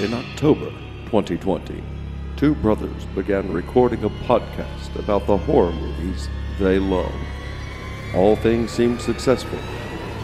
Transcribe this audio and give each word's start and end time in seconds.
In 0.00 0.14
October 0.14 0.70
2020, 1.06 1.82
two 2.36 2.54
brothers 2.54 3.04
began 3.16 3.52
recording 3.52 4.04
a 4.04 4.08
podcast 4.08 4.94
about 4.96 5.26
the 5.26 5.36
horror 5.36 5.72
movies 5.72 6.28
they 6.60 6.78
love. 6.78 7.12
All 8.14 8.36
things 8.36 8.70
seemed 8.70 9.00
successful 9.00 9.58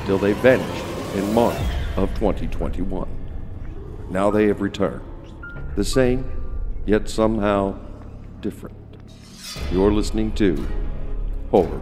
till 0.07 0.19
they 0.19 0.33
vanished 0.35 0.85
in 1.17 1.35
March 1.35 1.59
of 1.97 2.09
2021. 2.15 3.09
Now 4.11 4.31
they 4.31 4.47
have 4.47 4.61
returned. 4.61 5.03
The 5.75 5.84
same, 5.84 6.25
yet 6.86 7.09
somehow 7.09 7.77
different. 8.41 8.77
You're 9.72 9.93
listening 9.93 10.36
to 10.36 10.68
Horror 11.50 11.80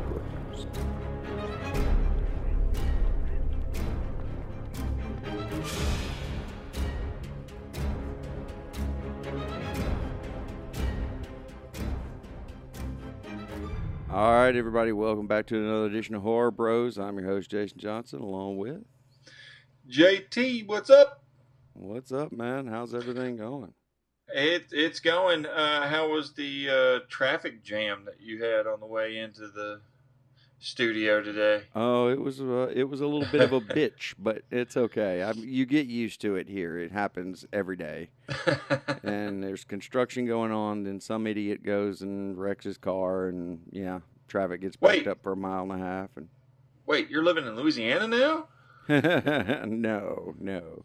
right, 14.52 14.58
everybody, 14.58 14.92
welcome 14.92 15.26
back 15.26 15.46
to 15.46 15.56
another 15.56 15.86
edition 15.86 16.14
of 16.14 16.20
Horror 16.20 16.50
Bros. 16.50 16.98
I'm 16.98 17.18
your 17.18 17.26
host, 17.26 17.50
Jason 17.50 17.78
Johnson, 17.78 18.20
along 18.20 18.58
with. 18.58 18.84
JT, 19.88 20.66
what's 20.66 20.90
up? 20.90 21.22
What's 21.72 22.12
up, 22.12 22.32
man? 22.32 22.66
How's 22.66 22.94
everything 22.94 23.38
going? 23.38 23.72
It 24.28 24.66
it's 24.70 25.00
going. 25.00 25.46
Uh, 25.46 25.88
how 25.88 26.10
was 26.10 26.34
the 26.34 26.68
uh, 26.68 27.06
traffic 27.08 27.64
jam 27.64 28.04
that 28.04 28.20
you 28.20 28.44
had 28.44 28.66
on 28.66 28.80
the 28.80 28.86
way 28.86 29.16
into 29.16 29.48
the 29.48 29.80
studio 30.58 31.22
today? 31.22 31.62
Oh, 31.74 32.08
it 32.08 32.20
was 32.20 32.42
uh, 32.42 32.70
it 32.74 32.84
was 32.84 33.00
a 33.00 33.06
little 33.06 33.32
bit 33.32 33.40
of 33.40 33.54
a 33.54 33.60
bitch, 33.74 34.12
but 34.18 34.42
it's 34.50 34.76
okay. 34.76 35.22
I, 35.22 35.30
you 35.32 35.64
get 35.64 35.86
used 35.86 36.20
to 36.20 36.36
it 36.36 36.46
here. 36.46 36.78
It 36.78 36.92
happens 36.92 37.46
every 37.54 37.76
day. 37.76 38.10
and 39.02 39.42
there's 39.42 39.64
construction 39.64 40.26
going 40.26 40.52
on. 40.52 40.82
Then 40.82 41.00
some 41.00 41.26
idiot 41.26 41.62
goes 41.62 42.02
and 42.02 42.38
wrecks 42.38 42.66
his 42.66 42.76
car, 42.76 43.28
and 43.28 43.60
yeah, 43.70 44.00
traffic 44.32 44.62
gets 44.62 44.76
backed 44.76 44.96
Wait. 44.98 45.06
up 45.06 45.22
for 45.22 45.32
a 45.32 45.36
mile 45.36 45.62
and 45.62 45.72
a 45.72 45.78
half. 45.84 46.08
Wait, 46.86 47.10
you're 47.10 47.22
living 47.22 47.46
in 47.46 47.54
Louisiana 47.54 48.08
now? 48.08 48.48
And 48.88 49.82
no, 49.82 50.34
no, 50.40 50.84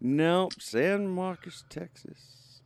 nope. 0.00 0.52
San 0.58 1.08
Marcos, 1.08 1.64
Texas. 1.70 2.60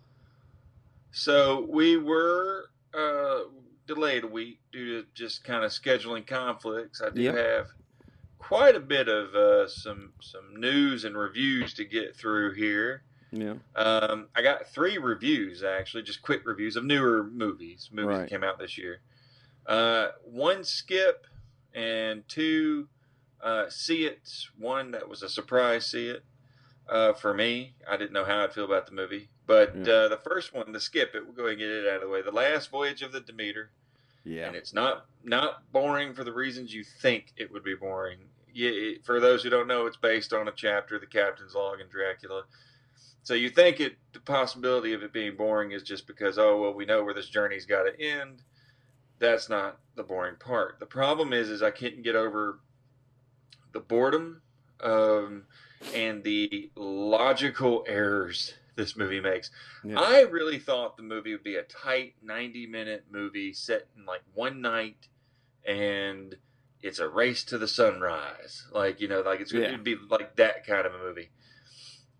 So 1.12 1.66
we 1.70 1.96
were 1.98 2.70
uh, 2.94 3.40
delayed 3.86 4.24
a 4.24 4.28
week 4.28 4.60
due 4.72 5.02
to 5.02 5.08
just 5.14 5.44
kind 5.44 5.62
of 5.64 5.70
scheduling 5.72 6.26
conflicts. 6.26 7.00
I 7.02 7.10
do 7.10 7.22
Yep. 7.22 7.36
have 7.36 7.66
quite 8.38 8.76
a 8.76 8.80
bit 8.80 9.08
of 9.08 9.34
uh, 9.34 9.68
some 9.68 10.12
some 10.22 10.56
news 10.58 11.04
and 11.04 11.16
reviews 11.16 11.74
to 11.74 11.84
get 11.84 12.16
through 12.16 12.54
here. 12.54 13.02
Yeah. 13.30 13.54
Um, 13.76 14.28
I 14.34 14.40
got 14.42 14.66
three 14.68 14.96
reviews 14.96 15.62
actually, 15.62 16.02
just 16.02 16.22
quick 16.22 16.46
reviews 16.46 16.76
of 16.76 16.84
newer 16.84 17.24
movies, 17.24 17.90
movies 17.92 18.08
Right. 18.08 18.18
that 18.20 18.30
came 18.30 18.42
out 18.42 18.58
this 18.58 18.78
year. 18.78 19.00
Uh, 19.68 20.08
one 20.24 20.64
skip 20.64 21.26
and 21.74 22.26
two 22.26 22.88
uh, 23.42 23.68
see 23.68 24.04
it. 24.06 24.28
One 24.58 24.90
that 24.92 25.08
was 25.08 25.22
a 25.22 25.28
surprise 25.28 25.86
see 25.86 26.08
it 26.08 26.24
uh, 26.88 27.12
for 27.12 27.34
me. 27.34 27.74
I 27.88 27.96
didn't 27.98 28.12
know 28.12 28.24
how 28.24 28.42
I'd 28.44 28.52
feel 28.54 28.64
about 28.64 28.86
the 28.86 28.92
movie, 28.92 29.28
but 29.46 29.74
Yeah. 29.76 29.92
uh, 29.92 30.08
the 30.08 30.16
first 30.16 30.54
one, 30.54 30.72
the 30.72 30.80
skip 30.80 31.14
it, 31.14 31.24
we'll 31.24 31.34
go 31.34 31.42
ahead 31.44 31.52
and 31.52 31.58
get 31.60 31.68
it 31.68 31.86
out 31.86 31.96
of 31.96 32.00
the 32.02 32.08
way. 32.08 32.22
The 32.22 32.32
last 32.32 32.70
voyage 32.70 33.02
of 33.02 33.12
the 33.12 33.20
Demeter, 33.20 33.70
Yeah. 34.24 34.46
and 34.46 34.56
it's 34.56 34.72
not 34.72 35.06
not 35.22 35.70
boring 35.70 36.14
for 36.14 36.24
the 36.24 36.32
reasons 36.32 36.72
you 36.72 36.82
think 36.82 37.32
it 37.36 37.52
would 37.52 37.62
be 37.62 37.74
boring. 37.74 38.30
Yeah, 38.54 38.70
it, 38.70 39.04
for 39.04 39.20
those 39.20 39.42
who 39.42 39.50
don't 39.50 39.68
know, 39.68 39.84
it's 39.86 39.98
based 39.98 40.32
on 40.32 40.48
a 40.48 40.52
chapter, 40.52 40.98
the 40.98 41.06
Captain's 41.06 41.54
Log 41.54 41.80
in 41.80 41.88
Dracula. 41.88 42.44
So 43.22 43.34
you 43.34 43.50
think 43.50 43.78
it 43.78 43.98
the 44.14 44.20
possibility 44.20 44.94
of 44.94 45.02
it 45.02 45.12
being 45.12 45.36
boring 45.36 45.72
is 45.72 45.82
just 45.82 46.06
because 46.06 46.38
oh 46.38 46.58
well 46.62 46.72
we 46.72 46.86
know 46.86 47.04
where 47.04 47.12
this 47.14 47.28
journey's 47.28 47.66
got 47.66 47.82
to 47.82 48.00
end. 48.00 48.42
That's 49.18 49.48
not 49.48 49.78
the 49.96 50.02
boring 50.02 50.36
part. 50.36 50.78
The 50.80 50.86
problem 50.86 51.32
is 51.32 51.50
is 51.50 51.62
I 51.62 51.70
couldn't 51.70 52.02
get 52.02 52.16
over 52.16 52.60
the 53.72 53.80
boredom 53.80 54.42
um, 54.80 55.44
and 55.94 56.22
the 56.22 56.70
logical 56.76 57.84
errors 57.86 58.54
this 58.76 58.96
movie 58.96 59.20
makes. 59.20 59.50
Yeah. 59.84 59.98
I 59.98 60.20
really 60.22 60.58
thought 60.58 60.96
the 60.96 61.02
movie 61.02 61.32
would 61.32 61.42
be 61.42 61.56
a 61.56 61.64
tight 61.64 62.14
90 62.22 62.66
minute 62.66 63.06
movie 63.10 63.52
set 63.52 63.88
in 63.96 64.06
like 64.06 64.22
one 64.34 64.60
night 64.60 65.08
and 65.66 66.36
it's 66.80 67.00
a 67.00 67.08
race 67.08 67.44
to 67.44 67.58
the 67.58 67.68
sunrise. 67.68 68.66
Like, 68.72 69.00
you 69.00 69.08
know, 69.08 69.20
like 69.20 69.40
it's 69.40 69.52
going 69.52 69.72
to 69.72 69.78
be 69.78 69.96
like 70.08 70.36
that 70.36 70.66
kind 70.66 70.86
of 70.86 70.94
a 70.94 70.98
movie. 70.98 71.30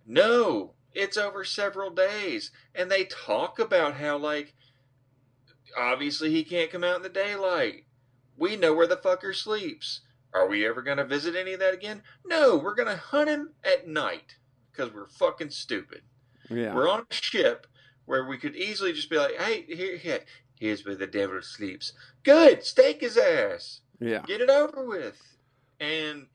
No, 0.07 0.73
it's 0.93 1.17
over 1.17 1.45
several 1.45 1.91
days. 1.91 2.51
And 2.75 2.91
they 2.91 3.05
talk 3.05 3.59
about 3.59 3.95
how, 3.95 4.19
like, 4.19 4.55
obviously 5.77 6.31
he 6.31 6.45
can't 6.45 6.71
come 6.71 6.85
out 6.85 6.97
in 6.97 7.03
the 7.03 7.09
daylight. 7.09 7.85
We 8.37 8.57
know 8.57 8.75
where 8.75 8.87
the 8.87 8.97
fucker 8.97 9.35
sleeps. 9.35 10.01
Are 10.33 10.47
we 10.47 10.67
ever 10.67 10.83
going 10.83 10.99
to 10.99 11.05
visit 11.05 11.35
any 11.35 11.55
of 11.55 11.61
that 11.61 11.75
again? 11.75 12.03
No, 12.25 12.57
we're 12.57 12.75
going 12.75 12.89
to 12.89 12.97
hunt 12.97 13.31
him 13.31 13.51
at 13.65 13.89
night 13.89 14.37
because 14.71 14.93
we're 14.93 15.09
fucking 15.09 15.51
stupid. 15.51 16.03
yeah. 16.51 16.75
We're 16.75 16.89
on 16.89 17.01
a 17.11 17.15
ship 17.15 17.67
where 18.05 18.25
we 18.27 18.39
could 18.39 18.55
easily 18.55 18.93
just 18.93 19.11
be 19.11 19.17
like, 19.17 19.37
hey, 19.41 19.63
here, 19.69 19.97
here, 19.97 20.21
here's 20.59 20.85
where 20.85 20.95
the 20.95 21.07
devil 21.07 21.41
sleeps. 21.43 21.93
Good, 22.23 22.63
stake 22.65 23.01
his 23.01 23.17
ass. 23.17 23.81
yeah. 24.01 24.23
Get 24.27 24.41
it 24.41 24.51
over 24.51 24.85
with. 24.87 25.21
And 25.81 26.27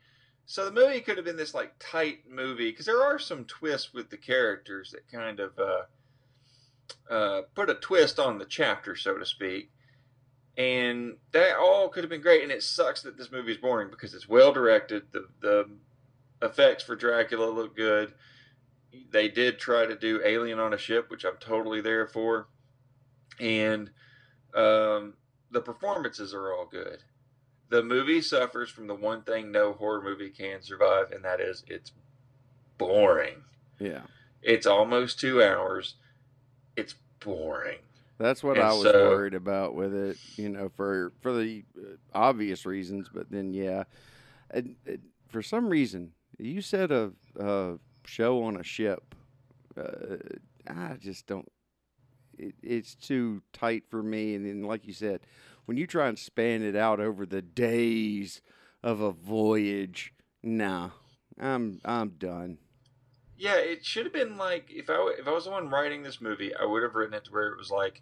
so 0.45 0.65
the 0.65 0.71
movie 0.71 0.99
could 0.99 1.17
have 1.17 1.25
been 1.25 1.37
this 1.37 1.53
like 1.53 1.73
tight 1.79 2.19
movie 2.29 2.71
because 2.71 2.85
there 2.85 3.01
are 3.03 3.19
some 3.19 3.45
twists 3.45 3.93
with 3.93 4.09
the 4.09 4.17
characters 4.17 4.91
that 4.91 5.09
kind 5.11 5.39
of 5.39 5.57
uh, 5.57 5.83
uh, 7.09 7.41
put 7.55 7.69
a 7.69 7.75
twist 7.75 8.19
on 8.19 8.37
the 8.37 8.45
chapter, 8.45 8.95
so 8.95 9.17
to 9.17 9.25
speak. 9.25 9.71
And 10.57 11.17
that 11.31 11.57
all 11.57 11.89
could 11.89 12.03
have 12.03 12.11
been 12.11 12.21
great. 12.21 12.43
And 12.43 12.51
it 12.51 12.63
sucks 12.63 13.01
that 13.01 13.17
this 13.17 13.31
movie 13.31 13.51
is 13.51 13.57
boring 13.57 13.89
because 13.89 14.13
it's 14.13 14.29
well 14.29 14.51
directed. 14.51 15.03
The 15.11 15.27
the 15.41 15.69
effects 16.41 16.83
for 16.83 16.95
Dracula 16.95 17.49
look 17.49 17.75
good. 17.75 18.13
They 19.11 19.27
did 19.27 19.57
try 19.57 19.85
to 19.85 19.95
do 19.95 20.21
Alien 20.23 20.59
on 20.59 20.73
a 20.73 20.77
ship, 20.77 21.09
which 21.09 21.25
I'm 21.25 21.37
totally 21.39 21.81
there 21.81 22.07
for. 22.07 22.47
And 23.39 23.89
um, 24.53 25.15
the 25.49 25.61
performances 25.61 26.33
are 26.33 26.53
all 26.53 26.67
good. 26.69 26.99
The 27.69 27.81
movie 27.81 28.21
suffers 28.21 28.69
from 28.69 28.85
the 28.85 28.93
one 28.93 29.23
thing 29.23 29.51
no 29.51 29.73
horror 29.73 30.03
movie 30.03 30.29
can 30.29 30.61
survive, 30.61 31.11
and 31.11 31.25
that 31.25 31.39
is 31.39 31.63
it's 31.67 31.91
boring. 32.77 33.43
Yeah. 33.79 34.01
It's 34.43 34.67
almost 34.67 35.19
two 35.19 35.41
hours. 35.41 35.95
Boring. 37.23 37.79
That's 38.19 38.43
what 38.43 38.57
And 38.57 38.65
I 38.67 38.73
was 38.73 38.83
so- 38.83 39.09
worried 39.09 39.33
about 39.33 39.75
with 39.75 39.93
it, 39.93 40.17
you 40.37 40.49
know, 40.49 40.69
for 40.69 41.11
for 41.21 41.33
the 41.33 41.63
uh, 41.77 41.95
obvious 42.13 42.65
reasons. 42.65 43.09
But 43.13 43.29
then, 43.31 43.53
yeah, 43.53 43.83
and, 44.51 44.75
and 44.85 44.99
for 45.27 45.41
some 45.41 45.67
reason, 45.67 46.11
you 46.37 46.61
said 46.61 46.91
a, 46.91 47.11
a 47.39 47.79
show 48.05 48.43
on 48.43 48.57
a 48.57 48.63
ship. 48.63 49.15
Uh, 49.75 50.17
I 50.67 50.95
just 50.99 51.25
don't. 51.27 51.51
It, 52.37 52.53
it's 52.61 52.95
too 52.95 53.41
tight 53.51 53.83
for 53.89 54.01
me. 54.03 54.35
And 54.35 54.45
then, 54.45 54.61
like 54.63 54.85
you 54.87 54.93
said, 54.93 55.21
when 55.65 55.77
you 55.77 55.87
try 55.87 56.07
and 56.07 56.17
span 56.17 56.61
it 56.61 56.75
out 56.75 56.99
over 56.99 57.25
the 57.25 57.41
days 57.41 58.41
of 58.83 59.01
a 59.01 59.11
voyage, 59.11 60.13
nah, 60.43 60.91
I'm 61.39 61.81
I'm 61.83 62.09
done. 62.09 62.59
Yeah, 63.43 63.57
it 63.57 63.85
should 63.85 64.05
have 64.05 64.13
been 64.13 64.37
like 64.37 64.67
if 64.69 64.89
I 64.89 65.15
if 65.19 65.27
I 65.27 65.31
was 65.31 65.43
the 65.43 65.51
one 65.51 65.69
writing 65.69 66.01
this 66.01 66.21
movie, 66.21 66.55
I 66.55 66.63
would 66.63 66.81
have 66.81 66.95
written 66.95 67.13
it 67.13 67.25
to 67.25 67.31
where 67.33 67.49
it 67.49 67.57
was 67.57 67.69
like, 67.69 68.01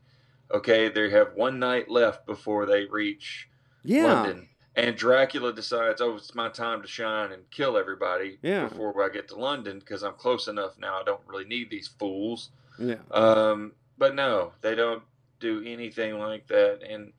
okay, 0.54 0.88
they 0.88 1.10
have 1.10 1.34
one 1.34 1.58
night 1.58 1.90
left 1.90 2.28
before 2.28 2.68
they 2.68 2.86
reach 2.86 3.50
Yeah, 3.84 4.04
London, 4.22 4.50
and 4.76 4.96
Dracula 4.96 5.52
decides, 5.52 6.00
oh, 6.00 6.18
it's 6.18 6.36
my 6.36 6.50
time 6.50 6.84
to 6.84 6.88
shine 6.88 7.32
and 7.32 7.50
kill 7.50 7.76
everybody 7.76 8.38
Yeah. 8.44 8.68
before 8.68 9.04
I 9.04 9.10
get 9.10 9.30
to 9.30 9.36
London 9.36 9.80
because 9.80 10.04
I'm 10.04 10.14
close 10.14 10.48
enough 10.48 10.78
now. 10.78 11.02
I 11.02 11.04
don't 11.04 11.26
really 11.26 11.46
need 11.46 11.72
these 11.72 11.88
fools. 11.88 12.52
yeah, 12.78 12.98
Um, 13.10 13.72
but 13.98 14.14
no, 14.14 14.52
they 14.62 14.76
don't 14.76 15.02
do 15.40 15.64
anything 15.66 16.20
like 16.20 16.46
that, 16.50 16.82
and 16.88 17.14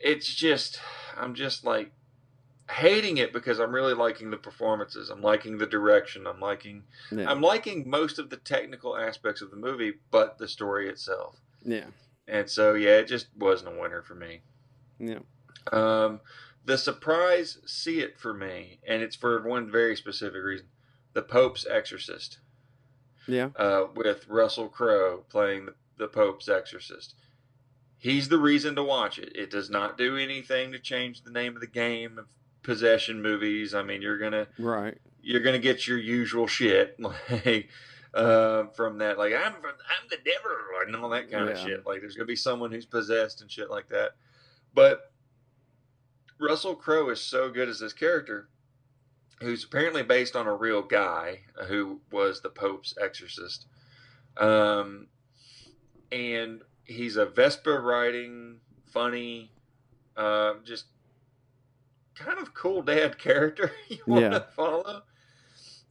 it's 0.00 0.34
just 0.34 0.80
I'm 1.14 1.34
just 1.34 1.62
like 1.62 1.92
hating 2.70 3.16
it 3.16 3.32
because 3.32 3.58
I'm 3.58 3.72
really 3.74 3.94
liking 3.94 4.30
the 4.30 4.36
performances. 4.36 5.10
I'm 5.10 5.22
liking 5.22 5.58
the 5.58 5.66
direction. 5.66 6.26
I'm 6.26 6.40
liking 6.40 6.84
yeah, 7.10 7.30
I'm 7.30 7.40
liking 7.40 7.88
most 7.88 8.18
of 8.18 8.30
the 8.30 8.36
technical 8.36 8.96
aspects 8.96 9.40
of 9.40 9.50
the 9.50 9.56
movie, 9.56 9.94
but 10.10 10.38
the 10.38 10.48
story 10.48 10.88
itself. 10.88 11.36
yeah, 11.64 11.86
And 12.26 12.48
so 12.48 12.74
yeah, 12.74 12.96
it 12.98 13.08
just 13.08 13.28
wasn't 13.36 13.74
a 13.76 13.80
winner 13.80 14.02
for 14.02 14.14
me. 14.14 14.40
yeah. 14.98 15.20
Um, 15.72 16.20
the 16.64 16.78
surprise 16.78 17.58
see 17.66 18.00
it 18.00 18.18
for 18.18 18.32
me, 18.34 18.78
and 18.86 19.02
it's 19.02 19.16
for 19.16 19.42
one 19.42 19.70
very 19.70 19.96
specific 19.96 20.42
reason: 20.42 20.66
the 21.14 21.22
Pope's 21.22 21.66
Exorcist. 21.66 22.38
Yeah, 23.26 23.50
uh, 23.56 23.84
with 23.94 24.26
Russell 24.28 24.68
Crowe 24.68 25.24
playing 25.28 25.66
the, 25.66 25.74
the 25.98 26.08
Pope's 26.08 26.48
exorcist. 26.48 27.14
He's 27.98 28.28
the 28.28 28.38
reason 28.38 28.74
to 28.76 28.82
watch 28.82 29.18
it. 29.18 29.32
It 29.34 29.50
does 29.50 29.68
not 29.68 29.98
do 29.98 30.16
anything 30.16 30.72
to 30.72 30.78
change 30.78 31.22
the 31.22 31.30
name 31.30 31.54
of 31.54 31.60
the 31.60 31.66
game 31.66 32.16
of 32.18 32.26
possession 32.68 33.22
movies. 33.22 33.72
I 33.72 33.82
mean, 33.82 34.02
you're 34.02 34.18
gonna 34.18 34.46
right. 34.58 34.98
you're 35.22 35.40
gonna 35.40 35.58
get 35.58 35.88
your 35.88 35.96
usual 35.96 36.46
shit 36.46 37.00
like 37.00 37.70
uh, 38.12 38.64
from 38.76 38.98
that. 38.98 39.16
Like 39.16 39.32
I'm 39.32 39.54
from, 39.54 39.72
I'm 39.72 40.08
the 40.10 40.18
devil 40.18 40.50
and 40.86 40.94
all 40.94 41.08
that 41.08 41.30
kind 41.30 41.48
of 41.48 41.58
shit. 41.58 41.86
Like 41.86 42.00
there's 42.00 42.14
gonna 42.14 42.26
be 42.26 42.36
someone 42.36 42.70
who's 42.70 42.84
possessed 42.84 43.40
and 43.40 43.50
shit 43.50 43.70
like 43.70 43.88
that. 43.88 44.10
But 44.74 45.12
Russell 46.38 46.74
Crowe 46.74 47.08
is 47.08 47.22
so 47.22 47.48
good 47.48 47.70
as 47.70 47.80
this 47.80 47.94
character, 47.94 48.50
who's 49.40 49.64
apparently 49.64 50.02
based 50.02 50.36
on 50.36 50.46
a 50.46 50.54
real 50.54 50.82
guy 50.82 51.40
who 51.68 52.02
was 52.12 52.42
the 52.42 52.50
Pope's 52.50 52.92
exorcist. 53.00 53.64
Um, 54.36 55.06
and 56.12 56.60
he's 56.84 57.16
a 57.16 57.24
Vespa 57.24 57.80
riding, 57.80 58.60
funny, 58.92 59.52
uh, 60.18 60.54
just 60.64 60.84
kind 62.18 62.38
of 62.38 62.54
cool 62.54 62.82
dad 62.82 63.18
character 63.18 63.72
you 63.88 63.98
want 64.06 64.30
Yeah. 64.30 64.30
to 64.30 64.40
follow. 64.40 65.02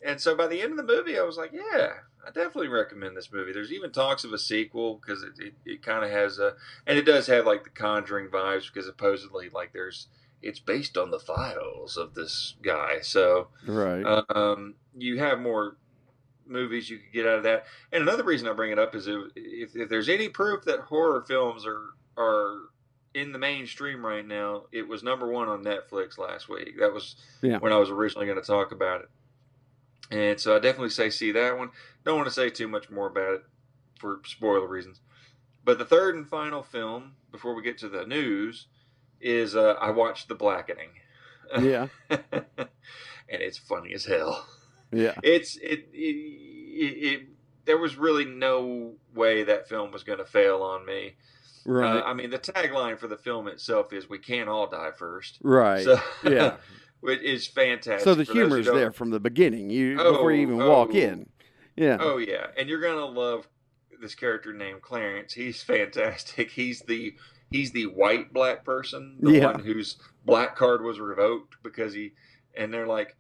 And 0.03 0.21
so 0.21 0.35
by 0.35 0.47
the 0.47 0.61
end 0.61 0.71
of 0.71 0.77
the 0.77 0.83
movie, 0.95 1.17
I 1.17 1.23
was 1.23 1.37
like, 1.37 1.51
yeah, 1.53 1.93
I 2.25 2.31
definitely 2.31 2.67
recommend 2.67 3.17
this 3.17 3.31
movie. 3.31 3.51
There's 3.51 3.71
even 3.71 3.91
talks 3.91 4.23
of 4.23 4.33
a 4.33 4.37
sequel 4.37 4.95
because 4.95 5.23
it, 5.23 5.33
it, 5.39 5.53
it 5.65 5.81
kind 5.81 6.05
of 6.05 6.11
has 6.11 6.39
a, 6.39 6.55
and 6.85 6.97
it 6.97 7.05
does 7.05 7.27
have 7.27 7.45
like 7.45 7.63
the 7.63 7.69
Conjuring 7.71 8.27
vibes 8.27 8.71
because 8.71 8.85
supposedly 8.85 9.49
like 9.49 9.73
there's, 9.73 10.07
it's 10.41 10.59
based 10.59 10.97
on 10.97 11.09
the 11.09 11.19
files 11.19 11.97
of 11.97 12.13
this 12.13 12.55
guy. 12.61 12.99
So 13.01 13.49
Right. 13.65 14.05
um, 14.29 14.75
you 14.95 15.17
have 15.19 15.39
more 15.39 15.77
movies 16.45 16.89
you 16.89 16.97
could 16.99 17.11
get 17.13 17.27
out 17.27 17.37
of 17.39 17.43
that. 17.43 17.65
And 17.91 18.03
another 18.03 18.23
reason 18.23 18.47
I 18.47 18.53
bring 18.53 18.71
it 18.71 18.79
up 18.79 18.95
is 18.95 19.07
if, 19.07 19.31
if, 19.35 19.75
if 19.75 19.89
there's 19.89 20.09
any 20.09 20.29
proof 20.29 20.63
that 20.65 20.81
horror 20.81 21.23
films 21.27 21.65
are 21.65 21.89
are 22.17 22.69
in 23.17 23.31
the 23.31 23.39
mainstream 23.39 24.05
right 24.05 24.25
now, 24.25 24.63
it 24.71 24.87
was 24.87 25.01
number 25.03 25.27
one 25.27 25.47
on 25.49 25.63
Netflix 25.63 26.17
last 26.17 26.47
week. 26.49 26.77
That 26.79 26.93
was 26.93 27.15
Yeah. 27.41 27.57
when 27.57 27.73
I 27.73 27.77
was 27.77 27.89
originally 27.89 28.27
going 28.27 28.39
to 28.39 28.45
talk 28.45 28.71
about 28.71 29.01
it. 29.01 29.09
And 30.11 30.39
so 30.39 30.55
I 30.55 30.59
definitely 30.59 30.89
say 30.91 31.09
see 31.09 31.31
that 31.33 31.57
one. 31.57 31.71
Don't 32.05 32.15
want 32.15 32.27
to 32.27 32.33
say 32.33 32.49
too 32.49 32.67
much 32.67 32.89
more 32.89 33.07
about 33.07 33.33
it 33.33 33.43
for 33.99 34.21
spoiler 34.25 34.67
reasons. 34.67 35.01
But 35.65 35.79
the 35.79 35.85
third 35.85 36.15
and 36.15 36.27
final 36.29 36.63
film 36.63 37.15
before 37.31 37.53
we 37.55 37.63
get 37.63 37.77
to 37.79 37.89
the 37.89 38.05
news 38.05 38.67
is 39.19 39.55
uh, 39.55 39.73
I 39.81 39.89
watched 39.89 40.27
The 40.29 40.35
Blackening. 40.35 40.91
yeah. 41.59 41.87
and 42.09 42.19
it's 43.27 43.57
funny 43.57 43.93
as 43.93 44.05
hell. 44.05 44.47
Yeah. 44.91 45.15
It's 45.23 45.57
it, 45.57 45.89
it, 45.91 46.15
it, 46.15 47.03
it 47.13 47.21
there 47.65 47.77
was 47.77 47.97
really 47.97 48.23
no 48.25 48.93
way 49.13 49.43
that 49.43 49.67
film 49.67 49.91
was 49.91 50.03
going 50.03 50.19
to 50.19 50.25
fail 50.25 50.61
on 50.61 50.85
me. 50.85 51.15
Right. 51.69 51.97
Uh, 51.97 52.03
I 52.05 52.13
mean, 52.13 52.29
the 52.29 52.39
tagline 52.39 52.97
for 52.97 53.07
the 53.07 53.17
film 53.17 53.47
itself 53.47 53.91
is 53.91 54.09
"We 54.09 54.19
can't 54.19 54.47
all 54.47 54.67
die 54.67 54.91
first. 54.97 55.37
right. 55.43 55.83
So, 55.83 55.99
yeah. 56.23 56.55
which 57.01 57.21
is 57.21 57.45
fantastic. 57.45 58.03
So 58.05 58.15
the 58.15 58.23
who 58.23 58.33
humor's 58.33 58.65
there 58.65 58.91
from 58.91 59.09
the 59.11 59.19
beginning. 59.19 59.69
You 59.69 59.97
Oh, 59.99 60.13
before 60.13 60.31
you 60.31 60.41
even 60.41 60.57
walk 60.57 60.89
oh. 60.93 60.97
in. 60.97 61.29
Yeah. 61.75 61.97
Oh 61.99 62.17
yeah, 62.17 62.47
and 62.57 62.69
you're 62.69 62.81
gonna 62.81 63.05
love 63.05 63.47
this 64.01 64.15
character 64.15 64.53
named 64.53 64.81
Clarence. 64.81 65.33
He's 65.33 65.61
fantastic. 65.75 66.51
He's 66.51 66.79
the 66.81 67.13
he's 67.51 67.71
the 67.71 67.87
white 67.87 68.31
black 68.33 68.63
person, 68.63 69.17
the 69.19 69.33
Yeah. 69.33 69.51
one 69.51 69.59
whose 69.59 69.97
black 70.25 70.55
card 70.55 70.81
was 70.81 70.99
revoked 70.99 71.57
because 71.63 71.93
he. 71.93 72.13
And 72.55 72.73
they're 72.73 72.87
like, 72.87 73.15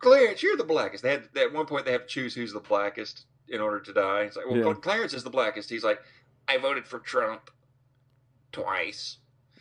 Clarence, 0.00 0.42
you're 0.42 0.56
the 0.56 0.64
blackest. 0.64 1.02
They 1.02 1.10
had 1.12 1.28
at 1.36 1.52
one 1.52 1.66
point 1.66 1.86
they 1.86 1.92
have 1.92 2.02
to 2.02 2.06
choose 2.08 2.34
who's 2.34 2.52
the 2.52 2.60
blackest 2.60 3.26
in 3.48 3.60
order 3.60 3.80
to 3.80 3.92
die. 3.92 4.22
It's 4.22 4.36
like, 4.36 4.46
well, 4.46 4.58
Yeah. 4.58 4.74
Clarence 4.74 5.14
is 5.14 5.24
the 5.24 5.30
blackest. 5.30 5.70
He's 5.70 5.84
like, 5.84 6.00
I 6.48 6.58
voted 6.58 6.86
for 6.86 6.98
Trump 6.98 7.50
twice. 8.52 9.18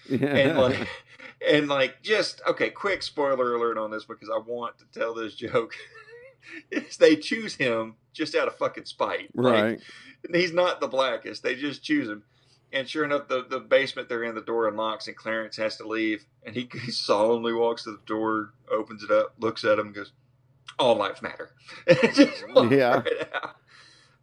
Yeah. 0.10 0.36
and 0.36 0.58
like 0.58 0.88
and 1.48 1.68
like 1.68 2.02
just 2.02 2.42
okay 2.48 2.72
quick 2.72 3.04
spoiler 3.04 3.54
alert 3.54 3.78
on 3.78 3.92
this 3.92 4.04
because 4.04 4.30
i 4.34 4.40
want 4.40 4.76
to 4.80 5.00
tell 5.00 5.14
this 5.14 5.36
joke 5.36 5.76
is 6.72 6.98
they 6.98 7.16
choose 7.16 7.54
him 7.56 7.96
just 8.12 8.34
out 8.36 8.48
of 8.48 8.56
fucking 8.58 8.86
spite 8.86 9.30
Like, 9.36 9.64
right. 9.64 9.80
he's 10.34 10.54
not 10.54 10.82
the 10.82 10.88
blackest 10.88 11.44
they 11.44 11.54
just 11.54 11.84
choose 11.84 12.10
him 12.10 12.24
and 12.74 12.90
sure 12.90 13.06
enough 13.06 13.28
the, 13.28 13.46
the 13.48 13.60
basement 13.60 14.10
they're 14.10 14.24
in 14.24 14.34
the 14.34 14.42
door 14.42 14.68
unlocks 14.68 15.08
and 15.08 15.16
clarence 15.16 15.56
has 15.58 15.78
to 15.78 15.88
leave 15.88 16.26
and 16.44 16.56
he, 16.56 16.68
he 16.84 16.90
solemnly 16.90 17.54
walks 17.54 17.84
to 17.84 17.92
the 17.92 18.02
door 18.08 18.54
opens 18.72 19.04
it 19.04 19.12
up 19.12 19.36
looks 19.40 19.64
at 19.64 19.78
him 19.78 19.86
and 19.88 19.96
goes 19.96 20.14
all 20.80 20.96
lives 20.96 21.22
matter 21.22 21.52
And 21.86 22.16
just 22.16 22.44
Yeah. 22.72 23.02
right. 23.02 23.08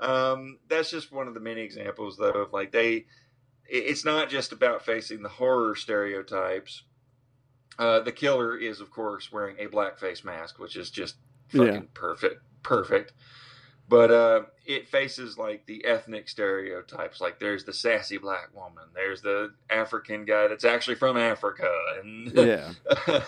Um, 0.00 0.59
that's 0.69 0.91
just 0.91 1.12
one 1.12 1.29
of 1.29 1.35
the 1.35 1.41
many 1.41 1.61
examples 1.62 2.17
though 2.17 2.31
of 2.31 2.53
like 2.53 2.73
they 2.73 3.06
it's 3.67 4.05
not 4.05 4.31
just 4.31 4.53
about 4.53 4.85
facing 4.85 5.23
the 5.23 5.29
horror 5.29 5.75
stereotypes. 5.75 6.85
Uh, 7.79 8.00
the 8.00 8.11
killer 8.11 8.56
is, 8.56 8.81
of 8.81 8.91
course, 8.91 9.31
wearing 9.31 9.56
a 9.59 9.67
black 9.67 9.99
face 9.99 10.25
mask, 10.25 10.59
which 10.59 10.75
is 10.75 10.91
just 10.91 11.17
fucking 11.49 11.75
Yeah. 11.75 11.81
perfect, 11.95 12.43
perfect. 12.62 13.12
But 13.89 14.11
uh, 14.11 14.43
it 14.67 14.89
faces 14.89 15.39
like 15.39 15.67
the 15.67 15.85
ethnic 15.85 16.29
stereotypes. 16.29 17.21
Like 17.21 17.39
there's 17.39 17.65
the 17.65 17.73
sassy 17.73 18.19
black 18.19 18.55
woman, 18.55 18.85
there's 18.95 19.23
the 19.23 19.55
African 19.71 20.25
guy 20.25 20.49
that's 20.49 20.65
actually 20.65 20.97
from 20.97 21.17
Africa, 21.17 21.71
and 22.03 22.33
Yeah. 22.35 22.73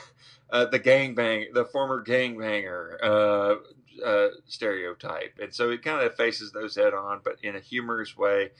uh, 0.50 0.66
the 0.66 0.80
gangbang, 0.80 1.52
the 1.54 1.64
former 1.66 2.04
gangbanger 2.04 2.96
uh, 3.02 3.54
uh, 4.04 4.28
stereotype, 4.46 5.38
and 5.40 5.54
so 5.54 5.70
it 5.70 5.82
kind 5.82 6.04
of 6.04 6.14
faces 6.16 6.52
those 6.52 6.76
head 6.76 6.94
on, 6.94 7.20
but 7.24 7.36
in 7.42 7.56
a 7.56 7.60
humorous 7.60 8.16
way. 8.16 8.50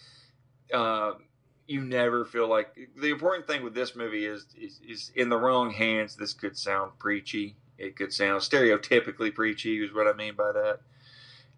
Um, 0.73 1.25
you 1.71 1.81
never 1.81 2.25
feel 2.25 2.49
like 2.49 2.77
the 2.97 3.11
important 3.11 3.47
thing 3.47 3.63
with 3.63 3.75
this 3.75 3.95
movie 3.95 4.27
is, 4.27 4.47
is 4.61 4.81
is 4.87 5.13
in 5.15 5.29
the 5.29 5.37
wrong 5.37 5.71
hands. 5.71 6.17
This 6.17 6.33
could 6.33 6.59
sound 6.59 6.99
preachy. 6.99 7.55
It 7.79 7.95
could 7.95 8.13
sound 8.13 8.43
stereotypically 8.43 9.33
preachy. 9.33 9.85
Is 9.85 9.95
what 9.95 10.09
I 10.09 10.13
mean 10.13 10.35
by 10.35 10.51
that, 10.51 10.81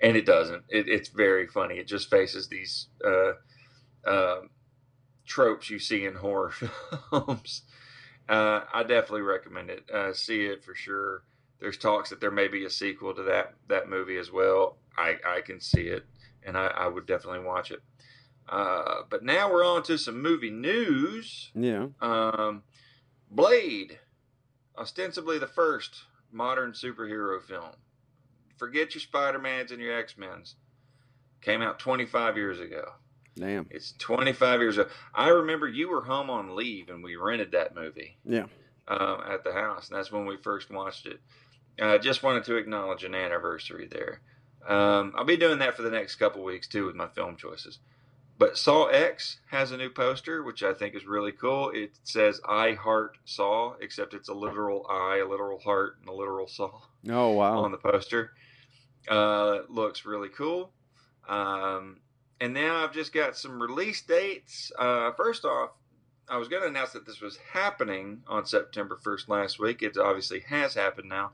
and 0.00 0.14
it 0.14 0.26
doesn't. 0.26 0.64
It, 0.68 0.86
it's 0.86 1.08
very 1.08 1.46
funny. 1.46 1.76
It 1.76 1.86
just 1.86 2.10
faces 2.10 2.48
these 2.48 2.88
uh, 3.02 3.32
uh, 4.06 4.40
tropes 5.24 5.70
you 5.70 5.78
see 5.78 6.04
in 6.04 6.16
horror 6.16 6.50
films. 7.10 7.62
Uh, 8.28 8.60
I 8.72 8.82
definitely 8.82 9.22
recommend 9.22 9.70
it. 9.70 9.90
Uh, 9.90 10.12
see 10.12 10.44
it 10.44 10.62
for 10.62 10.74
sure. 10.74 11.22
There's 11.62 11.78
talks 11.78 12.10
that 12.10 12.20
there 12.20 12.32
may 12.32 12.48
be 12.48 12.64
a 12.64 12.70
sequel 12.70 13.14
to 13.14 13.22
that 13.22 13.54
that 13.68 13.88
movie 13.88 14.16
as 14.18 14.32
well. 14.32 14.78
I, 14.98 15.14
I 15.24 15.40
can 15.42 15.60
see 15.60 15.82
it, 15.82 16.04
and 16.44 16.58
I, 16.58 16.66
I 16.66 16.88
would 16.88 17.06
definitely 17.06 17.46
watch 17.46 17.70
it. 17.70 17.80
Uh, 18.48 19.02
but 19.08 19.22
now 19.22 19.48
we're 19.48 19.64
on 19.64 19.84
to 19.84 19.96
some 19.96 20.20
movie 20.20 20.50
news. 20.50 21.52
Yeah. 21.54 21.86
Um, 22.00 22.64
Blade, 23.30 24.00
ostensibly 24.76 25.38
the 25.38 25.46
first 25.46 26.02
modern 26.32 26.72
superhero 26.72 27.40
film. 27.40 27.70
Forget 28.58 28.94
your 28.96 29.00
Spider 29.00 29.38
Mans 29.38 29.70
and 29.70 29.80
your 29.80 29.96
X 29.96 30.18
Men's. 30.18 30.56
Came 31.42 31.62
out 31.62 31.78
25 31.78 32.36
years 32.36 32.58
ago. 32.58 32.90
Damn. 33.36 33.68
It's 33.70 33.92
25 33.98 34.60
years 34.60 34.78
ago. 34.78 34.90
I 35.14 35.28
remember 35.28 35.68
you 35.68 35.88
were 35.88 36.02
home 36.02 36.28
on 36.28 36.56
leave 36.56 36.88
and 36.88 37.04
we 37.04 37.14
rented 37.14 37.52
that 37.52 37.74
movie 37.74 38.16
Yeah. 38.24 38.46
um, 38.88 39.22
at 39.30 39.44
the 39.44 39.52
house, 39.52 39.88
and 39.88 39.96
that's 39.96 40.10
when 40.10 40.26
we 40.26 40.36
first 40.38 40.68
watched 40.70 41.06
it. 41.06 41.20
I 41.80 41.94
uh, 41.94 41.98
just 41.98 42.22
wanted 42.22 42.44
to 42.44 42.56
acknowledge 42.56 43.04
an 43.04 43.14
anniversary 43.14 43.88
there. 43.90 44.20
Um, 44.66 45.12
I'll 45.16 45.24
be 45.24 45.36
doing 45.36 45.58
that 45.58 45.74
for 45.74 45.82
the 45.82 45.90
next 45.90 46.16
couple 46.16 46.42
weeks 46.44 46.68
too 46.68 46.86
with 46.86 46.94
my 46.94 47.08
film 47.08 47.36
choices. 47.36 47.78
But 48.38 48.58
Saw 48.58 48.86
X 48.86 49.38
has 49.50 49.70
a 49.70 49.76
new 49.76 49.90
poster, 49.90 50.42
which 50.42 50.62
I 50.62 50.74
think 50.74 50.94
is 50.94 51.06
really 51.06 51.32
cool. 51.32 51.70
It 51.70 51.92
says 52.02 52.40
"I 52.48 52.72
heart 52.72 53.18
Saw," 53.24 53.74
except 53.80 54.14
it's 54.14 54.28
a 54.28 54.34
literal 54.34 54.86
eye, 54.88 55.20
a 55.24 55.28
literal 55.28 55.60
heart, 55.60 55.96
and 56.00 56.08
a 56.08 56.12
literal 56.12 56.48
saw 56.48 56.80
Oh 57.08 57.30
wow. 57.30 57.58
on 57.58 57.70
the 57.72 57.78
poster. 57.78 58.32
Uh, 59.08 59.60
looks 59.68 60.04
really 60.04 60.28
cool. 60.28 60.72
Um, 61.28 61.98
and 62.40 62.52
now 62.54 62.82
I've 62.82 62.92
just 62.92 63.12
got 63.12 63.36
some 63.36 63.62
release 63.62 64.02
dates. 64.02 64.72
Uh, 64.78 65.12
first 65.12 65.44
off, 65.44 65.70
I 66.28 66.36
was 66.36 66.48
going 66.48 66.62
to 66.62 66.68
announce 66.68 66.92
that 66.92 67.06
this 67.06 67.20
was 67.20 67.38
happening 67.52 68.22
on 68.26 68.46
September 68.46 68.98
1st 69.04 69.28
last 69.28 69.58
week. 69.60 69.82
It 69.82 69.96
obviously 69.96 70.40
has 70.48 70.74
happened 70.74 71.08
now. 71.08 71.32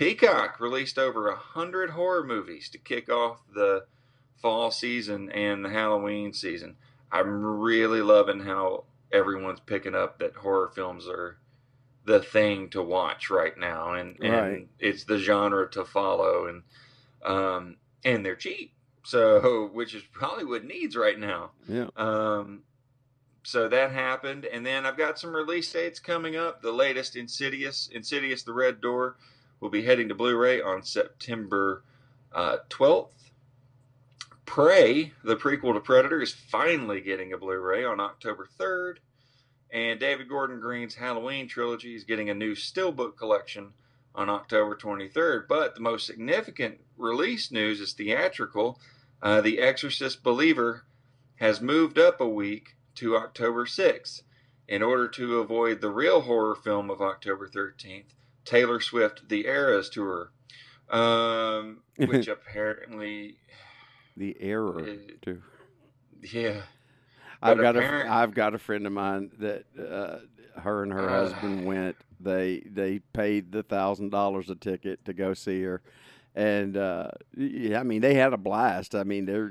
Peacock 0.00 0.58
released 0.60 0.98
over 0.98 1.28
a 1.28 1.36
hundred 1.36 1.90
horror 1.90 2.24
movies 2.24 2.70
to 2.70 2.78
kick 2.78 3.10
off 3.10 3.42
the 3.54 3.84
fall 4.40 4.70
season 4.70 5.30
and 5.30 5.62
the 5.62 5.68
Halloween 5.68 6.32
season. 6.32 6.76
I'm 7.12 7.44
really 7.44 8.00
loving 8.00 8.40
how 8.40 8.84
everyone's 9.12 9.60
picking 9.60 9.94
up 9.94 10.18
that 10.20 10.36
horror 10.36 10.70
films 10.74 11.06
are 11.06 11.36
the 12.06 12.18
thing 12.20 12.70
to 12.70 12.80
watch 12.80 13.28
right 13.28 13.58
now, 13.58 13.92
and, 13.92 14.16
and 14.22 14.32
Right. 14.32 14.68
it's 14.78 15.04
the 15.04 15.18
genre 15.18 15.68
to 15.72 15.84
follow, 15.84 16.46
and 16.46 16.62
um, 17.22 17.76
and 18.02 18.24
they're 18.24 18.36
cheap, 18.36 18.72
so 19.04 19.68
which 19.74 19.94
is 19.94 20.02
probably 20.12 20.46
what 20.46 20.64
needs 20.64 20.96
right 20.96 21.18
now. 21.18 21.50
Yeah. 21.68 21.88
Um, 21.98 22.62
so 23.42 23.68
that 23.68 23.90
happened, 23.90 24.46
and 24.46 24.64
then 24.64 24.86
I've 24.86 24.96
got 24.96 25.18
some 25.18 25.36
release 25.36 25.70
dates 25.70 26.00
coming 26.00 26.36
up. 26.36 26.62
The 26.62 26.72
latest 26.72 27.16
Insidious, 27.16 27.90
Insidious: 27.92 28.42
The 28.44 28.54
Red 28.54 28.80
Door, 28.80 29.16
will 29.60 29.70
be 29.70 29.84
heading 29.84 30.08
to 30.08 30.14
Blu-ray 30.14 30.60
on 30.60 30.82
September 30.82 31.84
uh, 32.32 32.58
twelfth. 32.68 33.30
Prey, 34.46 35.12
the 35.22 35.36
prequel 35.36 35.74
to 35.74 35.80
Predator, 35.80 36.20
is 36.20 36.32
finally 36.32 37.00
getting 37.00 37.32
a 37.32 37.38
Blu-ray 37.38 37.84
on 37.84 38.00
October 38.00 38.48
third, 38.58 39.00
and 39.70 40.00
David 40.00 40.28
Gordon 40.28 40.58
Green's 40.58 40.96
Halloween 40.96 41.46
trilogy 41.46 41.94
is 41.94 42.04
getting 42.04 42.28
a 42.28 42.34
new 42.34 42.54
steelbook 42.54 43.16
collection 43.16 43.74
on 44.14 44.28
October 44.28 44.74
23rd. 44.74 45.46
But 45.48 45.74
the 45.74 45.80
most 45.80 46.06
significant 46.06 46.80
release 46.96 47.52
news 47.52 47.80
is 47.80 47.92
theatrical. 47.92 48.80
Uh, 49.22 49.40
the 49.40 49.60
Exorcist 49.60 50.22
Believer 50.22 50.84
has 51.36 51.60
moved 51.60 51.98
up 51.98 52.20
a 52.20 52.28
week 52.28 52.76
to 52.96 53.16
October 53.16 53.66
6th 53.66 54.22
in 54.68 54.82
order 54.82 55.08
to 55.08 55.38
avoid 55.38 55.80
the 55.80 55.90
real 55.90 56.22
horror 56.22 56.54
film 56.54 56.90
of 56.90 57.00
October 57.00 57.48
13th, 57.48 58.14
Taylor 58.50 58.80
Swift 58.80 59.28
The 59.28 59.46
Eras 59.46 59.88
Tour, 59.88 60.32
um, 60.90 61.82
which 61.96 62.26
apparently. 62.28 63.36
The 64.16 64.36
error, 64.40 64.80
It- 64.86 65.22
too. 65.22 65.40
Yeah. 66.32 66.62
I've 67.42 67.56
But 67.56 67.62
got 67.62 67.76
apparent- 67.76 68.08
a 68.08 68.12
I've 68.12 68.34
got 68.34 68.54
a 68.54 68.58
friend 68.58 68.86
of 68.86 68.92
mine 68.92 69.30
that 69.38 69.64
uh, 69.78 70.60
her 70.60 70.82
and 70.82 70.92
her 70.92 71.08
Uh. 71.08 71.20
husband 71.26 71.64
went. 71.64 71.96
They 72.18 72.60
they 72.66 72.98
paid 73.14 73.50
the 73.52 73.62
thousand 73.62 74.10
dollars 74.10 74.50
a 74.50 74.54
ticket 74.56 75.02
to 75.06 75.14
go 75.14 75.32
see 75.32 75.62
her, 75.62 75.80
and 76.34 76.76
uh, 76.76 77.12
yeah, 77.34 77.80
I 77.80 77.82
mean 77.82 78.02
they 78.02 78.12
had 78.12 78.34
a 78.34 78.36
blast. 78.36 78.94
I 78.94 79.04
mean 79.04 79.24
they're 79.24 79.50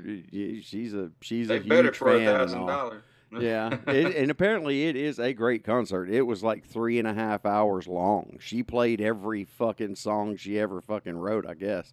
she's 0.62 0.94
a 0.94 1.10
she's 1.20 1.48
They 1.48 1.56
a 1.56 1.60
bet 1.60 1.78
it 1.80 1.84
huge 1.86 1.96
for 1.96 2.10
a 2.14 2.18
fan 2.18 2.28
and 2.28 2.38
thousand 2.38 2.66
dollars. 2.66 3.02
Yeah, 3.38 3.76
it, 3.86 4.16
and 4.16 4.30
apparently 4.30 4.84
it 4.88 4.96
is 4.96 5.18
a 5.18 5.32
great 5.32 5.62
concert. 5.64 6.10
It 6.10 6.22
was 6.22 6.42
like 6.42 6.64
three 6.64 6.98
and 6.98 7.06
a 7.06 7.14
half 7.14 7.46
hours 7.46 7.86
long. 7.86 8.38
She 8.40 8.62
played 8.62 9.00
every 9.00 9.44
fucking 9.44 9.94
song 9.96 10.36
she 10.36 10.58
ever 10.58 10.80
fucking 10.80 11.16
wrote, 11.16 11.46
I 11.46 11.54
guess. 11.54 11.92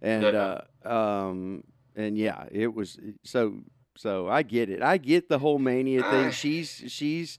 And 0.00 0.22
Yeah. 0.24 0.60
uh, 0.84 0.88
um, 1.28 1.64
and 1.94 2.16
yeah, 2.16 2.46
it 2.50 2.74
was 2.74 2.98
so. 3.22 3.58
So 3.94 4.26
I 4.28 4.42
get 4.42 4.70
it. 4.70 4.82
I 4.82 4.96
get 4.96 5.28
the 5.28 5.38
whole 5.38 5.58
mania 5.58 6.02
thing. 6.02 6.30
She's 6.32 6.82
she's 6.88 7.38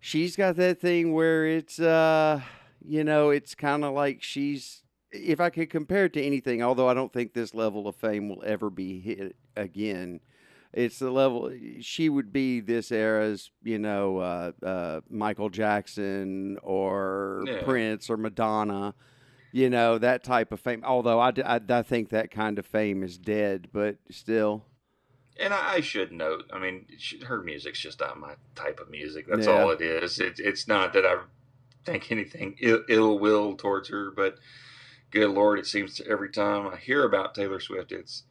she's 0.00 0.36
got 0.36 0.56
that 0.56 0.80
thing 0.80 1.12
where 1.14 1.46
it's 1.46 1.80
uh, 1.80 2.40
you 2.86 3.02
know, 3.04 3.30
it's 3.30 3.54
kind 3.54 3.84
of 3.84 3.94
like 3.94 4.22
she's. 4.22 4.82
If 5.10 5.40
I 5.40 5.48
could 5.48 5.70
compare 5.70 6.04
it 6.04 6.12
to 6.12 6.22
anything, 6.22 6.62
although 6.62 6.86
I 6.86 6.92
don't 6.92 7.10
think 7.10 7.32
this 7.32 7.54
level 7.54 7.88
of 7.88 7.96
fame 7.96 8.28
will 8.28 8.42
ever 8.44 8.68
be 8.68 9.00
hit 9.00 9.36
again, 9.56 10.20
it's 10.72 10.98
the 10.98 11.10
level 11.10 11.50
she 11.80 12.08
would 12.08 12.32
be 12.32 12.60
this 12.60 12.92
era's 12.92 13.50
you 13.62 13.78
know 13.78 14.18
uh, 14.18 14.52
uh, 14.62 15.00
michael 15.08 15.48
jackson 15.48 16.58
or 16.62 17.44
Yeah. 17.46 17.62
prince 17.64 18.10
or 18.10 18.16
madonna 18.16 18.94
you 19.52 19.70
know 19.70 19.96
that 19.98 20.22
type 20.22 20.52
of 20.52 20.60
fame 20.60 20.82
although 20.84 21.18
I, 21.18 21.32
I 21.46 21.82
think 21.82 22.10
that 22.10 22.30
kind 22.30 22.58
of 22.58 22.66
fame 22.66 23.02
is 23.02 23.16
dead 23.18 23.68
but 23.72 23.96
still 24.10 24.66
And 25.40 25.54
I, 25.54 25.74
I 25.74 25.80
should 25.80 26.10
note, 26.12 26.44
I 26.52 26.58
mean, 26.58 26.86
she, 26.98 27.20
her 27.24 27.40
music's 27.42 27.80
just 27.80 28.00
not 28.00 28.18
my 28.18 28.34
type 28.54 28.80
of 28.80 28.90
music. 28.90 29.26
That's 29.28 29.46
Yeah. 29.46 29.54
all 29.62 29.70
it 29.70 29.80
is. 29.80 30.18
It, 30.18 30.38
it's 30.38 30.66
not 30.66 30.92
that 30.94 31.06
I 31.06 31.16
think 31.84 32.10
anything 32.10 32.56
Ill, 32.60 32.82
ill 32.88 33.18
will 33.18 33.54
towards 33.56 33.88
her, 33.88 34.10
but 34.10 34.34
good 35.12 35.30
lord, 35.30 35.58
it 35.60 35.66
seems 35.66 35.94
to 35.96 36.06
every 36.06 36.30
time 36.30 36.66
I 36.66 36.76
hear 36.76 37.04
about 37.04 37.34
Taylor 37.34 37.60
Swift, 37.60 37.92
it's 37.92 38.24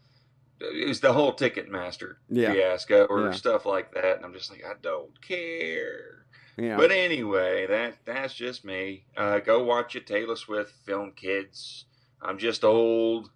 it's 0.60 1.00
the 1.00 1.14
whole 1.14 1.34
Ticketmaster 1.34 2.16
Yeah. 2.30 2.54
fiasco 2.54 3.06
or 3.06 3.26
Yeah. 3.26 3.32
stuff 3.32 3.66
like 3.66 3.94
that, 3.94 4.18
and 4.18 4.26
I'm 4.26 4.34
just 4.34 4.50
like, 4.52 4.64
I 4.66 4.74
don't 4.82 5.20
care. 5.22 6.26
yeah 6.58 6.78
But 6.78 6.92
anyway, 6.92 7.68
that 7.68 7.98
that's 8.06 8.34
just 8.34 8.66
me. 8.66 9.06
Uh, 9.16 9.40
go 9.40 9.64
watch 9.64 9.96
a 9.96 10.00
Taylor 10.00 10.36
Swift 10.36 10.72
film, 10.86 11.12
kids. 11.12 11.86
I'm 12.22 12.38
just 12.40 12.64
old. 12.64 13.30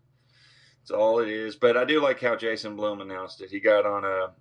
That's 0.79 0.91
all 0.91 1.19
it 1.19 1.29
is. 1.29 1.55
But 1.55 1.77
I 1.77 1.85
do 1.85 2.01
like 2.01 2.19
how 2.19 2.35
Jason 2.35 2.75
Blum 2.75 3.01
announced 3.01 3.41
it. 3.41 3.51
He 3.51 3.59
got 3.59 3.85
on 3.85 4.03
a, 4.03 4.33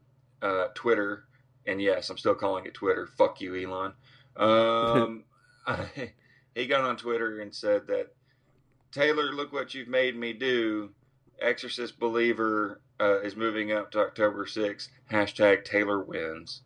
uh 0.46 0.68
Twitter, 0.74 1.24
and 1.66 1.82
yes, 1.82 2.08
I'm 2.08 2.16
still 2.16 2.34
calling 2.34 2.64
it 2.64 2.72
Twitter. 2.72 3.06
Fuck 3.06 3.42
you, 3.42 3.54
Elon. 3.54 3.92
Um, 4.36 5.24
he 6.54 6.66
got 6.66 6.80
on 6.84 6.96
Twitter 6.96 7.40
and 7.40 7.54
said 7.54 7.86
that 7.88 8.14
Taylor, 8.92 9.32
look 9.34 9.52
what 9.52 9.74
you've 9.74 9.88
made 9.88 10.16
me 10.16 10.32
do. 10.32 10.90
Exorcist 11.40 11.98
Believer 11.98 12.80
uh, 13.00 13.20
is 13.20 13.36
moving 13.36 13.72
up 13.72 13.90
to 13.92 14.00
October 14.00 14.44
6th. 14.46 14.88
Hashtag 15.10 15.64
Taylor 15.64 16.00
wins. 16.00 16.62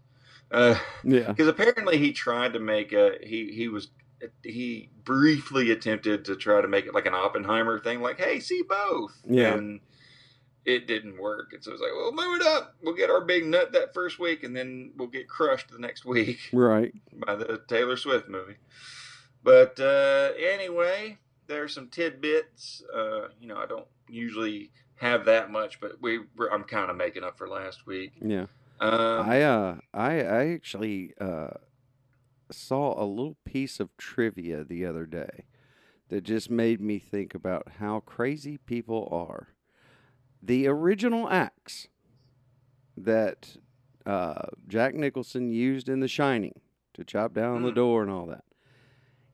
Uh, 0.50 0.78
yeah 1.02 1.28
because 1.28 1.48
apparently 1.48 1.96
he 1.98 2.12
tried 2.12 2.52
to 2.52 2.60
make 2.60 2.92
a 2.92 3.12
he 3.22 3.50
he 3.52 3.66
was 3.66 3.88
he 4.42 4.88
briefly 5.02 5.70
attempted 5.70 6.24
to 6.26 6.36
try 6.36 6.60
to 6.60 6.68
make 6.68 6.86
it 6.86 6.94
like 6.94 7.06
an 7.06 7.14
Oppenheimer 7.14 7.78
thing, 7.80 8.00
like 8.00 8.18
hey, 8.18 8.38
see 8.40 8.62
both, 8.62 9.12
Yeah. 9.28 9.54
and 9.54 9.80
it 10.64 10.86
didn't 10.86 11.18
work. 11.18 11.52
And 11.52 11.62
so 11.64 11.72
it's 11.72 11.80
like, 11.82 11.90
well, 11.94 12.12
move 12.12 12.40
it 12.40 12.46
up. 12.46 12.74
We'll 12.82 12.94
get 12.94 13.10
our 13.10 13.20
big 13.22 13.46
nut 13.46 13.72
that 13.72 13.92
first 13.94 14.18
week, 14.18 14.44
and 14.44 14.54
then 14.56 14.92
we'll 14.96 15.08
get 15.08 15.28
crushed 15.28 15.70
the 15.70 15.78
next 15.78 16.04
week 16.04 16.38
right 16.52 16.92
by 17.26 17.34
the 17.36 17.60
Taylor 17.68 17.96
Swift 17.96 18.28
movie. 18.28 18.56
But 19.42 19.78
uh, 19.80 20.30
anyway, 20.38 21.18
there's 21.48 21.74
some 21.74 21.88
tidbits. 21.88 22.82
Uh, 22.94 23.28
you 23.40 23.46
know, 23.48 23.56
I 23.56 23.66
don't 23.66 23.86
usually 24.08 24.70
have 24.96 25.24
that 25.26 25.50
much, 25.50 25.80
but 25.80 26.00
we 26.00 26.20
I'm 26.52 26.64
kind 26.64 26.90
of 26.90 26.96
making 26.96 27.24
up 27.24 27.36
for 27.38 27.48
last 27.48 27.86
week. 27.86 28.12
yeah 28.20 28.46
Um, 28.80 29.20
i 29.30 29.42
uh 29.42 29.76
i 29.92 30.12
i 30.22 30.46
actually 30.48 31.14
uh 31.20 31.50
saw 32.50 33.02
a 33.02 33.06
little 33.06 33.36
piece 33.44 33.80
of 33.80 33.96
trivia 33.96 34.64
the 34.64 34.84
other 34.84 35.06
day 35.06 35.46
that 36.08 36.22
just 36.22 36.50
made 36.50 36.80
me 36.80 36.98
think 36.98 37.34
about 37.34 37.72
how 37.78 38.00
crazy 38.00 38.58
people 38.58 39.08
are 39.10 39.48
the 40.42 40.66
original 40.66 41.28
axe 41.30 41.88
that 42.96 43.56
uh, 44.06 44.46
Jack 44.68 44.94
Nicholson 44.94 45.50
used 45.50 45.88
in 45.88 46.00
The 46.00 46.08
Shining 46.08 46.60
to 46.92 47.02
chop 47.02 47.32
down 47.32 47.62
the 47.62 47.70
Mm. 47.72 47.74
door 47.74 48.02
and 48.02 48.10
all 48.10 48.26
that, 48.26 48.44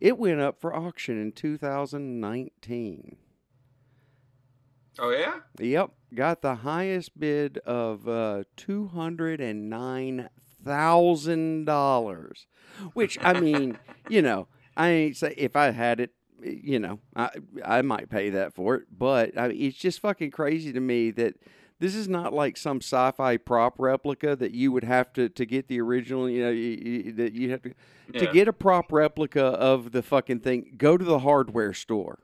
it 0.00 0.16
went 0.16 0.40
up 0.40 0.60
for 0.60 0.72
auction 0.74 1.20
in 1.20 1.32
2019. 1.32 3.16
Oh 4.98 5.10
yeah. 5.10 5.40
Yep, 5.58 5.90
got 6.14 6.42
the 6.42 6.56
highest 6.56 7.18
bid 7.18 7.58
of 7.58 8.08
uh, 8.08 8.44
two 8.56 8.88
hundred 8.88 9.40
and 9.40 9.70
nine 9.70 10.28
thousand 10.64 11.64
dollars. 11.64 12.46
Which 12.94 13.18
I 13.22 13.38
mean, 13.38 13.78
you 14.08 14.22
know, 14.22 14.48
I 14.76 14.88
ain't 14.88 15.16
say 15.16 15.34
if 15.36 15.56
I 15.56 15.70
had 15.70 16.00
it, 16.00 16.10
you 16.42 16.78
know, 16.78 17.00
I 17.14 17.30
I 17.64 17.82
might 17.82 18.10
pay 18.10 18.30
that 18.30 18.54
for 18.54 18.76
it. 18.76 18.84
But 18.96 19.36
I, 19.36 19.48
it's 19.48 19.76
just 19.76 20.00
fucking 20.00 20.30
crazy 20.30 20.72
to 20.72 20.80
me 20.80 21.10
that 21.12 21.34
this 21.78 21.94
is 21.94 22.08
not 22.08 22.32
like 22.32 22.56
some 22.56 22.78
sci-fi 22.78 23.38
prop 23.38 23.74
replica 23.78 24.36
that 24.36 24.52
you 24.52 24.70
would 24.70 24.84
have 24.84 25.12
to 25.14 25.28
to 25.28 25.46
get 25.46 25.68
the 25.68 25.80
original. 25.80 26.28
You 26.28 26.44
know, 26.44 26.50
you, 26.50 26.68
you, 26.68 27.12
that 27.12 27.32
you 27.32 27.50
have 27.50 27.62
to 27.62 27.74
to 28.12 28.26
get 28.32 28.48
a 28.48 28.52
prop 28.52 28.92
replica 28.92 29.44
of 29.44 29.92
the 29.92 30.02
fucking 30.02 30.40
thing. 30.40 30.74
Go 30.76 30.96
to 30.96 31.04
the 31.04 31.20
hardware 31.20 31.72
store. 31.72 32.20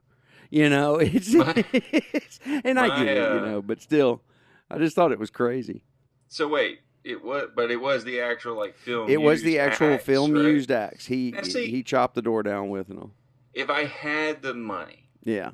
You 0.50 0.68
know, 0.68 0.96
it's, 1.00 1.32
My- 1.32 1.64
it's 1.72 2.38
and 2.44 2.78
I 2.78 2.88
my, 2.88 3.04
get 3.04 3.16
it, 3.16 3.20
you 3.20 3.38
uh, 3.38 3.44
know, 3.46 3.62
but 3.62 3.80
still, 3.82 4.22
I 4.70 4.78
just 4.78 4.94
thought 4.96 5.12
it 5.12 5.18
was 5.18 5.30
crazy. 5.30 5.82
So 6.28 6.48
wait, 6.48 6.80
it 7.04 7.24
was, 7.24 7.48
but 7.54 7.70
it 7.70 7.76
was 7.80 8.04
the 8.04 8.20
actual 8.20 8.56
like 8.56 8.76
film. 8.76 9.08
It 9.08 9.20
was 9.20 9.42
the 9.42 9.58
actual 9.58 9.94
axe, 9.94 10.04
film 10.04 10.32
right? 10.32 10.42
used 10.44 10.70
axe. 10.70 11.06
He 11.06 11.34
see- 11.42 11.70
he 11.70 11.82
chopped 11.82 12.14
the 12.14 12.22
door 12.22 12.42
down 12.42 12.68
with 12.68 12.88
and 12.90 12.98
all. 12.98 13.10
If 13.54 13.70
I 13.70 13.84
had 13.86 14.42
the 14.42 14.52
money, 14.54 15.08
Yeah, 15.24 15.52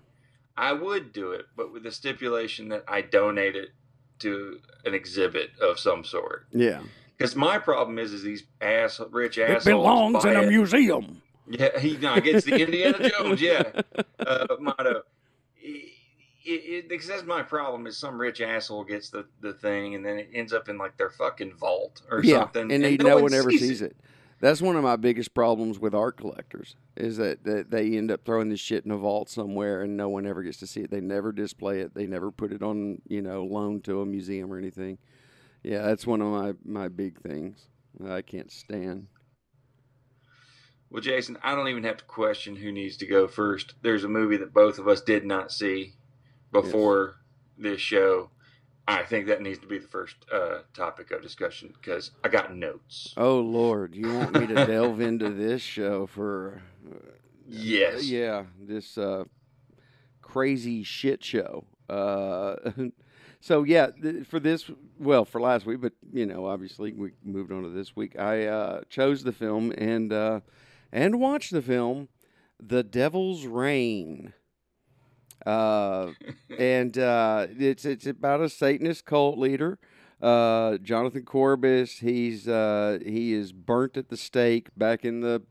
I 0.57 0.73
would 0.73 1.13
do 1.13 1.31
it, 1.33 1.47
but 1.57 1.73
with 1.73 1.85
the 1.85 1.93
stipulation 1.93 2.69
that 2.71 2.85
I 2.89 3.01
donate 3.01 3.55
it 3.57 3.71
to 4.21 4.59
an 4.85 4.93
exhibit 4.95 5.51
of 5.61 5.79
some 5.79 6.05
sort. 6.05 6.47
yeah. 6.53 6.81
Because 7.17 7.37
my 7.37 7.59
problem 7.59 7.99
is, 8.01 8.13
is 8.13 8.23
these 8.25 8.43
ass 8.61 9.01
rich 9.13 9.39
assholes. 9.39 10.23
buy 10.25 10.43
it. 10.43 10.49
museum. 10.49 11.23
Yeah, 11.49 11.79
he 11.79 11.97
no, 11.97 12.21
gets 12.21 12.45
the 12.45 12.61
Indiana 12.61 13.11
Jones. 13.11 13.41
Yeah, 13.41 13.65
uh, 14.21 14.47
motto. 14.61 15.03
It, 16.45 16.51
it, 16.51 16.89
because 16.89 17.07
that's 17.07 17.23
my 17.23 17.43
problem 17.43 17.87
is 17.87 17.97
some 17.97 18.21
rich 18.21 18.41
asshole 18.41 18.85
gets 18.85 19.11
the, 19.11 19.27
the 19.41 19.53
thing 19.53 19.95
and 19.95 20.05
then 20.05 20.19
it 20.19 20.31
ends 20.35 20.53
up 20.53 20.69
in 20.69 20.77
like 20.77 20.97
their 20.97 21.11
fucking 21.11 21.55
vault 21.55 22.03
or 22.11 22.25
Yeah, 22.25 22.41
something, 22.41 22.73
and, 22.73 22.83
they, 22.83 22.97
no, 22.97 23.11
no 23.11 23.23
one 23.23 23.33
ever 23.33 23.53
sees 23.53 23.81
it. 23.81 23.97
That's 24.41 24.61
one 24.61 24.75
of 24.75 24.83
my 24.83 24.97
biggest 24.97 25.35
problems 25.35 25.79
with 25.79 25.95
art 25.95 26.17
collectors 26.17 26.75
is 26.97 27.17
that, 27.19 27.45
that 27.45 27.71
they 27.71 27.97
end 27.97 28.11
up 28.11 28.25
throwing 28.25 28.49
this 28.49 28.59
shit 28.59 28.85
in 28.85 28.91
a 28.91 28.97
vault 28.97 29.31
somewhere 29.31 29.83
and 29.83 29.97
no 29.97 30.09
one 30.09 30.27
ever 30.27 30.43
gets 30.43 30.59
to 30.59 30.67
see 30.67 30.81
it. 30.81 30.91
They 30.91 31.01
never 31.01 31.31
display 31.31 31.79
it. 31.79 31.95
They 31.95 32.09
never 32.09 32.33
put 32.33 32.53
it 32.53 32.61
on, 32.61 33.01
you 33.07 33.23
know, 33.23 33.45
loan 33.45 33.81
to 33.83 34.01
a 34.01 34.07
museum 34.07 34.53
or 34.53 34.59
anything. 34.59 34.99
Yeah, 35.63 35.83
that's 35.83 36.09
one 36.09 36.21
of 36.21 36.27
my, 36.27 36.55
my 36.65 36.89
big 36.89 37.21
things 37.21 37.69
that 38.01 38.11
I 38.11 38.23
can't 38.23 38.51
stand. 38.51 39.07
Well, 40.93 41.01
Jason, 41.01 41.39
I 41.43 41.55
don't 41.55 41.69
even 41.69 41.85
have 41.85 41.97
to 41.97 42.05
question 42.05 42.55
who 42.55 42.71
needs 42.71 42.99
to 42.99 43.07
go 43.07 43.27
first. 43.27 43.75
There's 43.81 44.05
a 44.05 44.09
movie 44.09 44.37
that 44.37 44.53
both 44.53 44.79
of 44.79 44.87
us 44.87 45.01
did 45.01 45.25
not 45.25 45.51
see 45.51 45.95
before 46.53 47.17
this 47.57 47.81
show. 47.81 48.29
I 48.87 49.03
think 49.03 49.27
that 49.29 49.41
needs 49.41 49.59
to 49.61 49.67
be 49.67 49.79
the 49.79 49.89
first 49.89 50.17
uh, 50.31 50.59
topic 50.75 51.11
of 51.11 51.23
discussion 51.23 51.73
because 51.73 52.11
I 52.23 52.29
got 52.29 52.55
notes. 52.55 53.15
Oh 53.17 53.41
Lord, 53.41 53.95
you 53.95 54.15
want 54.15 54.39
me 54.39 54.47
to 54.47 54.67
delve 54.67 55.01
into 55.01 55.31
this 55.31 55.63
show 55.63 56.07
for? 56.07 56.61
uh, 56.87 56.99
Yes. 57.49 58.05
Yeah, 58.05 58.45
this 58.61 58.99
uh, 58.99 59.25
crazy 60.21 60.83
shit 60.83 61.25
show. 61.25 61.65
Uh, 61.89 62.57
so 63.41 63.63
yeah, 63.63 63.89
th- 64.03 64.27
for 64.27 64.41
this, 64.41 64.71
well, 64.99 65.25
for 65.25 65.41
last 65.41 65.65
week, 65.65 65.81
but 65.81 65.93
you 66.13 66.27
know, 66.27 66.45
obviously 66.45 66.93
we 66.93 67.13
moved 67.25 67.51
on 67.51 67.63
to 67.63 67.71
this 67.71 67.97
week. 67.97 68.19
I 68.19 68.47
uh, 68.47 68.81
chose 68.91 69.23
the 69.23 69.33
film 69.33 69.73
and 69.79 70.13
uh, 70.13 70.41
and 70.93 71.19
watch 71.19 71.51
the 71.51 71.63
film, 71.63 72.09
The 72.61 72.83
Devil's 72.83 73.47
Rain. 73.47 74.35
Uh, 75.45 76.13
and 76.59 76.97
uh, 76.99 77.47
it's 77.59 77.85
it's 77.85 78.07
about 78.07 78.41
a 78.41 78.49
Satanist 78.49 79.05
cult 79.05 79.39
leader, 79.39 79.79
uh, 80.21 80.77
Jonathan 80.79 81.25
Corbis. 81.25 82.01
He's 82.01 82.47
uh, 82.47 82.99
he 83.05 83.33
is 83.33 83.53
burnt 83.53 83.97
at 83.97 84.09
the 84.09 84.17
stake 84.17 84.69
back 84.77 85.05
in 85.05 85.21
the 85.21 85.43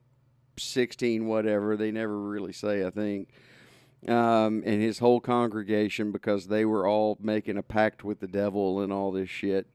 sixteen 0.58 1.28
whatever. 1.28 1.76
They 1.76 1.92
never 1.92 2.18
really 2.20 2.54
say, 2.54 2.86
I 2.86 2.90
think. 2.90 3.30
Um, 4.08 4.64
and 4.66 4.82
his 4.82 4.98
whole 4.98 5.20
congregation 5.20 6.12
because 6.12 6.48
they 6.48 6.66
were 6.66 6.88
all 6.88 7.20
making 7.22 7.58
a 7.58 7.64
pact 7.64 8.04
with 8.04 8.20
the 8.20 8.28
devil 8.28 8.82
and 8.82 8.92
all 8.92 9.12
this 9.12 9.30
shit. 9.30 9.68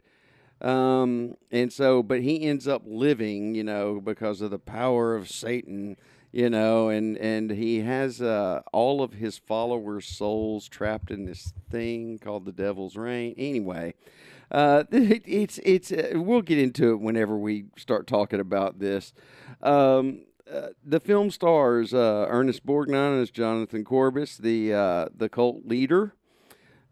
Um, 0.60 1.34
and 1.50 1.72
so, 1.72 2.02
but 2.02 2.22
he 2.22 2.42
ends 2.42 2.66
up 2.66 2.82
living, 2.86 3.54
you 3.54 3.64
know, 3.64 4.00
because 4.00 4.40
of 4.40 4.50
the 4.50 4.58
power 4.58 5.14
of 5.14 5.28
Satan, 5.28 5.96
you 6.32 6.50
know, 6.50 6.88
and 6.88 7.16
and 7.18 7.50
he 7.50 7.80
has 7.80 8.22
uh, 8.22 8.62
all 8.72 9.02
of 9.02 9.14
his 9.14 9.38
followers' 9.38 10.06
souls 10.06 10.68
trapped 10.68 11.10
in 11.10 11.24
this 11.24 11.52
thing 11.70 12.18
called 12.18 12.44
the 12.44 12.52
Devil's 12.52 12.96
Rain. 12.96 13.34
Anyway, 13.36 13.94
uh, 14.50 14.84
it, 14.90 15.22
it's 15.26 15.58
it's 15.58 15.92
uh, 15.92 16.12
we'll 16.14 16.42
get 16.42 16.58
into 16.58 16.92
it 16.92 17.00
whenever 17.00 17.36
we 17.36 17.66
start 17.76 18.06
talking 18.06 18.40
about 18.40 18.78
this. 18.78 19.12
Um, 19.62 20.22
uh, 20.50 20.68
the 20.84 21.00
film 21.00 21.30
stars 21.30 21.92
uh, 21.92 22.26
Ernest 22.28 22.64
Borgnine 22.64 23.20
as 23.20 23.30
Jonathan 23.30 23.84
Corbis, 23.84 24.36
the 24.36 24.72
uh, 24.72 25.06
the 25.14 25.28
cult 25.28 25.66
leader. 25.66 26.14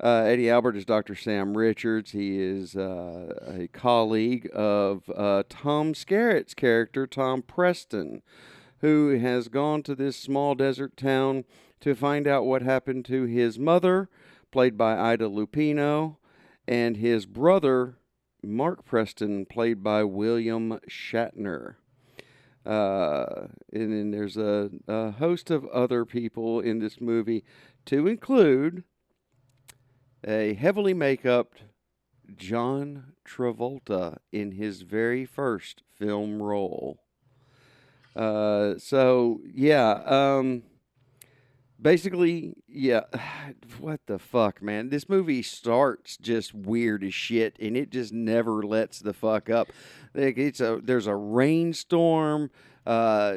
Uh, 0.02 0.24
Eddie 0.26 0.50
Albert 0.50 0.76
is 0.76 0.84
Dr. 0.84 1.14
Sam 1.14 1.56
Richards. 1.56 2.10
He 2.10 2.40
is 2.40 2.74
uh, 2.74 3.34
a 3.46 3.68
colleague 3.68 4.50
of 4.52 5.08
uh, 5.14 5.44
Tom 5.48 5.94
Skerritt's 5.94 6.54
character, 6.54 7.06
Tom 7.06 7.42
Preston, 7.42 8.22
who 8.80 9.18
has 9.18 9.48
gone 9.48 9.82
to 9.84 9.94
this 9.94 10.16
small 10.16 10.56
desert 10.56 10.96
town 10.96 11.44
to 11.80 11.94
find 11.94 12.26
out 12.26 12.44
what 12.44 12.62
happened 12.62 13.04
to 13.04 13.24
his 13.24 13.58
mother, 13.58 14.08
played 14.50 14.76
by 14.76 14.98
Ida 14.98 15.26
Lupino, 15.28 16.16
and 16.66 16.96
his 16.96 17.24
brother, 17.24 17.98
Mark 18.42 18.84
Preston, 18.84 19.46
played 19.46 19.82
by 19.84 20.02
William 20.02 20.80
Shatner. 20.90 21.76
Uh, 22.66 23.48
and 23.72 23.92
then 23.92 24.10
there's 24.10 24.36
a, 24.36 24.70
a 24.88 25.12
host 25.12 25.50
of 25.50 25.66
other 25.66 26.04
people 26.04 26.58
in 26.60 26.80
this 26.80 27.00
movie, 27.00 27.44
to 27.84 28.08
include 28.08 28.82
a 30.26 30.54
heavily 30.54 30.94
make-upped 30.94 31.62
John 32.36 33.12
Travolta 33.26 34.18
in 34.32 34.52
his 34.52 34.82
very 34.82 35.24
first 35.24 35.82
film 35.98 36.42
role. 36.42 36.98
Uh, 38.16 38.74
so 38.78 39.40
yeah, 39.52 39.92
um, 40.06 40.62
basically, 41.80 42.54
yeah. 42.68 43.02
What 43.80 44.00
the 44.06 44.18
fuck, 44.18 44.62
man? 44.62 44.88
This 44.88 45.08
movie 45.08 45.42
starts 45.42 46.16
just 46.16 46.54
weird 46.54 47.02
as 47.02 47.12
shit, 47.12 47.56
and 47.60 47.76
it 47.76 47.90
just 47.90 48.12
never 48.12 48.62
lets 48.62 49.00
the 49.00 49.12
fuck 49.12 49.50
up. 49.50 49.68
Like 50.14 50.38
it's 50.38 50.60
a 50.60 50.80
there's 50.82 51.06
a 51.06 51.16
rainstorm. 51.16 52.50
Uh, 52.86 53.36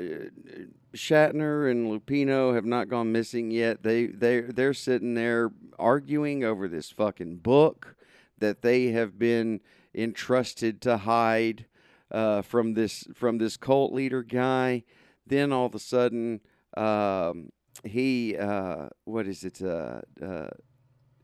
Shatner 0.96 1.70
and 1.70 1.88
Lupino 1.88 2.54
have 2.56 2.66
not 2.66 2.90
gone 2.90 3.12
missing 3.12 3.52
yet. 3.52 3.84
They 3.84 4.08
they 4.08 4.42
they're 4.42 4.74
sitting 4.74 5.14
there 5.14 5.52
arguing 5.78 6.44
over 6.44 6.68
this 6.68 6.90
fucking 6.90 7.38
book 7.38 7.96
that 8.40 8.62
they 8.62 8.88
have 8.88 9.18
been 9.18 9.62
entrusted 9.94 10.82
to 10.82 10.98
hide 10.98 11.66
uh, 12.12 12.42
from 12.42 12.74
this 12.74 13.06
from 13.14 13.38
this 13.38 13.58
cult 13.58 13.94
leader 13.94 14.24
guy. 14.24 14.84
Then 15.26 15.52
all 15.52 15.66
of 15.66 15.76
a 15.76 15.80
sudden, 15.80 16.42
um, 16.76 17.52
he 17.84 18.36
uh, 18.38 18.88
what 19.06 19.28
is 19.28 19.44
it? 19.44 19.62
Uh, 19.62 20.02
uh, 20.22 20.50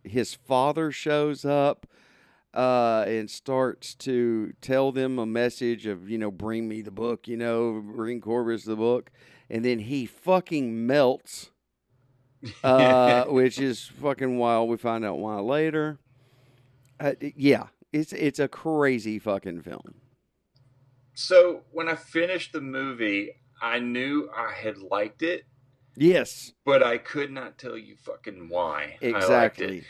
his 0.03 0.33
father 0.35 0.91
shows 0.91 1.45
up 1.45 1.87
uh, 2.53 3.05
and 3.07 3.29
starts 3.29 3.95
to 3.95 4.53
tell 4.62 4.91
them 4.91 5.17
a 5.17 5.25
message 5.25 5.86
of 5.86 6.10
you 6.10 6.17
know 6.17 6.32
bring 6.32 6.67
me 6.67 6.82
the 6.82 6.91
book, 6.91 7.27
you 7.27 7.38
know 7.38 7.82
bring 7.84 8.21
Corbis 8.21 8.65
the 8.65 8.75
book, 8.75 9.12
and 9.49 9.63
then 9.65 9.80
he 9.80 10.06
fucking 10.06 10.86
melts, 10.86 11.51
uh, 12.63 13.25
which 13.25 13.60
is 13.60 13.88
fucking 13.88 14.38
wild. 14.38 14.69
We 14.69 14.77
find 14.77 15.04
out 15.04 15.17
why 15.17 15.39
later. 15.39 15.99
Uh, 16.99 17.13
yeah, 17.36 17.67
it's 17.91 18.13
it's 18.13 18.39
a 18.39 18.47
crazy 18.47 19.19
fucking 19.19 19.62
film. 19.62 19.95
So 21.15 21.62
when 21.71 21.89
I 21.89 21.95
finished 21.95 22.54
the 22.54 22.62
movie, 22.62 23.32
I 23.62 23.80
knew 23.80 24.30
I 24.36 24.51
had 24.51 24.80
liked 24.80 25.21
it, 25.21 25.45
Yes, 25.95 26.54
but 26.65 26.82
I 26.82 26.97
could 26.97 27.32
not 27.32 27.58
tell 27.58 27.77
you 27.77 27.95
fucking 27.95 28.49
why 28.49 28.97
I 29.01 29.06
liked 29.06 29.17
exactly. 29.17 29.84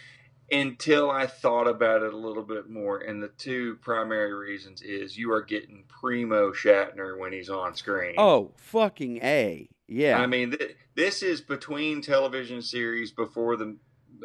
Until 0.61 1.09
I 1.09 1.25
thought 1.25 1.67
about 1.67 2.03
it 2.03 2.13
a 2.13 2.17
little 2.17 2.43
bit 2.43 2.69
more. 2.69 2.99
And 2.99 3.21
the 3.23 3.29
two 3.29 3.75
primary 3.81 4.33
reasons 4.33 4.81
is 4.81 5.17
you 5.17 5.31
are 5.31 5.41
getting 5.41 5.85
primo 5.87 6.51
Shatner 6.51 7.17
when 7.17 7.33
he's 7.33 7.49
on 7.49 7.75
screen. 7.75 8.15
Oh, 8.17 8.51
fucking 8.57 9.17
a 9.23 9.69
yeah. 9.87 10.17
I 10.19 10.27
mean, 10.27 10.51
th- 10.51 10.75
this 10.95 11.21
is 11.23 11.41
between 11.41 12.01
television 12.01 12.61
series 12.61 13.11
before 13.11 13.55
the 13.57 13.77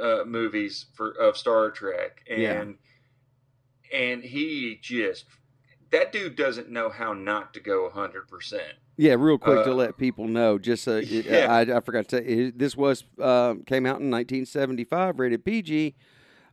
uh, 0.02 0.24
movies 0.24 0.86
for 0.94 1.10
of 1.10 1.36
Star 1.36 1.70
Trek, 1.70 2.22
and 2.30 2.40
Yeah. 2.42 2.64
and 3.92 4.22
he 4.22 4.78
just 4.80 5.24
that 5.90 6.12
dude 6.12 6.36
doesn't 6.36 6.68
know 6.70 6.90
how 6.90 7.12
not 7.14 7.54
to 7.54 7.60
go 7.60 7.88
hundred 7.90 8.28
percent. 8.28 8.74
Yeah, 8.96 9.14
real 9.16 9.38
quick 9.38 9.64
to 9.64 9.70
Uh, 9.70 9.74
let 9.74 9.96
people 9.96 10.26
know, 10.26 10.58
just 10.58 10.82
so 10.84 10.96
Yeah. 10.98 11.46
I, 11.52 11.60
I 11.76 11.80
forgot 11.80 12.08
to 12.08 12.16
say, 12.18 12.50
this 12.50 12.76
was 12.76 13.04
um 13.20 13.62
came 13.62 13.86
out 13.86 14.00
in 14.00 14.10
1975, 14.10 15.18
rated 15.18 15.44
PG, 15.44 15.94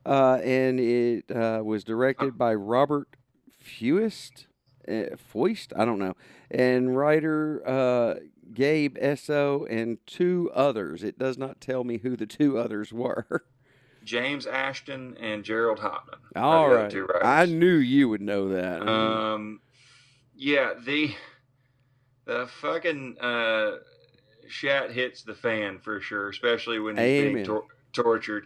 uh, 0.06 0.40
and 0.44 0.80
it 0.80 1.32
uh, 1.32 1.62
was 1.64 1.84
directed 1.84 2.38
by 2.38 2.54
Robert 2.54 3.16
Fuest, 3.64 4.46
uh, 4.88 5.16
Foist, 5.16 5.74
I 5.76 5.86
don't 5.86 6.00
know, 6.00 6.14
and 6.52 6.96
writer 6.96 7.62
uh, 7.68 8.16
Gabe 8.54 8.98
Essoe 9.00 9.66
and 9.70 9.98
two 10.06 10.52
others. 10.54 11.04
It 11.04 11.18
does 11.18 11.38
not 11.38 11.60
tell 11.60 11.84
me 11.84 11.98
who 11.98 12.16
the 12.16 12.28
two 12.28 12.58
others 12.58 12.94
were. 12.94 13.46
James 14.04 14.46
Ashton 14.46 15.18
and 15.20 15.44
Gerald 15.44 15.80
Hopman. 15.80 16.20
All 16.36 16.70
right. 16.70 16.94
I 17.24 17.46
knew 17.46 17.76
you 17.76 18.08
would 18.08 18.22
know 18.22 18.50
that. 18.50 18.88
Um, 18.88 19.62
yeah, 20.36 20.74
the 20.86 21.16
the 22.26 22.48
fucking 22.62 23.18
uh, 23.20 23.78
shat 24.48 24.92
hits 24.92 25.24
the 25.24 25.34
fan 25.34 25.80
for 25.80 26.00
sure, 26.02 26.30
especially 26.30 26.80
when 26.80 26.98
he's 26.98 27.04
Amen. 27.04 27.34
being 27.34 27.46
tor- 27.46 27.66
tortured. 27.94 28.46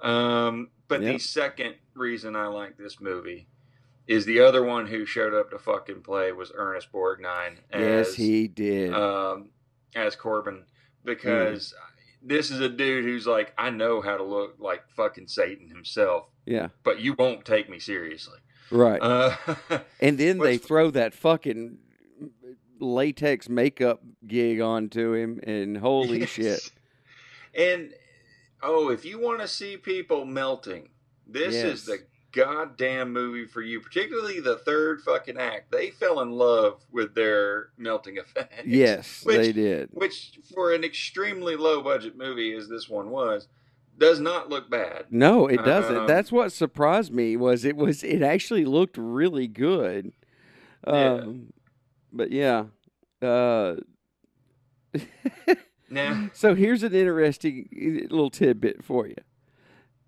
Um, 0.00 0.70
but 0.98 1.02
Yep. 1.02 1.12
the 1.14 1.18
second 1.18 1.74
reason 1.94 2.36
I 2.36 2.46
like 2.46 2.76
this 2.76 3.00
movie 3.00 3.46
is 4.06 4.24
the 4.26 4.40
other 4.40 4.62
one 4.62 4.86
who 4.86 5.04
showed 5.06 5.34
up 5.34 5.50
to 5.50 5.58
fucking 5.58 6.02
play 6.02 6.30
was 6.32 6.52
Ernest 6.54 6.92
Borgnine 6.92 7.56
as 7.72 8.08
yes, 8.08 8.14
he 8.14 8.48
did. 8.48 8.92
um, 8.92 9.48
as 9.94 10.14
Corbin 10.16 10.64
because 11.04 11.74
this 12.22 12.50
is 12.50 12.60
a 12.60 12.68
dude 12.68 13.04
who's 13.04 13.26
like, 13.26 13.52
I 13.58 13.70
know 13.70 14.00
how 14.00 14.16
to 14.16 14.22
look 14.24 14.56
like 14.58 14.88
fucking 14.96 15.28
Satan 15.28 15.68
himself, 15.68 16.26
yeah, 16.46 16.68
but 16.82 17.00
you 17.00 17.14
won't 17.18 17.44
take 17.44 17.68
me 17.70 17.78
seriously. 17.78 18.38
right. 18.70 19.00
Uh, 19.02 19.36
And 20.00 20.18
then 20.18 20.38
they 20.38 20.58
throw 20.58 20.90
that 20.90 21.14
fucking 21.14 21.78
latex 22.80 23.48
makeup 23.48 24.02
gig 24.26 24.60
onto 24.60 25.14
him, 25.14 25.40
and 25.44 25.76
holy 25.78 26.20
Yes. 26.20 26.28
shit. 26.30 26.70
And 27.56 27.94
oh, 28.64 28.88
if 28.90 29.04
you 29.04 29.20
want 29.20 29.40
to 29.40 29.48
see 29.48 29.76
people 29.76 30.24
melting, 30.24 30.88
this 31.26 31.54
Yes. 31.54 31.64
is 31.64 31.84
the 31.86 31.98
goddamn 32.32 33.12
movie 33.12 33.46
for 33.46 33.62
you. 33.62 33.80
Particularly 33.80 34.40
the 34.40 34.58
third 34.58 35.00
fucking 35.02 35.38
act. 35.38 35.70
They 35.70 35.90
fell 35.90 36.20
in 36.20 36.32
love 36.32 36.84
with 36.90 37.14
their 37.14 37.68
melting 37.78 38.18
effect. 38.24 38.66
Yes, 38.66 39.22
Which- 39.24 39.36
they 39.36 39.52
did. 39.52 39.90
Which, 39.92 40.38
for 40.54 40.72
an 40.74 40.82
extremely 40.84 41.54
low 41.56 41.82
budget 41.82 42.16
movie 42.16 42.52
as 42.54 42.68
this 42.68 42.88
one 42.88 43.10
was, 43.10 43.46
does 43.96 44.18
not 44.18 44.48
look 44.50 44.68
bad. 44.68 45.04
No, 45.10 45.46
it 45.46 45.64
doesn't. 45.64 45.96
Um, 45.96 46.06
That's 46.08 46.32
what 46.32 46.50
surprised 46.52 47.12
me 47.12 47.36
was 47.36 47.64
it 47.64 47.76
was 47.76 48.02
it 48.02 48.22
actually 48.22 48.64
looked 48.64 48.96
really 48.98 49.46
good. 49.46 50.12
Yeah. 50.84 50.92
Um, 51.14 51.52
but 52.12 52.32
yeah. 52.32 52.64
Uh, 53.22 53.76
Now, 55.94 56.30
so 56.32 56.54
here's 56.54 56.82
an 56.82 56.94
interesting 56.94 57.68
uh, 57.74 58.14
little 58.14 58.30
tidbit 58.30 58.84
for 58.84 59.06
you. 59.06 59.16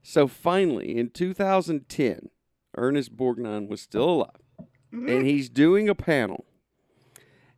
So 0.02 0.28
finally, 0.28 0.96
in 0.96 1.10
2010, 1.10 2.28
Ernest 2.76 3.16
Borgnine 3.16 3.68
was 3.68 3.80
still 3.80 4.08
alive. 4.10 4.30
and 4.92 5.26
he's 5.26 5.48
doing 5.48 5.88
a 5.88 5.94
panel 5.94 6.44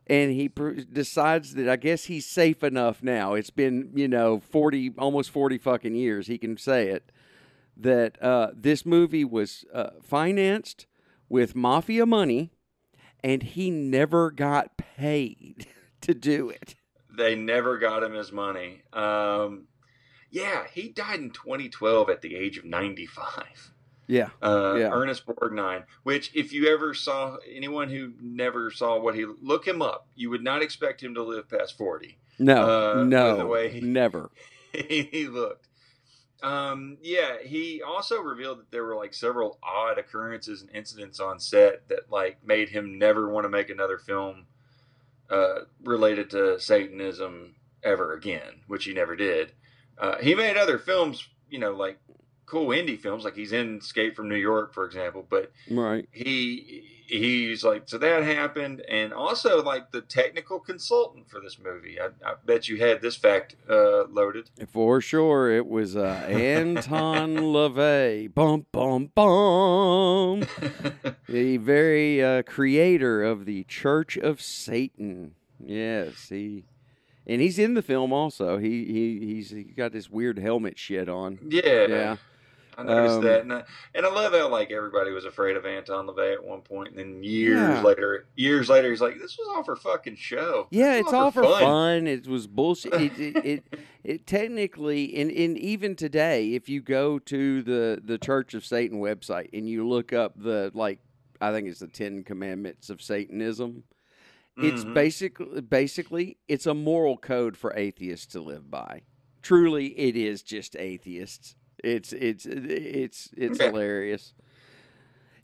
and 0.09 0.33
he 0.33 0.49
pr- 0.49 0.81
decides 0.93 1.55
that 1.55 1.69
I 1.69 1.77
guess 1.77 2.05
he's 2.05 2.27
safe 2.27 2.64
enough 2.64 3.03
now. 3.03 3.35
It's 3.35 3.51
been, 3.51 3.91
you 3.95 4.09
know, 4.09 4.41
40 4.41 4.95
almost 4.99 5.31
40 5.31 5.59
fucking 5.59 5.95
years 5.95 6.27
he 6.27 6.38
can 6.38 6.57
say 6.57 6.88
it 6.88 7.12
that 7.77 8.21
uh, 8.23 8.49
this 8.55 8.85
movie 8.85 9.25
was 9.25 9.64
uh, 9.73 9.91
financed 10.03 10.87
with 11.29 11.55
mafia 11.55 12.07
money 12.07 12.51
and 13.23 13.43
he 13.43 13.71
never 13.71 14.31
got 14.31 14.77
paid 14.77 15.67
to 16.01 16.14
do 16.14 16.49
it. 16.49 16.75
They 17.18 17.35
never 17.35 17.76
got 17.78 18.02
him 18.02 18.14
his 18.14 18.33
money. 18.33 18.83
Um, 18.92 19.64
yeah, 20.31 20.64
he 20.72 20.88
died 20.88 21.20
in 21.20 21.31
2012 21.31 22.09
at 22.11 22.22
the 22.22 22.37
age 22.37 22.57
of 22.59 22.64
95. 22.64 23.72
Yeah. 24.07 24.31
Uh, 24.40 24.76
Yeah. 24.78 24.90
Ernest 24.90 25.26
Borgnine, 25.26 25.85
which 26.02 26.31
if 26.35 26.52
you 26.52 26.72
ever 26.72 26.94
saw 26.94 27.37
anyone 27.54 27.90
who 27.90 28.12
never 28.20 28.70
saw 28.70 28.98
what 28.98 29.14
he 29.14 29.26
look 29.42 29.66
him 29.68 29.83
up, 29.83 30.09
you 30.14 30.31
would 30.31 30.42
not 30.42 30.62
expect 30.62 31.02
him 31.02 31.14
to 31.14 31.22
live 31.22 31.48
past 31.50 31.76
40. 31.76 32.16
No. 32.38 32.62
Uh, 32.62 32.94
by 32.96 33.02
no. 33.04 33.37
the 33.37 33.46
way, 33.46 33.68
he- 33.68 33.81
never. 33.83 34.31
he 34.72 35.26
looked. 35.28 35.66
Um, 36.42 36.98
yeah, 37.02 37.38
he 37.42 37.83
also 37.83 38.20
revealed 38.20 38.61
that 38.61 38.70
there 38.70 38.85
were 38.85 38.94
like 38.94 39.12
several 39.12 39.59
odd 39.62 39.98
occurrences 39.98 40.62
and 40.62 40.70
incidents 40.72 41.18
on 41.18 41.40
set 41.40 41.88
that 41.88 42.11
like 42.12 42.38
made 42.46 42.68
him 42.68 42.96
never 42.98 43.28
want 43.28 43.44
to 43.44 43.48
make 43.48 43.70
another 43.70 43.98
film 43.98 44.46
uh, 45.31 45.61
related 45.85 46.31
to 46.31 46.59
Satanism 46.59 47.55
ever 47.83 48.14
again, 48.14 48.61
which 48.67 48.85
he 48.85 48.93
never 48.93 49.17
did. 49.17 49.53
Uh, 49.99 50.17
he 50.19 50.35
made 50.35 50.57
other 50.57 50.79
films, 50.79 51.27
you 51.51 51.59
know, 51.59 51.73
like 51.73 51.99
cool 52.47 52.69
indie 52.69 52.99
films, 52.99 53.25
like 53.25 53.37
he's 53.37 53.53
in 53.53 53.79
Escape 53.79 54.17
from 54.17 54.29
New 54.29 54.37
York, 54.37 54.73
for 54.73 54.85
example. 54.85 55.27
But 55.29 55.53
Right. 55.71 56.09
he 56.12 56.98
he's 57.09 57.64
like, 57.64 57.88
so 57.88 57.99
that 57.99 58.23
happened, 58.23 58.83
and 58.88 59.12
also 59.12 59.62
like 59.62 59.90
the 59.90 60.01
technical 60.01 60.61
consultant 60.61 61.29
for 61.29 61.40
this 61.40 61.59
movie. 61.59 61.99
I, 62.01 62.09
I 62.25 62.35
bet 62.44 62.68
you 62.68 62.77
had 62.77 63.01
this 63.01 63.16
fact 63.16 63.57
uh, 63.68 64.05
loaded. 64.05 64.51
For 64.68 65.01
sure, 65.01 65.51
it 65.51 65.66
was 65.66 65.97
uh, 65.97 66.27
Anton 66.29 67.37
LaVey. 67.38 68.33
Bum, 68.35 68.66
bum, 68.73 69.11
bum. 69.14 70.40
the 71.29 71.57
very 71.57 72.23
uh, 72.23 72.42
creator 72.42 73.23
of 73.25 73.44
the 73.44 73.64
Church 73.64 74.16
of 74.16 74.40
Satan. 74.40 75.35
Yes, 75.64 76.29
he. 76.29 76.64
And 77.27 77.42
he's 77.42 77.59
in 77.59 77.75
the 77.75 77.83
film 77.83 78.11
also. 78.12 78.57
He 78.57 78.87
he 78.87 79.27
he's 79.27 79.51
he 79.51 79.64
got 79.64 79.92
this 79.92 80.09
weird 80.09 80.38
helmet 80.38 80.79
shit 80.79 81.11
on. 81.11 81.38
Yeah, 81.47 81.87
Yeah. 81.87 82.16
I 82.79 82.85
noticed 82.85 83.17
Um, 83.17 83.25
that, 83.25 83.41
and 83.43 83.53
I, 83.53 83.64
and 83.93 84.07
I 84.07 84.09
love 84.14 84.33
how 84.33 84.49
like 84.49 84.71
everybody 84.71 85.11
was 85.11 85.25
afraid 85.25 85.57
of 85.57 85.67
Anton 85.67 86.07
LaVey 86.07 86.35
at 86.35 86.45
one 86.45 86.61
point, 86.62 86.91
and 86.91 86.99
then 86.99 87.23
years 87.25 87.59
Yeah. 87.59 87.83
later, 87.83 88.27
years 88.37 88.69
later, 88.71 88.88
he's 88.88 89.01
like, 89.01 89.19
"This 89.19 89.37
was 89.37 89.49
all 89.49 89.64
for 89.64 89.75
fucking 89.75 90.14
show." 90.14 90.69
Yeah, 90.71 90.95
it's 90.95 91.07
was 91.07 91.14
all 91.14 91.31
for 91.33 91.43
fun. 91.43 92.07
It 92.07 92.29
was 92.29 92.47
bullshit. 92.47 92.95
It, 92.95 93.19
it, 93.19 93.37
it, 93.45 93.64
it 94.05 94.27
technically, 94.29 95.17
and, 95.17 95.31
and 95.33 95.59
even 95.59 95.97
today, 95.97 96.55
if 96.55 96.69
you 96.69 96.81
go 96.81 97.19
to 97.19 97.62
the 97.62 98.01
the 98.03 98.17
Church 98.17 98.55
of 98.55 98.64
Satan 98.64 99.01
website 99.01 99.49
and 99.53 99.69
you 99.69 99.87
look 99.88 100.12
up 100.12 100.35
the 100.41 100.71
like, 100.73 101.01
I 101.41 101.51
think 101.51 101.67
it's 101.67 101.81
the 101.81 101.88
Ten 101.88 102.23
Commandments 102.23 102.91
of 102.91 103.03
Satanism. 103.03 103.83
It's 104.57 104.85
Mhm. 104.85 104.95
basically 104.95 105.61
basically 105.62 106.37
it's 106.47 106.67
a 106.67 106.75
moral 106.75 107.17
code 107.17 107.57
for 107.57 107.73
atheists 107.77 108.27
to 108.35 108.41
live 108.41 108.71
by. 108.71 109.03
Truly, 109.43 109.99
it 109.99 110.17
is 110.17 110.43
just 110.43 110.75
atheists. 110.77 111.55
It's 111.85 112.12
it's 112.12 112.47
it's 112.47 113.31
it's 113.37 113.61
hilarious. 113.61 114.35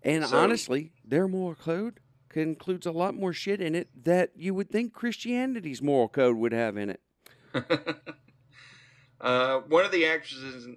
And 0.03 0.25
So- 0.27 0.37
honestly, 0.37 0.92
their 1.05 1.27
moral 1.29 1.55
code 1.55 2.01
includes 2.35 2.85
a 2.87 2.90
lot 2.92 3.14
more 3.14 3.33
shit 3.33 3.61
in 3.61 3.75
it 3.77 3.88
that 4.05 4.31
you 4.37 4.53
would 4.55 4.68
think 4.68 4.92
Christianity's 4.92 5.81
moral 5.81 6.09
code 6.09 6.37
would 6.37 6.53
have 6.53 6.77
in 6.77 6.90
it. 6.90 7.01
uh, 9.20 9.61
one 9.61 9.85
of 9.85 9.92
the 9.92 10.07
actresses 10.07 10.68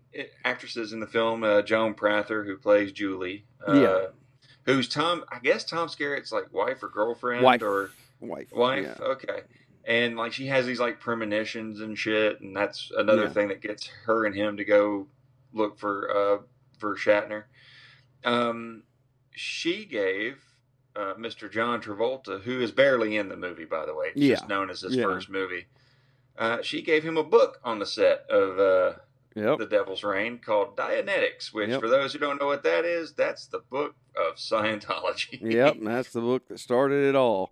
actresses 0.46 0.94
in 0.94 1.00
the 1.00 1.08
film, 1.08 1.44
uh, 1.44 1.62
Joan 1.62 1.94
Prather, 1.94 2.44
who 2.44 2.58
plays 2.58 2.92
Julie, 2.92 3.46
uh, 3.68 3.74
Yeah. 3.74 4.06
who's 4.66 4.88
Tom, 4.88 5.24
I 5.30 5.40
guess 5.40 5.64
Tom 5.66 5.88
Skerritt's 5.90 6.32
like 6.32 6.54
wife 6.54 6.82
or 6.84 6.90
girlfriend 6.90 7.44
Wife. 7.44 7.62
or 7.62 7.90
Wife. 8.20 8.52
wife. 8.52 8.86
Yeah. 9.00 9.06
Okay. 9.06 9.42
And 9.86 10.16
like 10.18 10.34
she 10.34 10.48
has 10.48 10.66
these 10.66 10.80
like 10.80 11.00
premonitions 11.00 11.82
and 11.82 11.98
shit, 11.98 12.40
and 12.42 12.56
that's 12.56 12.92
another 12.96 13.24
Yeah. 13.24 13.30
thing 13.30 13.48
that 13.50 13.62
gets 13.62 13.88
her 14.06 14.26
and 14.26 14.36
him 14.36 14.58
to 14.58 14.66
go 14.66 15.08
look 15.58 15.78
for 15.80 16.10
uh 16.16 16.38
for 16.78 16.96
Shatner. 16.96 17.44
Um, 18.24 18.84
she 19.32 19.86
gave 19.86 20.38
uh, 20.96 21.14
Mr. 21.14 21.52
John 21.52 21.80
Travolta, 21.82 22.42
who 22.42 22.60
is 22.60 22.72
barely 22.72 23.18
in 23.18 23.30
the 23.30 23.38
movie, 23.38 23.66
by 23.66 23.86
the 23.86 23.94
way, 23.94 24.08
it's 24.16 24.20
just 24.20 24.44
Yeah. 24.44 24.48
known 24.48 24.70
as 24.72 24.82
his 24.82 24.96
Yeah. 24.96 25.04
first 25.04 25.30
movie. 25.30 25.68
Uh, 26.38 26.62
she 26.64 26.82
gave 26.82 27.04
him 27.04 27.18
a 27.18 27.24
book 27.24 27.60
on 27.64 27.78
the 27.80 27.86
set 27.86 28.26
of 28.30 28.60
uh, 28.60 28.94
Yep. 29.36 29.60
The 29.60 29.66
Devil's 29.68 30.04
Rain 30.04 30.40
called 30.40 30.76
Dianetics, 30.76 31.54
which, 31.54 31.70
Yep. 31.70 31.80
for 31.82 31.88
those 31.88 32.14
who 32.14 32.18
don't 32.20 32.42
know 32.42 32.48
what 32.48 32.64
that 32.64 32.86
is, 32.86 33.14
that's 33.14 33.46
the 33.46 33.60
book 33.60 33.96
of 34.16 34.38
Scientology. 34.38 35.40
yep, 35.40 35.76
and 35.76 35.86
that's 35.94 36.12
the 36.12 36.22
book 36.22 36.48
that 36.48 36.60
started 36.60 37.06
it 37.06 37.16
all. 37.16 37.52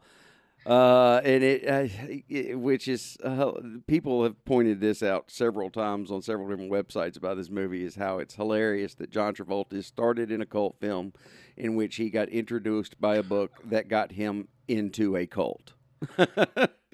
Uh, 0.66 1.22
and 1.24 1.44
it, 1.44 1.68
uh, 1.68 1.88
it, 2.28 2.60
which 2.60 2.88
is, 2.88 3.18
uh, 3.24 3.52
people 3.86 4.24
have 4.24 4.44
pointed 4.46 4.80
this 4.80 5.04
out 5.04 5.30
several 5.30 5.70
times 5.70 6.10
on 6.10 6.22
several 6.22 6.50
different 6.50 6.72
websites 6.72 7.18
about 7.18 7.38
this 7.38 7.50
movie, 7.50 7.84
is 7.84 7.96
how 7.96 8.18
it's 8.18 8.36
hilarious 8.36 8.96
that 8.96 9.12
John 9.12 9.36
Travolta 9.36 9.84
started 9.84 10.32
in 10.32 10.42
a 10.42 10.46
cult 10.46 10.78
film 10.80 11.14
in 11.56 11.76
which 11.76 11.98
he 11.98 12.10
got 12.10 12.30
introduced 12.30 13.00
by 13.00 13.16
a 13.16 13.24
book 13.24 13.52
that 13.64 13.88
got 13.88 14.14
him 14.14 14.48
into 14.68 15.16
a 15.16 15.28
cult. 15.28 15.74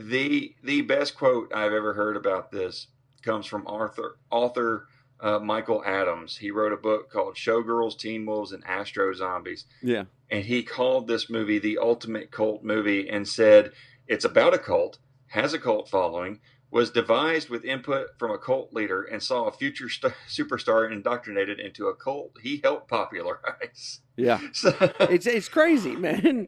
The 0.09 0.55
the 0.63 0.81
best 0.81 1.15
quote 1.15 1.51
I've 1.53 1.73
ever 1.73 1.93
heard 1.93 2.17
about 2.17 2.51
this 2.51 2.87
comes 3.21 3.45
from 3.45 3.67
Arthur 3.67 4.17
author 4.31 4.87
uh, 5.19 5.39
Michael 5.39 5.83
Adams. 5.85 6.37
He 6.37 6.49
wrote 6.49 6.73
a 6.73 6.77
book 6.77 7.11
called 7.11 7.35
Showgirls, 7.35 7.97
Teen 7.99 8.25
Wolves, 8.25 8.51
and 8.51 8.63
Astro 8.65 9.13
Zombies, 9.13 9.65
yeah. 9.83 10.05
And 10.31 10.45
he 10.45 10.63
called 10.63 11.07
this 11.07 11.29
movie 11.29 11.59
the 11.59 11.77
ultimate 11.77 12.31
cult 12.31 12.63
movie, 12.63 13.07
and 13.09 13.27
said 13.27 13.71
it's 14.07 14.25
about 14.25 14.53
a 14.55 14.57
cult, 14.57 14.97
has 15.27 15.53
a 15.53 15.59
cult 15.59 15.89
following, 15.89 16.39
was 16.71 16.89
devised 16.89 17.49
with 17.49 17.65
input 17.65 18.07
from 18.17 18.31
a 18.31 18.37
cult 18.37 18.73
leader, 18.73 19.03
and 19.03 19.21
saw 19.21 19.43
a 19.45 19.51
future 19.51 19.89
st- 19.89 20.13
superstar 20.29 20.89
indoctrinated 20.91 21.59
into 21.59 21.87
a 21.87 21.95
cult 21.95 22.31
he 22.41 22.61
helped 22.63 22.87
popularize. 22.89 23.99
Yeah. 24.15 24.39
So, 24.53 24.73
It's, 25.01 25.27
it's 25.27 25.49
crazy, 25.49 25.95
man. 25.95 26.47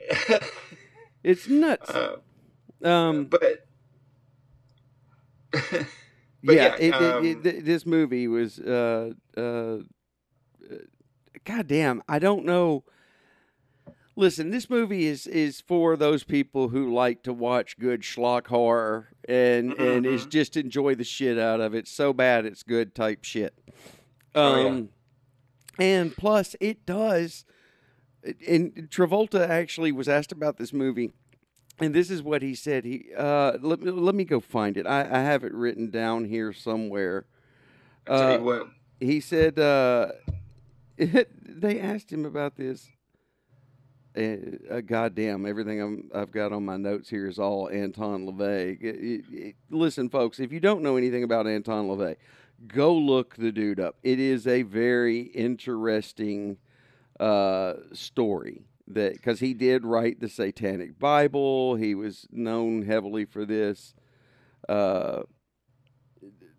It's 1.24 1.48
nuts. 1.48 1.90
uh, 1.90 2.16
Um, 2.84 3.26
but. 3.26 3.66
But 6.46 6.56
yeah, 6.56 6.64
yeah, 6.64 6.76
it, 6.76 6.82
it- 6.82 6.94
um, 6.94 7.26
it- 7.26 7.44
th- 7.44 7.64
this 7.64 7.86
movie 7.86 8.28
was. 8.28 8.60
Uh, 8.60 9.12
uh, 9.38 9.78
God 11.46 11.68
damn, 11.68 12.02
I 12.08 12.20
don't 12.20 12.46
know. 12.46 12.84
Listen, 14.16 14.52
this 14.52 14.70
movie 14.70 15.06
is 15.08 15.26
is 15.26 15.62
for 15.62 15.98
those 15.98 16.24
people 16.24 16.70
who 16.70 16.94
like 16.94 17.24
to 17.24 17.34
watch 17.34 17.80
good 17.80 18.02
schlock 18.02 18.48
horror 18.48 19.08
and 19.28 19.74
and 19.74 20.06
is 20.06 20.26
Mhm. 20.26 20.30
just 20.30 20.56
enjoy 20.58 20.94
the 20.96 21.04
shit 21.04 21.40
out 21.40 21.60
of 21.60 21.74
it. 21.74 21.88
So 21.88 22.14
bad 22.14 22.46
it's 22.46 22.62
good 22.62 22.94
type 22.94 23.24
shit. 23.24 23.54
Um, 24.36 24.44
Oh, 24.46 24.88
yeah. 25.80 25.86
and 25.86 26.16
plus 26.16 26.56
it 26.60 26.86
does. 26.86 27.44
And 28.48 28.88
Travolta 28.92 29.50
actually 29.50 29.92
was 29.92 30.08
asked 30.08 30.32
about 30.32 30.58
this 30.58 30.72
movie 30.74 31.12
and 31.80 31.94
this 31.96 32.12
is 32.12 32.22
what 32.22 32.44
he 32.44 32.54
said. 32.54 32.86
He 32.86 33.06
uh, 33.18 33.58
let, 33.62 33.82
me- 33.82 33.90
let 33.92 34.14
me 34.14 34.26
go 34.26 34.40
find 34.40 34.78
it. 34.78 34.86
I, 34.86 35.02
I 35.02 35.20
have 35.24 35.44
it 35.44 35.54
written 35.56 35.90
down 35.90 36.26
here 36.26 36.54
somewhere. 36.54 37.26
Uh, 38.08 38.38
you 38.40 38.46
what, 38.46 38.68
He 39.00 39.20
said 39.20 39.58
uh, 39.58 40.12
they 40.98 41.80
asked 41.80 42.14
him 42.14 42.26
about 42.26 42.58
this. 42.58 42.90
Uh, 44.16 44.82
goddamn, 44.86 45.46
everything 45.46 45.82
I'm, 45.82 46.12
I've 46.14 46.32
got 46.32 46.52
on 46.54 46.64
my 46.64 46.78
notes 46.78 47.10
here 47.10 47.28
is 47.28 47.40
all 47.40 47.70
Anton 47.70 48.28
LaVey. 48.28 48.78
It- 48.80 48.96
it- 48.96 49.26
it- 49.32 49.56
listen, 49.72 50.08
folks, 50.10 50.40
if 50.40 50.52
you 50.52 50.60
don't 50.60 50.84
know 50.84 50.98
anything 50.98 51.24
about 51.24 51.48
Anton 51.48 51.88
LaVey, 51.88 52.16
go 52.68 52.96
look 52.96 53.36
the 53.36 53.52
dude 53.52 53.80
up. 53.80 53.96
It 54.04 54.20
is 54.20 54.46
a 54.46 54.62
very 54.62 55.22
interesting 55.22 56.58
uh, 57.20 57.74
story 57.94 58.66
that 58.88 59.14
because 59.14 59.40
he 59.40 59.54
did 59.54 59.86
write 59.86 60.20
the 60.20 60.30
Satanic 60.30 61.00
Bible. 61.00 61.76
He 61.76 61.96
was 61.96 62.28
known 62.32 62.84
heavily 62.84 63.26
for 63.26 63.46
this. 63.46 63.94
Uh, 64.70 65.24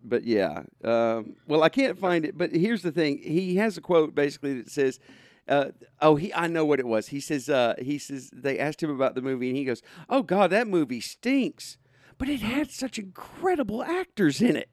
but 0.03 0.23
yeah, 0.23 0.63
um, 0.83 1.35
well, 1.47 1.63
I 1.63 1.69
can't 1.69 1.97
find 1.97 2.25
it. 2.25 2.37
But 2.37 2.51
here's 2.51 2.81
the 2.83 2.91
thing: 2.91 3.17
he 3.19 3.55
has 3.55 3.77
a 3.77 3.81
quote 3.81 4.13
basically 4.13 4.53
that 4.61 4.69
says, 4.69 4.99
uh, 5.47 5.71
"Oh, 6.01 6.15
he, 6.15 6.33
I 6.33 6.47
know 6.47 6.65
what 6.65 6.79
it 6.79 6.87
was." 6.87 7.07
He 7.07 7.19
says, 7.19 7.49
uh, 7.49 7.75
"He 7.79 7.97
says 7.97 8.29
they 8.33 8.57
asked 8.59 8.81
him 8.81 8.89
about 8.89 9.15
the 9.15 9.21
movie, 9.21 9.49
and 9.49 9.57
he 9.57 9.65
goes, 9.65 9.81
"Oh 10.09 10.21
God, 10.23 10.49
that 10.51 10.67
movie 10.67 11.01
stinks." 11.01 11.77
But 12.17 12.29
it 12.29 12.39
had 12.41 12.71
such 12.71 12.97
incredible 12.97 13.83
actors 13.83 14.41
in 14.41 14.55
it, 14.55 14.69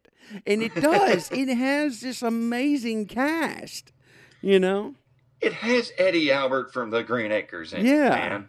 and 0.47 0.63
it 0.63 0.75
does. 0.77 1.29
it 1.33 1.49
has 1.57 2.01
this 2.01 2.23
amazing 2.23 3.07
cast, 3.07 3.93
you 4.41 4.61
know. 4.61 4.95
it 5.41 5.53
has 5.55 5.91
Eddie 5.99 6.31
Albert 6.31 6.73
from 6.73 6.91
the 6.91 7.03
Green 7.03 7.33
Acres 7.33 7.73
in 7.73 7.81
it, 7.85 7.87
Yeah. 7.87 8.09
man. 8.11 8.49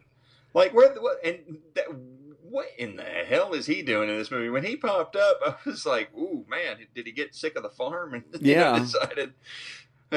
Like 0.53 0.73
where 0.75 0.93
what 1.01 1.17
and 1.25 1.57
that, 1.73 1.85
what 2.43 2.67
in 2.77 2.97
the 2.97 3.01
hell 3.03 3.53
is 3.53 3.65
he 3.65 3.81
doing 3.81 4.09
in 4.09 4.15
this 4.19 4.29
movie? 4.29 4.51
When 4.51 4.63
he 4.63 4.75
popped 4.75 5.15
up, 5.15 5.39
I 5.45 5.55
was 5.65 5.83
like, 5.87 6.15
"Ooh, 6.15 6.45
man, 6.47 6.77
did 6.93 7.07
he 7.07 7.11
get 7.11 7.33
sick 7.33 7.55
of 7.55 7.63
the 7.63 7.71
farm 7.71 8.13
and 8.13 8.23
you 8.41 8.55
know, 8.55 8.61
Yeah. 8.75 8.79
decided 8.79 9.33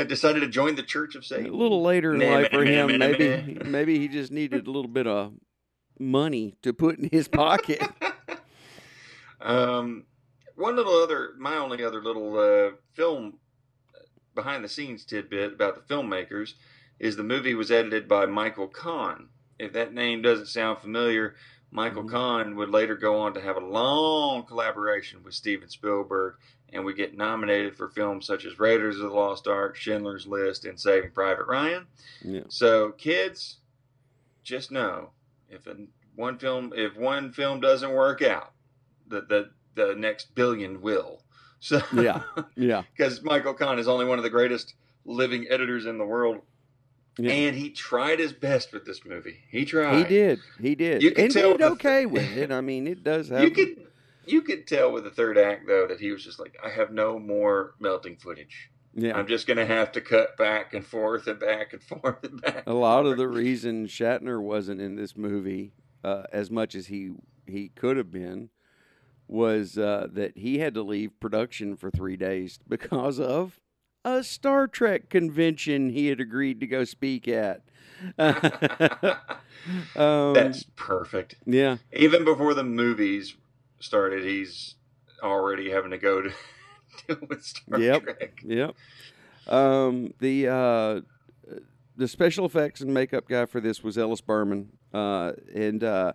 decided 0.05 0.41
to 0.41 0.49
join 0.49 0.75
the 0.77 0.83
Church 0.83 1.15
of 1.15 1.25
Satan. 1.25 1.53
A 1.53 1.57
little 1.57 1.83
later 1.83 2.15
in 2.15 2.21
life 2.21 2.51
for 2.51 2.65
him, 2.65 2.99
maybe 2.99 3.59
maybe 3.65 3.99
he 3.99 4.09
just 4.09 4.31
needed 4.33 4.67
a 4.67 4.71
little 4.71 4.89
bit 4.89 5.07
of 5.07 5.33
money 5.99 6.55
to 6.63 6.73
put 6.73 6.99
in 6.99 7.09
his 7.11 7.29
pocket. 7.29 7.83
Um, 9.41 10.05
one 10.55 10.77
little 10.77 10.95
other, 10.95 11.35
my 11.39 11.57
only 11.57 11.85
other 11.85 12.03
little 12.03 12.39
uh, 12.39 12.71
film 12.95 13.35
behind 14.35 14.65
the 14.65 14.69
scenes 14.69 15.05
tidbit 15.05 15.53
about 15.53 15.75
the 15.75 15.95
filmmakers 15.95 16.55
is 16.99 17.17
the 17.17 17.23
movie 17.23 17.55
was 17.55 17.71
edited 17.71 18.09
by 18.09 18.27
Michael 18.27 18.67
Kahn. 18.67 19.29
If 19.59 19.73
that 19.75 19.93
name 19.93 20.23
doesn't 20.23 20.47
sound 20.47 20.79
familiar, 20.79 21.37
Michael 21.71 22.05
Mhm. 22.05 22.11
Kahn 22.11 22.57
would 22.57 22.71
later 22.71 22.97
go 22.97 23.19
on 23.21 23.35
to 23.35 23.41
have 23.41 23.57
a 23.57 23.61
long 23.61 24.47
collaboration 24.47 25.23
with 25.23 25.35
Steven 25.35 25.69
Spielberg 25.69 26.37
and 26.73 26.85
we 26.85 26.95
get 26.95 27.17
nominated 27.17 27.77
for 27.77 27.89
films 27.89 28.27
such 28.27 28.45
as 28.45 28.59
Raiders 28.59 28.97
of 28.97 29.03
the 29.03 29.09
Lost 29.17 29.47
Ark, 29.47 29.77
Schindler's 29.77 30.27
List, 30.27 30.65
and 30.65 30.79
Saving 30.79 31.11
Private 31.13 31.47
Ryan. 31.47 31.87
Yeah. 32.23 32.41
So, 32.49 32.93
kids, 32.93 33.57
just 34.43 34.71
know 34.71 35.11
if 35.49 35.67
a, 35.67 35.77
one 36.15 36.39
film 36.39 36.73
if 36.75 36.97
one 36.97 37.33
film 37.33 37.61
doesn't 37.61 37.93
work 37.93 38.23
out, 38.23 38.53
the 39.09 39.21
the 39.23 39.51
the 39.75 39.95
next 39.95 40.35
billion 40.35 40.81
will. 40.81 41.23
So 41.61 41.81
Yeah. 41.93 42.23
Yeah. 42.57 42.83
because 42.97 43.23
Michael 43.23 43.55
Kahn 43.55 43.79
is 43.79 43.89
only 43.89 44.05
one 44.07 44.19
of 44.19 44.25
the 44.25 44.31
greatest 44.31 44.75
living 45.05 45.47
editors 45.51 45.87
in 45.87 45.99
the 45.99 46.05
world, 46.05 46.41
Yeah. 47.19 47.31
and 47.33 47.57
he 47.57 47.71
tried 47.71 48.19
his 48.19 48.33
best 48.33 48.73
with 48.73 48.85
this 48.85 49.05
movie. 49.05 49.39
He 49.51 49.65
tried. 49.65 49.99
He 49.99 50.05
did. 50.05 50.41
He 50.61 50.75
did. 50.75 51.03
You 51.03 51.11
could 51.13 51.25
and 51.25 51.33
tell 51.33 51.53
did 51.53 51.63
okay 51.63 52.07
with 52.07 52.37
it. 52.37 52.51
I 52.51 52.61
mean, 52.61 52.87
it 52.87 53.05
does 53.05 53.29
have. 53.31 53.43
You 53.43 53.51
could 53.51 53.87
you 54.27 54.43
could 54.43 54.67
tell 54.67 54.93
with 54.93 55.05
the 55.05 55.11
third 55.11 55.39
act 55.39 55.67
though 55.67 55.87
that 55.87 56.01
he 56.01 56.11
was 56.11 56.25
just 56.25 56.39
like, 56.39 56.57
I 56.65 56.71
have 56.71 56.91
no 56.93 57.19
more 57.19 57.75
melting 57.81 58.17
footage. 58.17 58.71
yeah. 58.95 59.17
I'm 59.17 59.27
just 59.27 59.47
gonna 59.47 59.67
have 59.67 59.93
to 59.93 60.01
cut 60.01 60.37
back 60.37 60.75
and 60.75 60.85
forth 60.85 61.27
and 61.27 61.39
back 61.39 61.73
and 61.73 61.83
forth 62.03 62.23
and 62.25 62.41
back. 62.41 62.65
A 62.67 62.73
lot 62.75 63.07
of 63.07 63.17
the 63.17 63.29
reason 63.29 63.87
Shatner 63.87 64.41
wasn't 64.41 64.81
in 64.81 64.97
this 64.97 65.17
movie 65.17 65.73
uh, 66.05 66.25
as 66.33 66.51
much 66.51 66.75
as 66.75 66.87
he 66.89 67.11
he 67.47 67.69
could 67.69 67.97
have 67.97 68.11
been 68.11 68.51
was 69.29 69.77
uh, 69.77 70.07
that 70.13 70.39
he 70.39 70.59
had 70.59 70.75
to 70.75 70.83
leave 70.83 71.19
production 71.21 71.77
for 71.77 71.91
three 71.91 72.17
days 72.17 72.59
because 72.69 73.19
of 73.19 73.59
a 74.05 74.23
Star 74.23 74.69
Trek 74.69 75.11
convention 75.11 75.91
he 75.91 76.07
had 76.07 76.21
agreed 76.21 76.61
to 76.61 76.67
go 76.67 76.85
speak 76.85 77.27
at. 77.27 77.63
um, 79.97 80.35
That's 80.35 80.65
perfect. 80.77 81.37
yeah, 81.45 81.79
Even 81.93 82.25
before 82.25 82.55
the 82.55 82.63
movies 82.63 83.35
started, 83.79 84.25
he's 84.25 84.75
already 85.23 85.71
having 85.71 85.91
to 85.91 85.99
go 85.99 86.23
to 86.23 86.31
deal 87.07 87.19
with 87.29 87.45
Star 87.45 87.79
Yep. 87.81 88.03
Trek. 88.03 88.43
Yep. 88.45 88.75
Um, 89.49 90.13
the 90.19 90.49
uh, 90.49 91.01
the 91.97 92.09
special 92.09 92.45
effects 92.47 92.81
and 92.81 92.93
makeup 92.93 93.29
guy 93.29 93.47
for 93.47 93.61
this 93.61 93.83
was 93.83 93.97
Ellis 93.97 94.21
Burman. 94.21 94.71
Uh, 94.93 95.33
and 95.55 95.83
uh, 95.85 96.13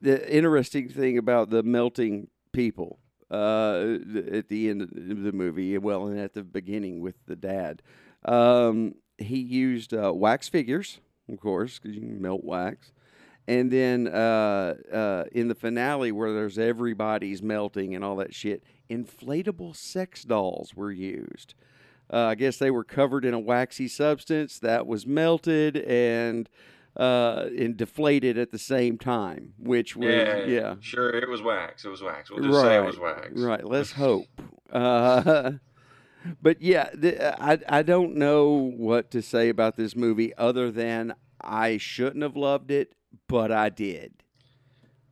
the 0.00 0.34
interesting 0.34 0.88
thing 0.88 1.18
about 1.18 1.50
the 1.50 1.62
melting 1.62 2.28
people 2.52 2.98
uh, 3.30 3.96
at 4.32 4.48
the 4.48 4.68
end 4.68 4.82
of 4.82 4.90
the 4.92 5.32
movie, 5.32 5.76
well, 5.78 6.06
and 6.08 6.18
at 6.18 6.34
the 6.34 6.42
beginning 6.42 7.00
with 7.00 7.14
the 7.26 7.36
dad, 7.36 7.82
um, 8.24 8.94
he 9.18 9.38
used 9.38 9.94
uh, 9.94 10.12
wax 10.14 10.48
figures, 10.48 11.00
of 11.30 11.40
course, 11.40 11.78
because 11.78 11.94
you 11.94 12.02
can 12.02 12.20
melt 12.20 12.44
wax. 12.44 12.92
And 13.48 13.70
then 13.70 14.06
uh, 14.06 14.74
uh, 14.92 15.24
in 15.32 15.48
the 15.48 15.54
finale, 15.54 16.12
where 16.12 16.32
there's 16.32 16.58
everybody's 16.58 17.42
melting 17.42 17.94
and 17.94 18.04
all 18.04 18.16
that 18.16 18.34
shit, 18.34 18.62
inflatable 18.88 19.74
sex 19.74 20.22
dolls 20.24 20.74
were 20.74 20.92
used. 20.92 21.54
Uh, 22.12 22.26
I 22.26 22.34
guess 22.34 22.58
they 22.58 22.70
were 22.70 22.84
covered 22.84 23.24
in 23.24 23.34
a 23.34 23.38
waxy 23.38 23.88
substance 23.88 24.58
that 24.58 24.86
was 24.86 25.06
melted 25.06 25.76
and 25.76 26.48
uh, 26.96 27.46
and 27.56 27.76
deflated 27.76 28.36
at 28.36 28.50
the 28.50 28.58
same 28.58 28.98
time, 28.98 29.54
which 29.58 29.96
was 29.96 30.12
Yeah, 30.12 30.44
yeah, 30.44 30.74
Sure, 30.80 31.10
it 31.10 31.28
was 31.28 31.40
wax. 31.40 31.84
It 31.84 31.88
was 31.88 32.02
wax. 32.02 32.30
We'll 32.30 32.42
just 32.42 32.60
say 32.60 32.76
it 32.76 32.84
was 32.84 32.98
wax. 32.98 33.28
Right. 33.32 33.64
Let's 33.64 33.92
hope. 34.06 34.26
Uh, 34.72 35.52
but 36.42 36.60
yeah, 36.60 36.90
the, 36.92 37.42
I 37.42 37.58
I 37.68 37.82
don't 37.82 38.16
know 38.16 38.72
what 38.76 39.10
to 39.12 39.22
say 39.22 39.48
about 39.48 39.76
this 39.76 39.94
movie 39.94 40.34
other 40.36 40.70
than 40.70 41.14
I 41.40 41.76
shouldn't 41.76 42.22
have 42.22 42.36
loved 42.36 42.70
it, 42.70 42.92
but 43.28 43.50
I 43.52 43.68
did. 43.68 44.12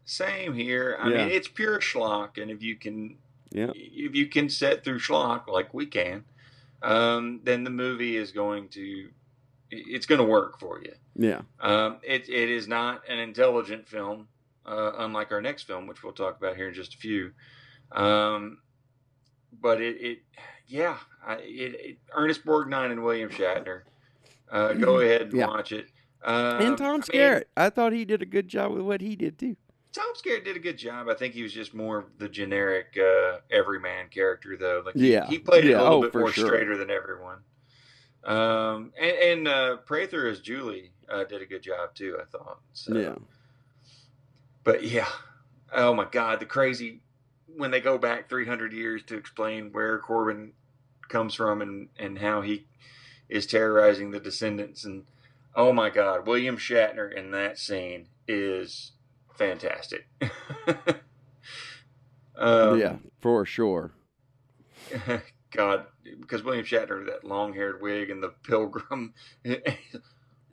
Same 0.04 0.54
here. 0.54 0.96
I 1.00 1.08
Yeah. 1.11 1.16
mean, 1.26 1.32
it's 1.34 1.48
pure 1.48 1.78
schlock, 1.80 2.40
and 2.40 2.50
if 2.50 2.62
you 2.62 2.76
can, 2.76 3.18
Yeah. 3.50 3.70
if 3.74 4.14
you 4.14 4.26
can 4.26 4.48
set 4.48 4.84
through 4.84 4.98
schlock 5.00 5.46
like 5.48 5.72
we 5.74 5.87
can, 5.87 6.24
um, 6.82 7.40
then 7.44 7.64
the 7.64 7.70
movie 7.70 8.16
is 8.16 8.32
going 8.32 8.68
to, 8.70 9.11
it's 9.70 10.06
going 10.06 10.20
to 10.20 10.24
work 10.26 10.58
for 10.58 10.80
you. 10.82 10.94
Yeah. 11.14 11.42
Um, 11.61 11.98
it 12.02 12.28
it 12.28 12.48
is 12.48 12.68
not 12.68 13.02
an 13.08 13.18
intelligent 13.18 13.88
film, 13.88 14.28
uh, 14.64 14.92
unlike 14.98 15.32
our 15.32 15.42
next 15.42 15.64
film, 15.64 15.87
which 15.87 16.02
we'll 16.02 16.12
talk 16.12 16.37
about 16.38 16.56
here 16.56 16.68
in 16.68 16.74
just 16.74 16.94
a 16.94 16.98
few. 16.98 17.32
Um, 17.92 18.58
but 19.61 19.80
it, 19.80 19.96
it 20.00 20.18
yeah, 20.68 20.98
I, 21.26 21.34
it, 21.37 21.74
it 21.80 21.98
Ernest 22.12 22.44
Borgnine 22.44 22.92
and 22.92 23.02
William 23.02 23.30
Shatner. 23.30 23.82
Uh, 24.50 24.74
go 24.74 25.00
ahead 25.00 25.22
and 25.22 25.32
Yeah. 25.32 25.46
watch 25.48 25.72
it. 25.72 25.88
Um, 26.24 26.61
and 26.61 26.78
Tom 26.78 26.88
I 26.88 26.92
mean, 26.92 27.02
Skerritt. 27.02 27.44
I 27.57 27.70
thought 27.70 27.92
he 27.92 28.04
did 28.04 28.22
a 28.22 28.26
good 28.26 28.48
job 28.48 28.72
with 28.72 28.83
what 28.83 29.00
he 29.00 29.14
did 29.16 29.38
too. 29.38 29.57
Tom 29.92 30.12
Skerritt 30.14 30.44
did 30.44 30.57
a 30.57 30.61
good 30.61 30.76
job. 30.76 31.09
I 31.09 31.14
think 31.14 31.33
he 31.35 31.42
was 31.42 31.52
just 31.52 31.74
more 31.74 32.07
the 32.18 32.28
generic 32.28 32.98
uh, 33.00 33.38
everyman 33.50 34.09
character, 34.11 34.57
though. 34.57 34.83
Like 34.85 34.94
he- 34.96 35.12
Yeah. 35.12 35.26
he, 35.26 35.38
played 35.38 35.64
it 35.64 35.72
a 35.72 35.83
little 35.83 35.94
Oh, 35.98 36.02
bit 36.02 36.14
more 36.14 36.31
sure. 36.33 36.46
straighter 36.46 36.76
than 36.76 36.90
everyone. 36.90 37.38
Um, 38.24 38.92
and, 39.00 39.16
and 39.16 39.48
uh, 39.48 39.76
Prather 39.78 40.26
as 40.28 40.40
Julie 40.40 40.90
uh, 41.09 41.24
did 41.24 41.40
a 41.40 41.46
good 41.46 41.62
job 41.62 41.94
too. 41.94 42.18
I 42.20 42.24
thought. 42.24 42.59
So. 42.74 42.96
Yeah. 42.96 43.14
But 44.64 44.83
yeah, 44.85 45.09
oh 45.72 45.94
my 45.94 46.04
God, 46.11 46.40
the 46.40 46.46
crazy 46.46 47.00
when 47.57 47.70
they 47.70 47.81
go 47.81 47.96
back 47.96 48.28
300 48.28 48.72
years 48.72 49.02
to 49.04 49.16
explain 49.16 49.72
where 49.72 49.98
Corbin 49.98 50.52
comes 51.09 51.35
from 51.35 51.62
and 51.62 51.88
and 51.98 52.18
how 52.18 52.42
he 52.42 52.66
is 53.31 53.46
terrorizing 53.46 54.11
the 54.11 54.20
descendants 54.20 54.85
and 54.85 55.04
oh 55.54 55.72
my 55.72 55.90
God, 55.90 56.26
William 56.26 56.56
Shatner 56.56 57.12
in 57.12 57.30
that 57.32 57.58
scene 57.58 58.08
is 58.26 58.92
fantastic. 59.37 60.06
um, 62.37 62.78
yeah, 62.78 62.96
for 63.20 63.44
sure. 63.44 63.92
God, 65.50 65.87
because 66.20 66.42
William 66.42 66.64
Shatner, 66.64 67.06
that 67.06 67.24
long-haired 67.24 67.80
wig 67.80 68.11
and 68.11 68.22
the 68.22 68.30
pilgrim, 68.42 69.14
we 69.44 69.56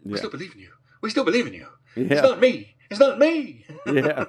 Yeah. 0.05 0.15
still 0.15 0.29
believe 0.29 0.53
in 0.53 0.60
you. 0.62 0.71
We 1.01 1.10
still 1.10 1.25
believe 1.25 1.47
in 1.47 1.53
you. 1.53 1.67
It's 1.95 2.21
not 2.21 2.39
me. 2.39 2.75
It's 2.89 2.99
not 2.99 3.19
me. 3.19 3.65
Yeah. 3.86 4.25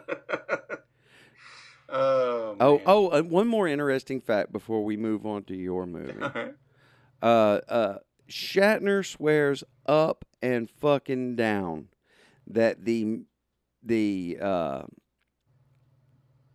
oh. 1.89 2.57
Oh, 2.59 2.83
oh, 2.87 3.11
and 3.11 3.31
one 3.31 3.49
more 3.49 3.69
interesting 3.69 4.21
fact 4.21 4.53
before 4.53 4.85
we 4.85 4.97
move 4.97 5.25
on 5.27 5.45
to 5.45 5.55
your 5.55 5.87
movie. 5.87 6.13
Uh, 7.23 7.27
uh, 7.27 7.99
Shatner 8.29 9.05
swears 9.05 9.63
up 9.87 10.25
and 10.43 10.69
fucking 10.69 11.37
down 11.37 11.89
that 12.47 12.85
the 12.85 13.23
the 13.83 14.39
uh, 14.41 14.83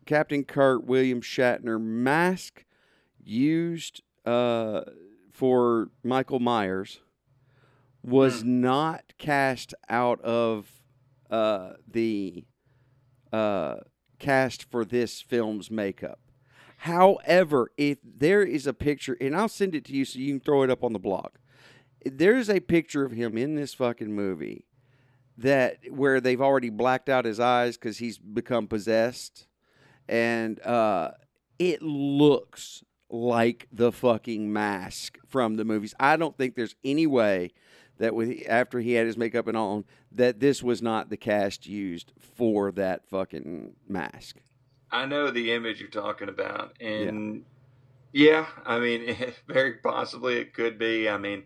Captain 0.05 0.43
Kirk 0.43 0.81
William 0.85 1.21
Shatner 1.21 1.79
mask 1.79 2.65
used 3.23 4.01
uh, 4.25 4.81
for 5.31 5.89
Michael 6.03 6.39
Myers 6.39 6.99
was 8.03 8.43
not 8.43 9.13
cast 9.17 9.73
out 9.89 10.19
of 10.21 10.69
uh, 11.29 11.73
the 11.87 12.45
uh, 13.31 13.75
cast 14.19 14.69
for 14.69 14.83
this 14.83 15.21
film's 15.21 15.71
makeup. 15.71 16.19
However, 16.77 17.71
if 17.77 17.99
there 18.03 18.41
is 18.41 18.65
a 18.65 18.73
picture, 18.73 19.15
and 19.21 19.35
I'll 19.35 19.47
send 19.47 19.75
it 19.75 19.85
to 19.85 19.93
you 19.93 20.03
so 20.03 20.19
you 20.19 20.33
can 20.33 20.39
throw 20.39 20.63
it 20.63 20.71
up 20.71 20.83
on 20.83 20.93
the 20.93 20.99
blog. 20.99 21.29
There 22.05 22.37
is 22.37 22.49
a 22.49 22.59
picture 22.59 23.05
of 23.05 23.11
him 23.11 23.37
in 23.37 23.55
this 23.55 23.73
fucking 23.73 24.13
movie 24.13 24.65
that 25.37 25.79
where 25.89 26.19
they've 26.19 26.41
already 26.41 26.69
blacked 26.69 27.09
out 27.09 27.25
his 27.25 27.39
eyes 27.39 27.77
because 27.77 27.97
he's 27.97 28.17
become 28.17 28.67
possessed, 28.67 29.47
and 30.07 30.61
uh, 30.61 31.11
it 31.59 31.81
looks 31.81 32.83
like 33.09 33.67
the 33.71 33.91
fucking 33.91 34.51
mask 34.51 35.17
from 35.27 35.55
the 35.55 35.65
movies. 35.65 35.93
I 35.99 36.15
don't 36.17 36.37
think 36.37 36.55
there's 36.55 36.75
any 36.83 37.07
way 37.07 37.51
that 37.97 38.15
with 38.15 38.43
after 38.47 38.79
he 38.79 38.93
had 38.93 39.05
his 39.05 39.17
makeup 39.17 39.47
and 39.47 39.55
all 39.55 39.75
on 39.77 39.85
that 40.11 40.39
this 40.39 40.63
was 40.63 40.81
not 40.81 41.09
the 41.09 41.17
cast 41.17 41.67
used 41.67 42.11
for 42.19 42.71
that 42.73 43.07
fucking 43.07 43.73
mask. 43.87 44.37
I 44.91 45.05
know 45.05 45.31
the 45.31 45.53
image 45.53 45.79
you're 45.79 45.89
talking 45.89 46.27
about, 46.27 46.75
and 46.81 47.45
yeah, 48.11 48.47
I 48.65 48.79
mean, 48.79 49.15
very 49.47 49.73
possibly 49.73 50.37
it 50.37 50.53
could 50.53 50.77
be. 50.77 51.07
I 51.07 51.17
mean, 51.17 51.43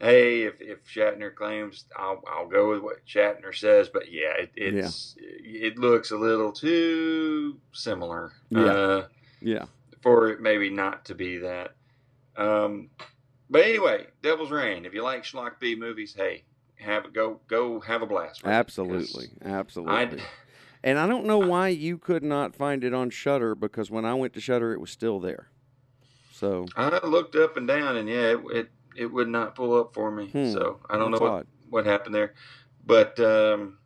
hey, 0.00 0.42
if, 0.42 0.60
if 0.60 0.84
Shatner 0.86 1.34
claims, 1.34 1.84
I'll 1.96 2.22
I'll 2.26 2.48
go 2.48 2.70
with 2.70 2.82
what 2.82 3.06
Shatner 3.06 3.54
says, 3.54 3.88
but 3.92 4.10
yeah, 4.10 4.32
it, 4.38 4.50
it's 4.56 5.14
it 5.18 5.78
looks 5.78 6.10
a 6.10 6.16
little 6.16 6.52
too 6.52 7.58
similar. 7.72 8.32
Yeah. 8.50 8.60
Uh, 8.64 9.06
Yeah. 9.40 9.64
for 10.02 10.28
it 10.30 10.40
maybe 10.40 10.70
not 10.70 11.04
to 11.06 11.14
be 11.14 11.38
that. 11.38 11.74
Um, 12.36 12.90
but 13.48 13.62
anyway, 13.62 14.06
Devil's 14.22 14.50
Rain. 14.50 14.84
If 14.84 14.94
you 14.94 15.02
like 15.02 15.22
schlock 15.24 15.60
B 15.60 15.76
movies, 15.76 16.14
hey, 16.16 16.44
have 16.76 17.04
a 17.04 17.10
go 17.10 17.40
go 17.46 17.80
have 17.80 18.02
a 18.02 18.06
blast. 18.06 18.42
with 18.42 18.50
it, 18.50 18.54
'cause 18.54 18.58
Absolutely, 18.58 19.28
absolutely. 19.44 20.22
And 20.82 20.98
I 20.98 21.06
don't 21.06 21.24
know 21.24 21.38
why 21.38 21.68
you 21.68 21.96
could 21.96 22.22
not 22.22 22.54
find 22.54 22.84
it 22.84 22.92
on 22.92 23.08
Shudder 23.08 23.54
because 23.54 23.90
when 23.90 24.04
I 24.04 24.12
went 24.14 24.34
to 24.34 24.40
Shudder, 24.40 24.72
it 24.74 24.80
was 24.80 24.90
still 24.90 25.18
there. 25.18 25.48
So 26.32 26.66
I 26.76 27.06
looked 27.06 27.36
up 27.36 27.56
and 27.56 27.66
down, 27.66 27.96
and 27.96 28.08
yeah, 28.08 28.32
it 28.32 28.40
it, 28.50 28.70
it 28.96 29.06
would 29.06 29.28
not 29.28 29.54
pull 29.54 29.78
up 29.78 29.94
for 29.94 30.10
me. 30.10 30.26
Hmm, 30.28 30.50
So 30.50 30.80
I 30.88 30.96
don't 30.98 31.10
know 31.10 31.18
what, 31.18 31.30
odd. 31.30 31.46
what 31.70 31.86
happened 31.86 32.14
there, 32.14 32.34
but 32.86 33.18
um, 33.20 33.78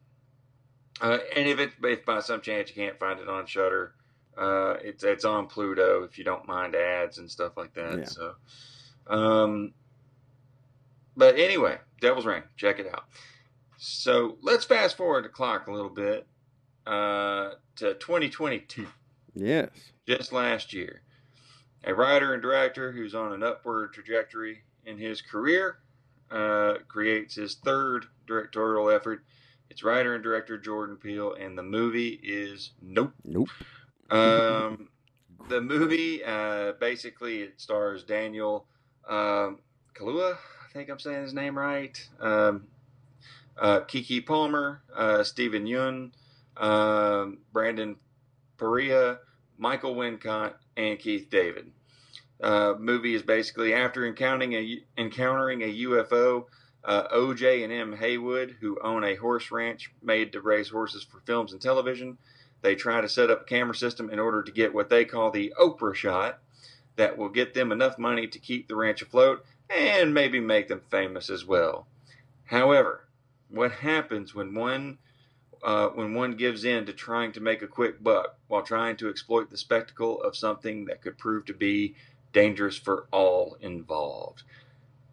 uh, 1.01 1.19
and 1.37 1.49
if 1.49 1.59
it 1.59 1.73
if 1.83 2.05
by 2.05 2.21
some 2.21 2.41
chance 2.41 2.69
you 2.71 2.75
can't 2.75 2.99
find 2.99 3.21
it 3.21 3.29
on 3.29 3.47
Shudder, 3.47 3.95
uh, 4.37 4.75
it's 4.83 5.05
it's 5.05 5.25
on 5.25 5.47
Pluto 5.47 6.05
if 6.05 6.19
you 6.19 6.25
don't 6.25 6.47
mind 6.47 6.75
ads 6.75 7.19
and 7.19 7.31
stuff 7.31 7.57
like 7.57 7.75
that. 7.75 7.99
Yeah. 7.99 8.05
So, 8.05 8.35
um, 9.07 9.73
but 11.17 11.39
anyway, 11.39 11.79
Devil's 12.01 12.27
Rain, 12.27 12.43
check 12.57 12.79
it 12.79 12.87
out. 12.87 13.05
So 13.77 14.39
let's 14.43 14.65
fast 14.65 14.97
forward 14.97 15.25
the 15.25 15.29
clock 15.29 15.69
a 15.69 15.73
little 15.73 15.91
bit 15.91 16.27
uh, 16.87 17.51
to 17.77 17.95
2022 17.95 18.87
yes, 19.35 19.69
just 20.07 20.33
last 20.33 20.73
year. 20.73 21.03
A 21.85 21.95
writer 21.95 22.35
and 22.35 22.43
director 22.43 22.91
who's 22.91 23.15
on 23.15 23.33
an 23.33 23.45
upward 23.45 23.93
trajectory 23.95 24.63
in 24.89 24.99
his 24.99 25.21
career 25.21 25.79
uh, 26.31 26.75
creates 26.89 27.35
his 27.35 27.57
third 27.57 28.07
directorial 28.27 28.91
effort. 28.91 29.25
It's 29.71 29.83
writer 29.85 30.15
and 30.15 30.25
director 30.25 30.57
Jordan 30.59 30.97
Peele, 30.97 31.35
and 31.35 31.57
the 31.57 31.63
movie 31.63 32.19
is 32.23 32.73
Nope. 32.83 33.13
nope. 33.25 33.49
Um, 34.11 34.89
the 35.49 35.61
movie 35.61 36.25
uh, 36.25 36.73
basically 36.81 37.43
it 37.43 37.61
stars 37.61 38.03
Daniel 38.05 38.67
um, 39.09 39.59
Kaluuya. 39.95 40.37
I 40.37 40.73
think 40.73 40.89
I'm 40.91 40.99
saying 40.99 41.23
his 41.23 41.35
name 41.35 41.59
right. 41.59 42.09
Um, 42.21 42.65
uh, 43.59 43.81
Keke 43.81 44.25
Palmer, 44.25 44.83
uh, 44.95 45.23
Steven 45.25 45.67
Yeun, 45.67 46.13
um, 46.57 47.39
Brandon 47.53 47.97
Perea, 48.57 49.19
Michael 49.59 49.95
Wincott, 49.95 50.55
and 50.77 50.99
Keith 50.99 51.29
David. 51.31 51.73
Uh, 52.41 52.75
movie 52.79 53.15
is 53.15 53.23
basically 53.23 53.75
after 53.75 54.07
encountering 54.07 54.55
a 54.55 54.81
encountering 54.97 55.63
a 55.63 55.75
UFO. 55.87 56.45
Uh, 56.85 57.09
OJ 57.09 57.65
and 57.65 57.73
Em. 57.73 57.97
Haywood, 57.97 58.57
who 58.61 58.79
own 58.83 59.03
a 59.05 59.17
horse 59.17 59.51
ranch 59.51 59.91
made 60.01 60.33
to 60.33 60.41
raise 60.41 60.69
horses 60.69 61.03
for 61.03 61.21
films 61.21 61.53
and 61.53 61.61
television, 61.61 62.17
they 62.63 62.75
try 62.77 63.01
to 63.01 63.09
set 63.09 63.31
up 63.31 63.43
a 63.43 63.45
camera 63.45 63.75
system 63.75 64.09
in 64.11 64.19
order 64.19 64.43
to 64.43 64.53
get 64.53 64.73
what 64.73 64.89
they 64.89 65.05
call 65.05 65.31
the 65.31 65.53
Oprah 65.61 65.95
shot 65.95 66.39
that 66.97 67.19
will 67.19 67.29
get 67.29 67.55
them 67.55 67.73
enough 67.73 67.99
money 67.99 68.27
to 68.27 68.39
keep 68.39 68.69
the 68.69 68.77
ranch 68.77 69.03
afloat 69.03 69.45
and 69.69 70.15
maybe 70.15 70.41
make 70.41 70.69
them 70.69 70.83
famous 70.91 71.31
as 71.31 71.45
well. 71.45 71.87
However, 72.45 73.09
what 73.49 73.73
happens 73.73 74.35
when 74.35 74.55
one 74.55 74.99
uh, 75.63 75.89
when 75.89 76.15
one 76.15 76.37
gives 76.37 76.65
in 76.65 76.87
to 76.87 76.93
trying 76.93 77.33
to 77.33 77.41
make 77.41 77.63
a 77.63 77.67
quick 77.67 78.03
buck 78.03 78.39
while 78.47 78.63
trying 78.63 78.97
to 78.97 79.09
exploit 79.09 79.51
the 79.51 79.57
spectacle 79.57 80.23
of 80.23 80.37
something 80.37 80.85
that 80.85 81.03
could 81.03 81.19
prove 81.19 81.45
to 81.45 81.53
be 81.53 81.97
dangerous 82.33 82.77
for 82.77 83.07
all 83.13 83.57
involved? 83.61 84.43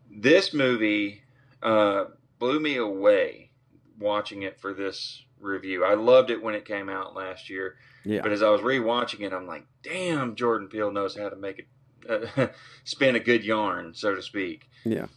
This 0.09 0.53
movie 0.53 1.21
uh, 1.61 2.05
blew 2.39 2.59
me 2.59 2.77
away 2.77 3.51
watching 3.99 4.43
it 4.43 4.59
for 4.59 4.73
this 4.73 5.23
review. 5.39 5.83
I 5.83 5.93
loved 5.95 6.29
it 6.31 6.41
when 6.41 6.55
it 6.55 6.65
came 6.65 6.89
out 6.89 7.15
last 7.15 7.49
year. 7.49 7.75
Yeah, 8.03 8.21
But 8.21 8.31
as 8.31 8.43
I 8.43 8.49
was 8.49 8.61
rewatching 8.61 9.21
it, 9.21 9.33
I'm 9.33 9.47
like, 9.47 9.65
damn, 9.83 10.35
Jordan 10.35 10.67
Peele 10.67 10.91
knows 10.91 11.17
how 11.17 11.29
to 11.29 11.35
make 11.35 11.59
it 11.59 11.67
uh, 12.37 12.47
spin 12.83 13.15
a 13.15 13.19
good 13.19 13.43
yarn, 13.43 13.93
so 13.95 14.13
to 14.15 14.21
speak. 14.21 14.69
yeah, 14.83 15.07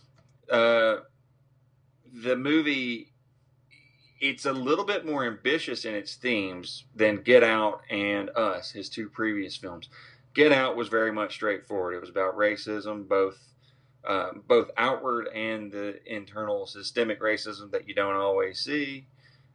Uh, 0.50 0.98
the 2.12 2.34
movie, 2.34 3.12
it's 4.20 4.46
a 4.46 4.52
little 4.52 4.84
bit 4.86 5.04
more 5.04 5.26
ambitious 5.26 5.84
in 5.84 5.94
its 5.94 6.14
themes 6.14 6.84
than 6.96 7.22
Get 7.22 7.42
Out 7.44 7.82
and 7.90 8.30
Us, 8.30 8.72
his 8.72 8.88
two 8.88 9.08
previous 9.10 9.56
films. 9.56 9.88
Get 10.38 10.52
Out 10.52 10.76
was 10.76 10.86
very 10.86 11.10
much 11.10 11.34
straightforward. 11.34 11.96
It 11.96 12.00
was 12.00 12.10
about 12.10 12.36
racism, 12.36 13.08
both 13.08 13.40
um, 14.06 14.44
both 14.46 14.70
outward 14.76 15.26
and 15.34 15.72
the 15.72 15.98
internal 16.06 16.64
systemic 16.64 17.20
racism 17.20 17.72
that 17.72 17.88
you 17.88 17.94
don't 17.96 18.14
always 18.14 18.60
see. 18.60 19.08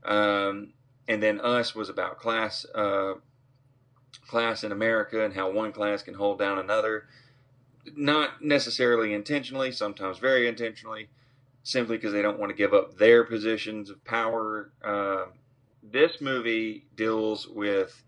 Um, 0.03 0.73
and 1.07 1.23
then 1.23 1.39
Us 1.39 1.73
was 1.73 1.87
about 1.87 2.19
class 2.19 2.65
uh, 2.75 3.13
class 4.27 4.65
in 4.65 4.73
America 4.73 5.23
and 5.23 5.33
how 5.33 5.49
one 5.49 5.71
class 5.71 6.03
can 6.03 6.15
hold 6.15 6.37
down 6.37 6.59
another, 6.59 7.05
not 7.95 8.43
necessarily 8.43 9.13
intentionally, 9.13 9.71
sometimes 9.71 10.17
very 10.17 10.49
intentionally, 10.49 11.07
simply 11.63 11.95
because 11.95 12.11
they 12.11 12.21
don't 12.21 12.39
want 12.39 12.49
to 12.49 12.57
give 12.57 12.73
up 12.73 12.97
their 12.97 13.23
positions 13.23 13.89
of 13.89 14.03
power. 14.03 14.73
Uh, 14.83 15.27
this 15.81 16.19
movie 16.19 16.87
deals 16.97 17.47
with 17.47 18.03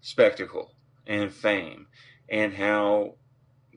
spectacle 0.00 0.72
and 1.06 1.32
fame 1.32 1.86
and 2.28 2.54
how 2.54 3.14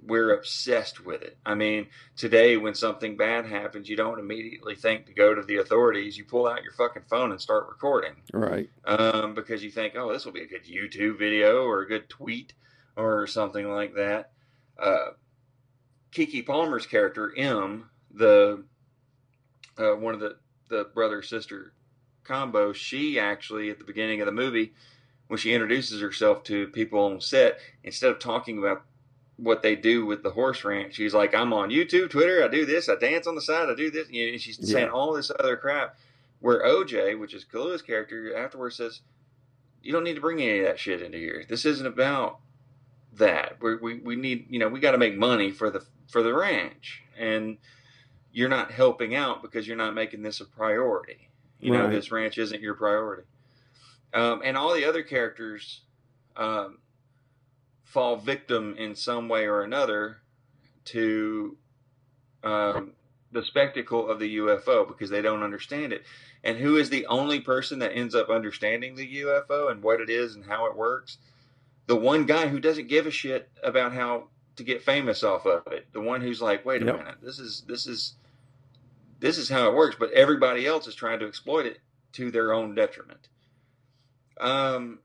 we're 0.03 0.33
obsessed 0.33 1.05
with 1.05 1.21
it. 1.21 1.37
I 1.45 1.55
mean, 1.55 1.87
today 2.17 2.57
when 2.57 2.73
something 2.73 3.17
bad 3.17 3.45
happens, 3.45 3.87
you 3.87 3.95
don't 3.95 4.19
immediately 4.19 4.75
think 4.75 5.05
to 5.05 5.13
go 5.13 5.35
to 5.35 5.43
the 5.43 5.57
authorities. 5.57 6.17
You 6.17 6.25
pull 6.25 6.47
out 6.47 6.63
your 6.63 6.73
fucking 6.73 7.03
phone 7.09 7.31
and 7.31 7.39
start 7.39 7.67
recording 7.69 8.15
right. 8.33 8.69
um, 8.85 9.35
because 9.35 9.63
you 9.63 9.69
think, 9.69 9.95
oh, 9.95 10.11
this 10.11 10.25
will 10.25 10.31
be 10.31 10.41
a 10.41 10.47
good 10.47 10.65
YouTube 10.65 11.19
video 11.19 11.63
or 11.65 11.81
a 11.81 11.87
good 11.87 12.09
tweet 12.09 12.53
or 12.95 13.27
something 13.27 13.69
like 13.69 13.95
that. 13.95 14.31
Uh, 14.79 15.11
Keke 16.11 16.45
Palmer's 16.45 16.85
character 16.85 17.33
Em, 17.37 17.89
the 18.13 18.63
uh, 19.77 19.95
one 19.95 20.13
of 20.13 20.19
the 20.19 20.37
the 20.69 20.85
brother 20.93 21.21
sister 21.21 21.73
combo, 22.23 22.73
she 22.73 23.19
actually 23.19 23.69
at 23.69 23.77
the 23.77 23.83
beginning 23.83 24.21
of 24.21 24.25
the 24.25 24.31
movie, 24.31 24.73
when 25.31 25.37
she 25.37 25.53
introduces 25.53 26.01
herself 26.01 26.43
to 26.43 26.67
people 26.67 26.99
on 26.99 27.21
set, 27.21 27.57
instead 27.85 28.11
of 28.11 28.19
talking 28.19 28.57
about 28.57 28.83
what 29.37 29.63
they 29.63 29.77
do 29.77 30.05
with 30.05 30.23
the 30.23 30.31
horse 30.31 30.65
ranch, 30.65 30.95
she's 30.95 31.13
like, 31.13 31.33
"I'm 31.33 31.53
on 31.53 31.69
YouTube, 31.69 32.09
Twitter. 32.09 32.43
I 32.43 32.49
do 32.49 32.65
this. 32.65 32.89
I 32.89 32.95
dance 32.95 33.25
on 33.25 33.35
the 33.35 33.41
side. 33.41 33.69
I 33.69 33.73
do 33.73 33.89
this." 33.89 34.09
You 34.09 34.29
know, 34.29 34.37
she's 34.37 34.59
saying 34.69 34.89
all 34.89 35.13
this 35.13 35.31
other 35.39 35.55
crap. 35.55 35.95
Where 36.41 36.61
OJ, 36.65 37.17
which 37.17 37.33
is 37.33 37.45
Kaluuya's 37.45 37.81
character, 37.81 38.35
afterwards 38.35 38.75
says, 38.75 38.99
"You 39.81 39.93
don't 39.93 40.03
need 40.03 40.15
to 40.15 40.21
bring 40.21 40.41
any 40.41 40.59
of 40.59 40.65
that 40.65 40.79
shit 40.79 41.01
into 41.01 41.17
here. 41.17 41.45
This 41.47 41.63
isn't 41.63 41.87
about 41.87 42.39
that. 43.13 43.55
We're, 43.61 43.79
we 43.79 43.99
we 43.99 44.17
need 44.17 44.47
you 44.49 44.59
know 44.59 44.67
we 44.67 44.81
got 44.81 44.91
to 44.91 44.97
make 44.97 45.15
money 45.15 45.49
for 45.49 45.69
the 45.69 45.85
for 46.09 46.21
the 46.21 46.33
ranch, 46.33 47.03
and 47.17 47.57
you're 48.33 48.49
not 48.49 48.71
helping 48.71 49.15
out 49.15 49.41
because 49.41 49.65
you're 49.65 49.77
not 49.77 49.93
making 49.93 50.23
this 50.23 50.41
a 50.41 50.45
priority. 50.45 51.29
You 51.61 51.71
know 51.71 51.89
this 51.89 52.11
ranch 52.11 52.37
isn't 52.37 52.61
your 52.61 52.73
priority, 52.73 53.23
um, 54.13 54.41
and 54.43 54.58
all 54.58 54.74
the 54.74 54.86
other 54.86 55.04
characters 55.04 55.82
um, 56.36 56.80
fall 57.84 58.15
victim 58.17 58.76
in 58.78 58.95
some 58.95 59.30
way 59.30 59.45
or 59.45 59.62
another 59.62 60.17
to 60.86 61.58
um, 62.43 62.93
the 63.32 63.43
spectacle 63.43 64.10
of 64.10 64.19
the 64.19 64.38
UFO 64.38 64.88
because 64.88 65.10
they 65.10 65.21
don't 65.21 65.43
understand 65.43 65.93
it. 65.93 66.04
And 66.43 66.58
who 66.58 66.78
is 66.78 66.89
the 66.89 67.06
only 67.06 67.39
person 67.39 67.80
that 67.80 67.91
ends 67.95 68.15
up 68.15 68.30
understanding 68.30 68.95
the 68.95 69.21
UFO 69.21 69.71
and 69.71 69.84
what 69.84 70.02
it 70.02 70.10
is 70.10 70.36
and 70.36 70.45
how 70.45 70.65
it 70.65 70.76
works? 70.76 71.17
The 71.88 71.95
one 71.95 72.26
guy 72.26 72.47
who 72.47 72.60
doesn't 72.60 72.88
give 72.88 73.06
a 73.06 73.12
shit 73.12 73.50
about 73.63 73.93
how 73.93 74.28
to 74.56 74.63
get 74.63 74.82
famous 74.84 75.24
off 75.24 75.45
of 75.45 75.67
it. 75.71 75.88
The 75.93 76.02
one 76.02 76.21
who's 76.21 76.41
like, 76.41 76.65
wait 76.65 76.82
a 76.82 76.86
Yep. 76.86 76.97
minute, 76.97 77.15
this 77.21 77.39
is 77.39 77.63
this 77.67 77.86
is 77.88 78.15
this 79.19 79.38
is 79.38 79.50
how 79.50 79.69
it 79.69 79.76
works, 79.76 79.95
but 80.00 80.12
everybody 80.13 80.65
else 80.65 80.88
is 80.88 80.95
trying 80.95 81.19
to 81.19 81.28
exploit 81.28 81.65
it 81.65 81.80
to 82.13 82.32
their 82.32 82.54
own 82.54 82.74
detriment. 82.76 83.28
Um, 84.41 84.99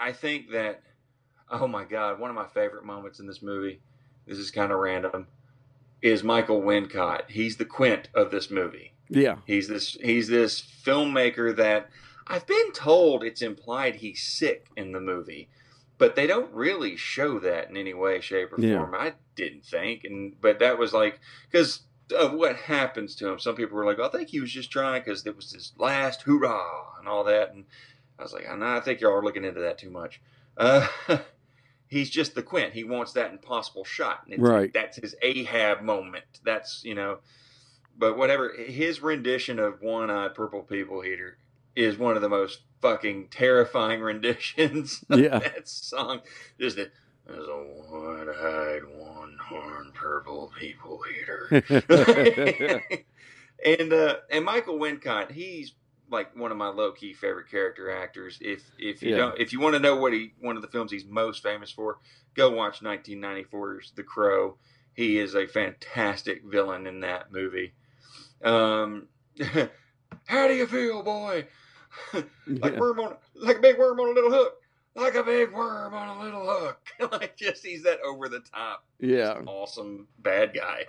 I 0.00 0.12
think 0.12 0.50
that, 0.50 0.82
oh 1.50 1.68
my 1.68 1.84
God, 1.84 2.18
one 2.18 2.30
of 2.30 2.36
my 2.36 2.46
favorite 2.46 2.84
moments 2.84 3.20
in 3.20 3.26
this 3.26 3.42
movie, 3.42 3.80
this 4.26 4.38
is 4.38 4.50
kind 4.50 4.72
of 4.72 4.78
random, 4.78 5.26
is 6.02 6.22
Michael 6.24 6.62
Wincott. 6.62 7.28
He's 7.28 7.56
the 7.56 7.64
Quint 7.64 8.08
of 8.14 8.30
this 8.30 8.50
movie. 8.50 8.92
Yeah, 9.10 9.36
He's 9.46 9.68
this 9.68 9.96
he's 10.02 10.28
this 10.28 10.60
filmmaker 10.60 11.56
that 11.56 11.88
I've 12.26 12.46
been 12.46 12.72
told 12.72 13.24
it's 13.24 13.40
implied 13.40 13.96
he's 13.96 14.22
sick 14.22 14.66
in 14.76 14.92
the 14.92 15.00
movie, 15.00 15.48
but 15.96 16.14
they 16.14 16.26
don't 16.26 16.52
really 16.52 16.94
show 16.96 17.38
that 17.38 17.70
in 17.70 17.76
any 17.78 17.94
way, 17.94 18.20
shape, 18.20 18.52
or 18.52 18.60
Yeah. 18.60 18.80
form. 18.80 18.94
I 18.94 19.14
didn't 19.34 19.64
think, 19.64 20.04
and 20.04 20.38
but 20.40 20.58
that 20.58 20.78
was 20.78 20.92
like 20.92 21.20
because 21.50 21.82
of 22.18 22.34
what 22.34 22.56
happens 22.56 23.14
to 23.16 23.28
him. 23.28 23.38
Some 23.38 23.56
people 23.56 23.76
were 23.76 23.86
like, 23.86 23.98
"I 23.98 24.08
think 24.08 24.28
he 24.28 24.40
was 24.40 24.52
just 24.52 24.70
trying 24.70 25.00
because 25.02 25.26
it 25.26 25.34
was 25.36 25.52
his 25.52 25.72
last 25.78 26.22
hoorah 26.22 26.98
and 26.98 27.08
all 27.08 27.24
that," 27.24 27.54
and 27.54 27.64
I 28.18 28.22
was 28.22 28.32
like, 28.32 28.48
"I 28.48 28.56
know, 28.56 28.66
I 28.76 28.80
think 28.80 29.00
y'all 29.00 29.12
are 29.12 29.22
looking 29.22 29.44
into 29.44 29.60
that 29.60 29.78
too 29.78 29.90
much." 29.90 30.20
Uh, 30.56 30.86
he's 31.86 32.10
just 32.10 32.34
the 32.34 32.42
Quint. 32.42 32.72
He 32.74 32.84
wants 32.84 33.12
that 33.12 33.30
impossible 33.30 33.84
shot, 33.84 34.22
and 34.24 34.34
it's, 34.34 34.42
Right. 34.42 34.72
That's 34.72 34.96
his 34.96 35.14
Ahab 35.22 35.82
moment. 35.82 36.24
That's 36.44 36.82
you 36.84 36.94
know 36.94 37.18
but 38.00 38.16
whatever 38.16 38.52
his 38.56 39.02
rendition 39.02 39.58
of 39.58 39.82
one 39.82 40.08
eyed 40.10 40.34
purple 40.34 40.62
people 40.62 41.00
heater 41.00 41.36
is 41.74 41.98
one 41.98 42.14
of 42.16 42.22
the 42.22 42.28
most 42.28 42.60
fucking 42.80 43.26
terrifying 43.28 44.00
renditions 44.10 45.04
of 45.10 45.18
Yeah. 45.18 45.40
that 45.40 45.68
song 45.68 46.20
just 46.60 46.76
the 46.76 46.90
there's 47.26 47.46
a 47.48 47.50
one 47.52 48.28
eyed 48.30 48.82
one 48.96 49.36
horn 49.48 49.90
purple 49.94 50.52
people 50.58 51.00
heater 51.02 51.48
and 53.64 53.92
uh 53.92 54.16
and 54.30 54.44
michael 54.44 54.78
wincott 54.78 55.32
he's 55.32 55.72
like 56.10 56.34
one 56.36 56.50
of 56.50 56.56
my 56.56 56.68
low 56.68 56.92
key 56.92 57.12
favorite 57.12 57.50
character 57.50 57.90
actors. 57.90 58.38
If 58.40 58.62
if 58.78 59.02
you 59.02 59.10
Yeah. 59.10 59.16
don't 59.16 59.38
if 59.40 59.52
you 59.52 59.60
want 59.60 59.74
to 59.74 59.80
know 59.80 59.96
what 59.96 60.12
he 60.12 60.32
one 60.40 60.56
of 60.56 60.62
the 60.62 60.68
films 60.68 60.90
he's 60.92 61.04
most 61.04 61.42
famous 61.42 61.70
for, 61.70 61.98
go 62.34 62.50
watch 62.50 62.80
1994's 62.80 63.92
The 63.94 64.02
Crow. 64.02 64.56
He 64.94 65.18
is 65.18 65.34
a 65.34 65.46
fantastic 65.46 66.42
villain 66.44 66.86
in 66.86 67.00
that 67.00 67.30
movie. 67.30 67.72
Um, 68.42 69.08
how 70.26 70.48
do 70.48 70.54
you 70.54 70.66
feel, 70.66 71.02
boy? 71.02 71.46
like 72.12 72.26
Yeah. 72.46 72.78
worm 72.78 73.00
on 73.00 73.16
like 73.34 73.58
a 73.58 73.60
big 73.60 73.78
worm 73.78 74.00
on 74.00 74.08
a 74.08 74.12
little 74.12 74.30
hook. 74.30 74.54
Like 74.94 75.14
a 75.14 75.22
big 75.22 75.52
worm 75.52 75.94
on 75.94 76.18
a 76.18 76.20
little 76.22 76.44
hook. 76.44 76.80
like 77.12 77.36
just 77.36 77.64
he's 77.64 77.84
that 77.84 78.00
over 78.00 78.28
the 78.28 78.40
top 78.40 78.84
yeah. 78.98 79.40
awesome 79.46 80.08
bad 80.18 80.52
guy. 80.54 80.84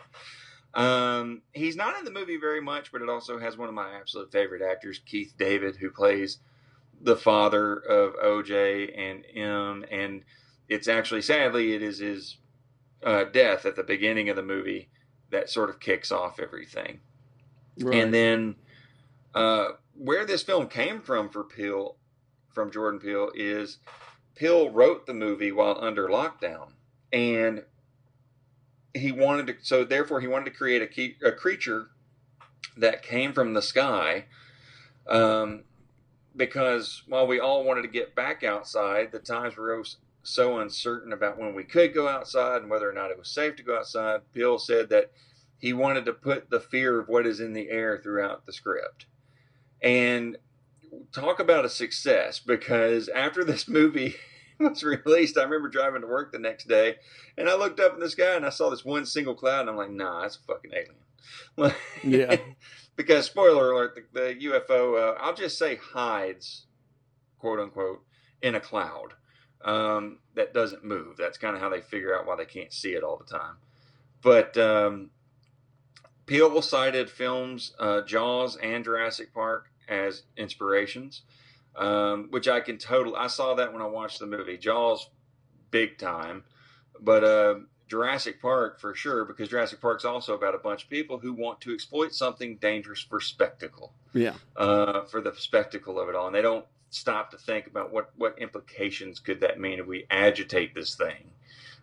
Um, 0.74 1.42
he's 1.54 1.76
not 1.76 1.98
in 1.98 2.06
the 2.06 2.12
movie 2.12 2.38
very 2.38 2.62
much, 2.62 2.92
but 2.92 3.02
it 3.02 3.10
also 3.10 3.40
has 3.40 3.58
one 3.58 3.70
of 3.70 3.76
my 3.76 3.92
absolute 3.94 4.32
favorite 4.32 4.62
actors, 4.62 5.02
Keith 5.06 5.34
David, 5.38 5.78
who 5.78 5.90
plays 5.90 6.40
the 7.02 7.16
father 7.16 7.78
of 7.78 8.14
OJ 8.16 8.94
and 8.98 9.26
Em. 9.34 9.86
And 9.90 10.24
it's 10.68 10.88
actually, 10.88 11.22
sadly, 11.22 11.74
it 11.74 11.82
is 11.82 12.00
his 12.00 12.38
uh, 13.04 13.26
death 13.26 13.66
at 13.66 13.76
the 13.76 13.84
beginning 13.84 14.30
of 14.30 14.36
the 14.36 14.44
movie 14.44 14.90
that 15.32 15.50
sort 15.50 15.70
of 15.70 15.80
kicks 15.80 16.12
off 16.12 16.40
everything. 16.40 17.00
Right. 17.80 18.02
And 18.02 18.14
then 18.14 18.56
uh, 19.34 19.70
where 19.96 20.26
this 20.26 20.44
film 20.44 20.68
came 20.68 21.02
from 21.02 21.30
for 21.30 21.44
Peele, 21.44 21.96
from 22.54 22.72
Jordan 22.72 23.00
Peele, 23.00 23.32
is 23.34 23.78
Peele 24.36 24.70
wrote 24.70 25.06
the 25.06 25.14
movie 25.14 25.52
while 25.52 25.78
under 25.80 26.08
lockdown, 26.08 26.72
and 27.12 27.64
he 28.94 29.12
wanted 29.12 29.48
to. 29.48 29.56
So 29.62 29.84
therefore, 29.84 30.22
he 30.22 30.28
wanted 30.28 30.46
to 30.46 30.52
create 30.52 30.82
a, 30.82 30.88
key, 30.88 31.16
a 31.24 31.32
creature 31.32 31.88
that 32.78 33.04
came 33.04 33.34
from 33.34 33.54
the 33.54 33.62
sky. 33.62 34.26
Um, 35.08 35.64
because 36.36 37.04
while 37.08 37.28
we 37.28 37.40
all 37.40 37.64
wanted 37.64 37.82
to 37.84 37.88
get 37.88 38.16
back 38.16 38.44
outside, 38.44 39.12
the 39.12 39.20
times 39.20 39.58
were 39.58 39.84
so 40.24 40.60
uncertain 40.60 41.14
about 41.14 41.38
when 41.38 41.56
we 41.56 41.64
could 41.64 41.94
go 41.94 42.08
outside 42.08 42.62
and 42.62 42.70
whether 42.70 42.90
or 42.90 42.94
not 42.94 43.12
it 43.12 43.18
was 43.18 43.30
safe 43.30 43.56
to 43.58 43.64
go 43.64 43.78
outside. 43.78 44.22
Peele 44.34 44.60
said 44.60 44.90
that 44.90 45.12
he 45.58 45.74
wanted 45.74 46.06
to 46.06 46.14
put 46.14 46.50
the 46.50 46.60
fear 46.60 47.00
of 47.00 47.10
what 47.10 47.26
is 47.26 47.40
in 47.40 47.54
the 47.54 47.70
air 47.70 48.00
throughout 48.02 48.46
the 48.46 48.54
script. 48.54 49.06
And 49.82 50.38
talk 51.12 51.40
about 51.40 51.66
a 51.66 51.70
success 51.70 52.40
because 52.40 53.10
after 53.10 53.44
this 53.44 53.68
movie 53.68 54.16
was 54.70 54.84
released, 54.84 55.38
I 55.38 55.44
remember 55.44 55.70
driving 55.70 56.02
to 56.02 56.08
work 56.08 56.32
the 56.32 56.40
next 56.40 56.68
day 56.68 56.96
and 57.38 57.50
I 57.50 57.56
looked 57.56 57.80
up 57.80 57.94
in 57.94 58.00
the 58.00 58.10
sky 58.10 58.36
and 58.36 58.46
I 58.46 58.50
saw 58.50 58.70
this 58.70 58.86
one 58.86 59.06
single 59.06 59.36
cloud 59.36 59.62
and 59.62 59.70
I'm 59.70 59.78
like, 59.78 59.92
nah, 59.92 60.22
that's 60.22 60.38
a 60.38 60.42
fucking 60.42 60.72
alien. 60.74 60.96
Yeah. 62.04 62.38
because, 62.96 63.26
spoiler 63.26 63.72
alert, 63.72 64.00
the, 64.14 64.20
the 64.20 64.46
UFO, 64.48 64.98
uh, 64.98 65.18
I'll 65.20 65.34
just 65.36 65.58
say 65.58 65.76
hides, 65.76 66.66
quote 67.38 67.60
unquote, 67.60 68.04
in 68.42 68.56
a 68.56 68.60
cloud 68.60 69.14
um, 69.64 70.20
that 70.36 70.54
doesn't 70.54 70.84
move. 70.84 71.18
That's 71.18 71.38
kind 71.38 71.56
of 71.56 71.62
how 71.62 71.70
they 71.70 71.82
figure 71.82 72.18
out 72.18 72.26
why 72.26 72.36
they 72.36 72.46
can't 72.46 72.74
see 72.74 72.94
it 72.94 73.04
all 73.04 73.18
the 73.18 73.26
time. 73.38 73.56
But 74.22 74.58
um, 74.58 75.12
Peele 76.26 76.62
cited 76.62 77.10
films 77.10 77.74
uh, 77.80 78.02
Jaws 78.02 78.58
and 78.58 78.84
Jurassic 78.84 79.34
Park 79.34 79.70
as 79.88 80.24
inspirations, 80.38 81.24
um, 81.76 82.28
which 82.30 82.48
I 82.48 82.60
can 82.62 82.78
totally. 82.78 83.16
I 83.18 83.28
saw 83.28 83.56
that 83.56 83.74
when 83.74 83.82
I 83.82 83.88
watched 83.88 84.20
the 84.20 84.28
movie 84.28 84.58
Jaws, 84.58 85.10
big 85.72 85.98
time, 85.98 86.44
but 87.00 87.24
uh, 87.24 87.56
Jurassic 87.88 88.42
Park 88.42 88.80
for 88.80 88.94
sure 88.94 89.26
because 89.26 89.50
Jurassic 89.50 89.82
Park's 89.82 90.06
also 90.06 90.34
about 90.36 90.56
a 90.56 90.60
bunch 90.60 90.84
of 90.84 90.90
people 90.90 91.20
who 91.20 91.34
want 91.34 91.62
to 91.62 91.74
exploit 91.74 92.14
something 92.14 92.58
dangerous 92.58 93.02
for 93.02 93.20
spectacle, 93.20 93.94
Yeah. 94.14 94.34
uh, 94.56 95.04
for 95.06 95.22
the 95.22 95.34
spectacle 95.36 96.00
of 96.00 96.10
it 96.10 96.16
all, 96.16 96.28
and 96.28 96.36
they 96.36 96.42
don't 96.42 96.66
stop 96.92 97.30
to 97.32 97.38
think 97.38 97.68
about 97.68 97.92
what 97.94 98.12
what 98.18 98.38
implications 98.40 99.20
could 99.20 99.42
that 99.42 99.60
mean 99.60 99.80
if 99.80 99.86
we 99.86 100.06
agitate 100.10 100.74
this 100.76 100.96
thing, 100.96 101.32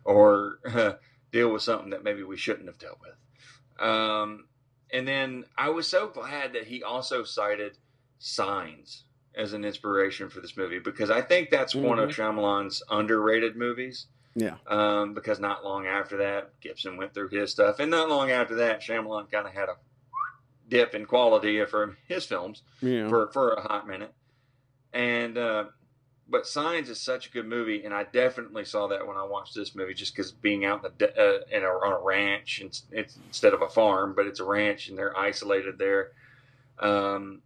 or 0.05 0.59
deal 1.32 1.53
with 1.53 1.62
something 1.62 1.91
that 1.91 2.05
maybe 2.05 2.22
we 2.22 2.37
shouldn't 2.37 2.66
have 2.66 2.78
dealt 2.78 2.99
with. 3.01 3.84
Um, 3.87 4.47
and 4.93 5.07
then 5.07 5.45
I 5.59 5.70
was 5.70 5.87
so 5.87 6.09
glad 6.09 6.53
that 6.55 6.64
he 6.66 6.82
also 6.82 7.24
cited 7.24 7.76
Signs 8.18 9.05
as 9.37 9.53
an 9.53 9.64
inspiration 9.64 10.30
for 10.30 10.41
this 10.41 10.57
movie 10.57 10.78
because 10.78 11.11
I 11.11 11.20
think 11.20 11.51
that's 11.51 11.74
one 11.74 11.99
of 11.99 12.11
Shyamalan's 12.11 12.82
underrated 12.91 13.55
movies. 13.57 14.07
Yeah. 14.34 14.57
Um, 14.66 15.14
because 15.14 15.41
not 15.41 15.64
long 15.64 15.87
after 15.87 16.18
that, 16.18 16.59
Gibson 16.61 16.97
went 16.97 17.14
through 17.14 17.28
his 17.28 17.51
stuff, 17.51 17.78
and 17.78 17.91
not 17.91 18.09
long 18.11 18.30
after 18.30 18.55
that, 18.57 18.80
Shyamalan 18.82 19.30
kind 19.30 19.47
of 19.47 19.53
had 19.55 19.68
a 19.70 19.76
dip 20.68 20.95
in 20.95 21.07
quality 21.07 21.64
from 21.64 21.97
his 22.07 22.26
films 22.26 22.62
Yeah. 22.82 23.09
for 23.09 23.28
for 23.28 23.53
a 23.53 23.61
hot 23.62 23.87
minute. 23.87 24.12
And 24.93 25.39
uh, 25.39 25.64
but 26.28 26.47
Signs 26.47 26.89
is 26.91 27.01
such 27.01 27.28
a 27.28 27.30
good 27.30 27.47
movie, 27.47 27.84
and 27.84 27.95
I 27.95 28.05
definitely 28.05 28.64
saw 28.64 28.89
that 28.89 29.07
when 29.07 29.16
I 29.16 29.24
watched 29.24 29.55
this 29.55 29.74
movie, 29.74 29.95
just 29.95 30.14
because 30.14 30.32
being 30.32 30.64
out 30.64 30.84
in, 30.84 30.91
the, 30.99 31.11
uh, 31.18 31.39
in 31.57 31.62
a, 31.62 31.66
on 31.68 31.93
a 31.93 31.99
ranch, 32.05 32.61
and 32.61 32.78
it's 32.91 33.16
instead 33.28 33.55
of 33.55 33.62
a 33.62 33.68
farm, 33.68 34.12
but 34.14 34.26
it's 34.26 34.41
a 34.41 34.45
ranch, 34.45 34.89
and 34.89 34.99
they're 34.99 35.16
isolated 35.16 35.78
there. 35.78 36.12
Um, 36.78 37.43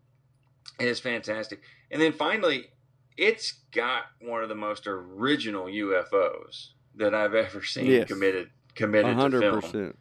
it's 0.79 1.01
fantastic. 1.01 1.61
And 1.91 2.01
then 2.01 2.13
finally, 2.13 2.71
it's 3.17 3.53
got 3.73 4.05
one 4.21 4.43
of 4.43 4.49
the 4.49 4.55
most 4.55 4.87
original 4.87 5.67
UFOs 5.67 6.69
that 6.97 7.15
I've 7.15 7.35
ever 7.35 7.63
seen 7.63 7.87
Yes. 7.87 8.09
committed 8.09 8.51
committed 8.75 9.19
to 9.19 9.41
film 9.41 9.95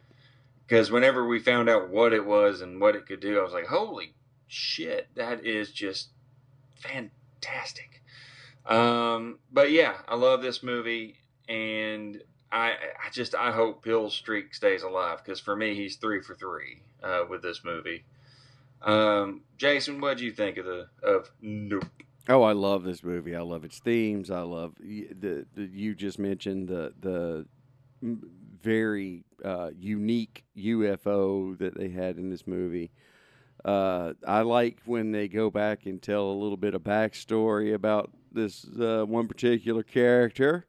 because 0.66 0.90
whenever 0.90 1.26
we 1.26 1.40
found 1.40 1.68
out 1.68 1.90
what 1.90 2.12
it 2.12 2.24
was 2.24 2.60
and 2.60 2.80
what 2.80 2.94
it 2.94 3.04
could 3.04 3.20
do, 3.20 3.40
I 3.40 3.42
was 3.42 3.52
like, 3.52 3.66
"Holy 3.66 4.14
shit, 4.46 5.08
that 5.16 5.44
is 5.44 5.72
just 5.72 6.10
fantastic!" 6.76 8.02
Um, 8.66 9.40
but 9.52 9.72
yeah, 9.72 9.98
I 10.06 10.14
love 10.14 10.42
this 10.42 10.62
movie, 10.62 11.16
and 11.48 12.22
I, 12.52 12.70
I 13.04 13.10
just 13.12 13.34
I 13.34 13.50
hope 13.50 13.82
Peele's 13.82 14.14
streak 14.14 14.54
stays 14.54 14.82
alive 14.82 15.18
because 15.24 15.40
for 15.40 15.56
me, 15.56 15.74
he's 15.74 15.96
three 15.96 16.20
for 16.22 16.34
three 16.34 16.82
uh, 17.02 17.24
with 17.28 17.42
this 17.42 17.64
movie. 17.64 18.04
Um, 18.82 19.42
Jason, 19.58 20.00
what 20.00 20.18
do 20.18 20.24
you 20.24 20.32
think 20.32 20.56
of 20.56 20.64
the 20.64 20.88
of 21.02 21.30
Nope? 21.40 21.84
Oh, 22.28 22.42
I 22.42 22.52
love 22.52 22.84
this 22.84 23.02
movie. 23.02 23.34
I 23.34 23.40
love 23.40 23.64
its 23.64 23.78
themes. 23.78 24.30
I 24.30 24.42
love 24.42 24.74
the, 24.78 25.46
the 25.54 25.64
you 25.64 25.94
just 25.94 26.18
mentioned 26.18 26.68
the 26.68 26.92
the 27.00 27.46
very 28.62 29.24
uh, 29.44 29.70
unique 29.76 30.44
UFO 30.56 31.58
that 31.58 31.76
they 31.76 31.88
had 31.88 32.16
in 32.16 32.30
this 32.30 32.46
movie. 32.46 32.90
Uh, 33.64 34.14
I 34.26 34.40
like 34.40 34.78
when 34.86 35.12
they 35.12 35.28
go 35.28 35.50
back 35.50 35.84
and 35.86 36.00
tell 36.00 36.30
a 36.30 36.32
little 36.32 36.56
bit 36.56 36.74
of 36.74 36.82
backstory 36.82 37.74
about 37.74 38.10
this 38.32 38.64
uh, 38.80 39.04
one 39.06 39.28
particular 39.28 39.82
character, 39.82 40.66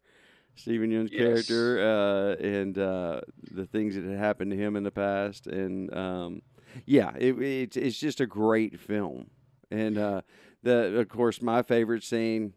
Steven 0.56 0.92
Yeun's 0.92 1.12
Yes. 1.12 1.20
character, 1.20 1.80
uh, 1.80 2.44
and 2.44 2.78
uh, 2.78 3.22
the 3.52 3.66
things 3.66 3.96
that 3.96 4.04
had 4.04 4.18
happened 4.18 4.52
to 4.52 4.58
him 4.58 4.76
in 4.76 4.84
the 4.84 4.92
past. 4.92 5.48
And 5.48 5.94
um, 5.96 6.42
yeah, 6.86 7.12
it, 7.18 7.40
it's 7.42 7.78
it's 7.78 8.00
just 8.00 8.20
a 8.20 8.26
great 8.26 8.80
film. 8.80 9.30
And 9.70 9.98
uh, 9.98 10.22
the 10.64 11.00
of 11.00 11.10
course 11.10 11.42
my 11.42 11.62
favorite 11.64 12.04
scene 12.04 12.54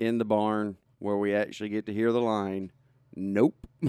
in 0.00 0.18
the 0.18 0.24
barn 0.24 0.76
where 0.98 1.16
we 1.16 1.34
actually 1.34 1.68
get 1.68 1.86
to 1.86 1.92
hear 1.92 2.12
the 2.12 2.20
line, 2.20 2.72
"Nope." 3.14 3.66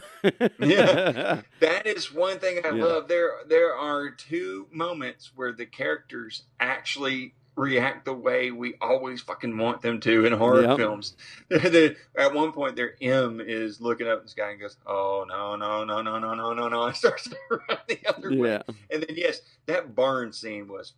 Yeah. 0.59 1.41
That 1.59 1.85
is 1.87 2.11
one 2.13 2.39
thing 2.39 2.59
I 2.65 2.69
Yeah. 2.69 2.83
love. 2.83 3.07
There 3.07 3.31
there 3.47 3.73
are 3.75 4.09
two 4.09 4.67
moments 4.71 5.31
where 5.35 5.51
the 5.53 5.65
characters 5.65 6.43
actually 6.59 7.35
react 7.55 8.05
the 8.05 8.13
way 8.13 8.51
we 8.51 8.75
always 8.81 9.21
fucking 9.21 9.57
want 9.57 9.81
them 9.81 9.99
to 9.99 10.25
in 10.25 10.33
horror 10.33 10.63
yep. 10.63 10.77
films. 10.77 11.15
At 11.51 12.33
one 12.33 12.51
point, 12.51 12.75
their 12.75 12.95
Em 13.01 13.39
is 13.39 13.79
looking 13.79 14.07
up 14.07 14.19
in 14.19 14.25
the 14.25 14.29
sky 14.29 14.51
and 14.51 14.59
goes, 14.59 14.77
"Oh 14.85 15.25
no, 15.27 15.55
no, 15.55 15.83
no, 15.83 16.01
no, 16.01 16.19
no, 16.19 16.33
no, 16.33 16.53
no, 16.53 16.67
no!" 16.67 16.83
and 16.87 16.95
starts 16.95 17.29
to 17.29 17.37
run 17.49 17.77
the 17.87 17.99
other 18.07 18.31
yeah. 18.31 18.41
way. 18.41 18.61
And 18.91 19.03
then, 19.03 19.15
yes, 19.15 19.41
that 19.67 19.95
barn 19.95 20.33
scene 20.33 20.67
was 20.67 20.93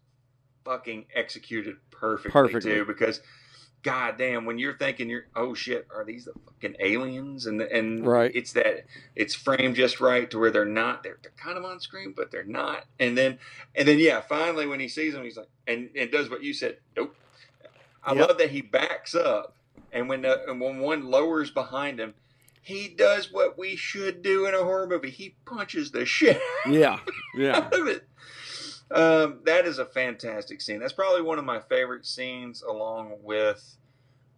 fucking 0.63 1.05
executed 1.13 1.75
perfectly, 1.91 2.31
perfectly. 2.31 2.71
too, 2.71 2.85
because 2.85 3.21
god 3.85 4.17
damn 4.17 4.45
when 4.45 4.57
you're 4.57 4.75
thinking 4.77 5.07
you're 5.09 5.27
oh 5.35 5.53
shit 5.53 5.87
are 5.95 6.03
these 6.03 6.25
the 6.25 6.33
fucking 6.45 6.75
aliens 6.79 7.45
and 7.45 7.61
and 7.61 8.05
Right. 8.05 8.31
it's 8.33 8.51
that 8.53 8.85
it's 9.15 9.35
framed 9.35 9.75
just 9.75 10.01
right 10.01 10.29
to 10.31 10.39
where 10.39 10.49
they're 10.51 10.65
not 10.65 11.03
they're, 11.03 11.19
they're 11.21 11.31
kind 11.37 11.57
of 11.57 11.63
on 11.63 11.79
screen 11.79 12.13
but 12.17 12.31
they're 12.31 12.43
not 12.43 12.85
and 12.99 13.15
then 13.17 13.37
and 13.75 13.87
then 13.87 13.99
yeah 13.99 14.21
finally 14.21 14.65
when 14.65 14.79
he 14.79 14.87
sees 14.87 15.13
them 15.13 15.23
he's 15.23 15.37
like 15.37 15.49
and 15.67 15.89
it 15.93 16.11
does 16.11 16.29
what 16.29 16.43
you 16.43 16.53
said 16.53 16.77
nope 16.97 17.15
I 18.03 18.13
Yep. 18.13 18.27
love 18.27 18.37
that 18.39 18.49
he 18.51 18.61
backs 18.61 19.13
up 19.15 19.55
and 19.91 20.09
when 20.09 20.23
the, 20.23 20.43
and 20.49 20.59
when 20.59 20.79
one 20.79 21.09
lowers 21.09 21.51
behind 21.51 21.99
him 21.99 22.15
he 22.61 22.87
does 22.87 23.31
what 23.31 23.57
we 23.59 23.75
should 23.75 24.23
do 24.23 24.47
in 24.47 24.55
a 24.55 24.63
horror 24.63 24.87
movie 24.87 25.11
he 25.11 25.35
punches 25.45 25.91
the 25.91 26.05
shit 26.05 26.41
yeah, 26.69 26.99
yeah. 27.37 27.57
out 27.57 27.73
of 27.79 27.87
it. 27.87 28.07
Um, 28.91 29.39
that 29.45 29.65
is 29.65 29.79
a 29.79 29.85
fantastic 29.85 30.61
scene. 30.61 30.79
That's 30.79 30.93
probably 30.93 31.21
one 31.21 31.39
of 31.39 31.45
my 31.45 31.59
favorite 31.59 32.05
scenes, 32.05 32.61
along 32.61 33.13
with 33.23 33.77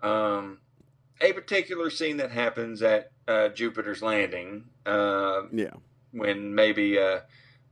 um, 0.01 0.59
a 1.19 1.33
particular 1.33 1.89
scene 1.89 2.17
that 2.17 2.31
happens 2.31 2.81
at 2.81 3.11
uh, 3.27 3.49
Jupiter's 3.49 4.01
Landing 4.01 4.65
uh, 4.85 5.43
Yeah, 5.51 5.71
when 6.11 6.55
maybe 6.55 6.97
uh, 6.97 7.19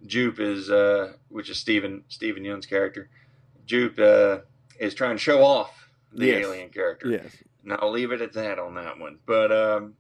Jupe 0.06 0.40
is, 0.40 0.70
uh, 0.70 1.14
which 1.30 1.50
is 1.50 1.58
Steven 1.58 2.04
Steven 2.10 2.44
Yeun's 2.44 2.66
character. 2.66 3.10
Jupe 3.66 3.98
uh, 4.00 4.40
is 4.80 4.94
trying 4.94 5.16
to 5.16 5.22
show 5.22 5.44
off 5.44 5.90
the 6.12 6.28
Yes. 6.28 6.46
alien 6.46 6.70
character. 6.70 7.10
Yes. 7.10 7.36
And 7.64 7.74
I'll 7.74 7.92
leave 7.92 8.12
it 8.12 8.22
at 8.22 8.34
that 8.34 8.60
on 8.60 8.76
that 8.76 9.00
one. 9.00 9.18
But 9.26 9.52
um, 9.52 9.94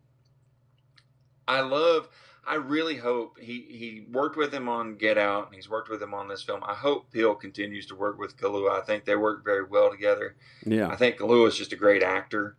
I 1.47 1.61
love. 1.61 2.09
I 2.47 2.55
really 2.55 2.97
hope 2.97 3.39
he 3.39 3.65
he 3.69 4.05
worked 4.11 4.37
with 4.37 4.53
him 4.53 4.69
on 4.69 4.95
Get 4.95 5.17
Out, 5.17 5.47
and 5.47 5.55
he's 5.55 5.69
worked 5.69 5.89
with 5.89 6.01
him 6.01 6.13
on 6.13 6.27
this 6.27 6.43
film. 6.43 6.61
I 6.63 6.75
hope 6.75 7.11
Peele 7.11 7.35
continues 7.35 7.87
to 7.87 7.95
work 7.95 8.19
with 8.19 8.37
Kaluuya. 8.37 8.81
I 8.81 8.85
think 8.85 9.05
they 9.05 9.15
work 9.15 9.43
very 9.43 9.63
well 9.63 9.89
together. 9.89 10.35
Yeah. 10.65 10.87
I 10.87 10.95
think 10.95 11.17
Kaluuya 11.17 11.47
is 11.47 11.57
just 11.57 11.73
a 11.73 11.77
great 11.77 12.03
actor, 12.03 12.55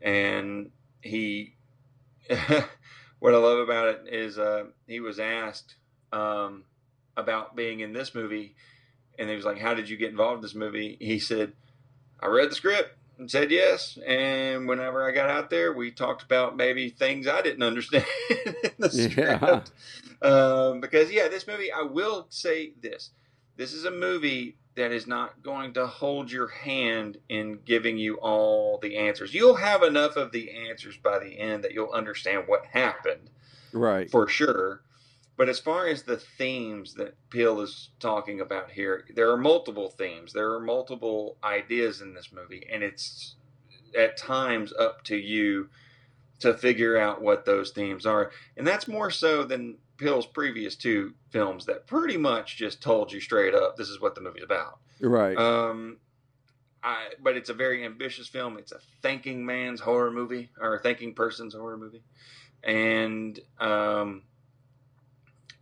and 0.00 0.70
he. 1.02 1.56
what 3.18 3.34
I 3.34 3.38
love 3.38 3.58
about 3.58 3.88
it 3.88 4.02
is 4.06 4.38
uh, 4.38 4.64
he 4.86 5.00
was 5.00 5.18
asked 5.18 5.76
um, 6.12 6.64
about 7.16 7.56
being 7.56 7.80
in 7.80 7.92
this 7.92 8.14
movie, 8.14 8.54
and 9.18 9.28
he 9.28 9.34
was 9.34 9.44
like, 9.44 9.58
"How 9.58 9.74
did 9.74 9.88
you 9.88 9.96
get 9.96 10.10
involved 10.10 10.36
in 10.36 10.42
this 10.42 10.54
movie?" 10.54 10.96
He 11.00 11.18
said, 11.18 11.54
"I 12.20 12.28
read 12.28 12.50
the 12.50 12.54
script." 12.54 12.96
And 13.18 13.30
said 13.30 13.50
yes, 13.50 13.96
and 14.06 14.66
whenever 14.68 15.08
I 15.08 15.12
got 15.12 15.30
out 15.30 15.48
there, 15.48 15.72
we 15.72 15.92
talked 15.92 16.22
about 16.22 16.56
maybe 16.56 16.90
things 16.90 17.26
I 17.28 17.42
didn't 17.42 17.62
understand 17.70 18.04
in 18.64 18.72
the 18.78 18.90
Yeah. 18.92 19.38
script. 19.38 19.70
Um, 20.20 20.80
because 20.80 21.10
yeah, 21.12 21.28
this 21.28 21.46
movie, 21.46 21.70
I 21.70 21.82
will 21.82 22.26
say 22.30 22.72
this: 22.80 23.10
this 23.56 23.72
is 23.72 23.84
a 23.84 23.90
movie 23.90 24.56
that 24.74 24.90
is 24.90 25.06
not 25.06 25.42
going 25.42 25.72
to 25.74 25.86
hold 25.86 26.32
your 26.32 26.48
hand 26.48 27.18
in 27.28 27.60
giving 27.64 27.96
you 27.96 28.16
all 28.16 28.78
the 28.82 28.96
answers. 28.96 29.32
You'll 29.32 29.54
have 29.54 29.84
enough 29.84 30.16
of 30.16 30.32
the 30.32 30.50
answers 30.68 30.96
by 30.96 31.20
the 31.20 31.38
end 31.38 31.62
that 31.62 31.72
you'll 31.72 31.92
understand 31.92 32.44
what 32.48 32.64
happened 32.66 33.30
Right. 33.72 34.10
for 34.10 34.26
sure. 34.26 34.80
But 35.36 35.48
as 35.48 35.58
far 35.58 35.88
as 35.88 36.04
the 36.04 36.16
themes 36.16 36.94
that 36.94 37.16
Peele 37.30 37.60
is 37.60 37.90
talking 37.98 38.40
about 38.40 38.70
here, 38.70 39.04
there 39.14 39.30
are 39.30 39.36
multiple 39.36 39.88
themes. 39.88 40.32
There 40.32 40.52
are 40.52 40.60
multiple 40.60 41.36
ideas 41.42 42.00
in 42.00 42.14
this 42.14 42.30
movie, 42.32 42.64
and 42.72 42.82
it's 42.82 43.34
at 43.98 44.16
times 44.16 44.72
up 44.78 45.02
to 45.04 45.16
you 45.16 45.68
to 46.40 46.54
figure 46.54 46.96
out 46.96 47.22
what 47.22 47.44
those 47.44 47.70
themes 47.70 48.06
are. 48.06 48.30
And 48.56 48.66
that's 48.66 48.86
more 48.86 49.10
so 49.10 49.44
than 49.44 49.76
Peele's 49.96 50.26
previous 50.26 50.76
two 50.76 51.14
films 51.30 51.66
that 51.66 51.86
pretty 51.86 52.16
much 52.16 52.56
just 52.56 52.82
told 52.82 53.12
you 53.12 53.20
straight 53.20 53.54
up 53.54 53.76
this 53.76 53.88
is 53.88 54.00
what 54.00 54.14
the 54.14 54.20
movie's 54.20 54.44
about. 54.44 54.78
Right. 55.00 55.36
Um, 55.36 55.98
I, 56.82 57.08
but 57.22 57.36
it's 57.36 57.50
a 57.50 57.54
very 57.54 57.84
ambitious 57.84 58.28
film. 58.28 58.58
It's 58.58 58.72
a 58.72 58.78
thinking 59.02 59.44
man's 59.44 59.80
horror 59.80 60.10
movie 60.10 60.50
or 60.60 60.76
a 60.76 60.80
thinking 60.80 61.14
person's 61.14 61.54
horror 61.54 61.78
movie, 61.78 62.02
and 62.62 63.40
um, 63.58 64.22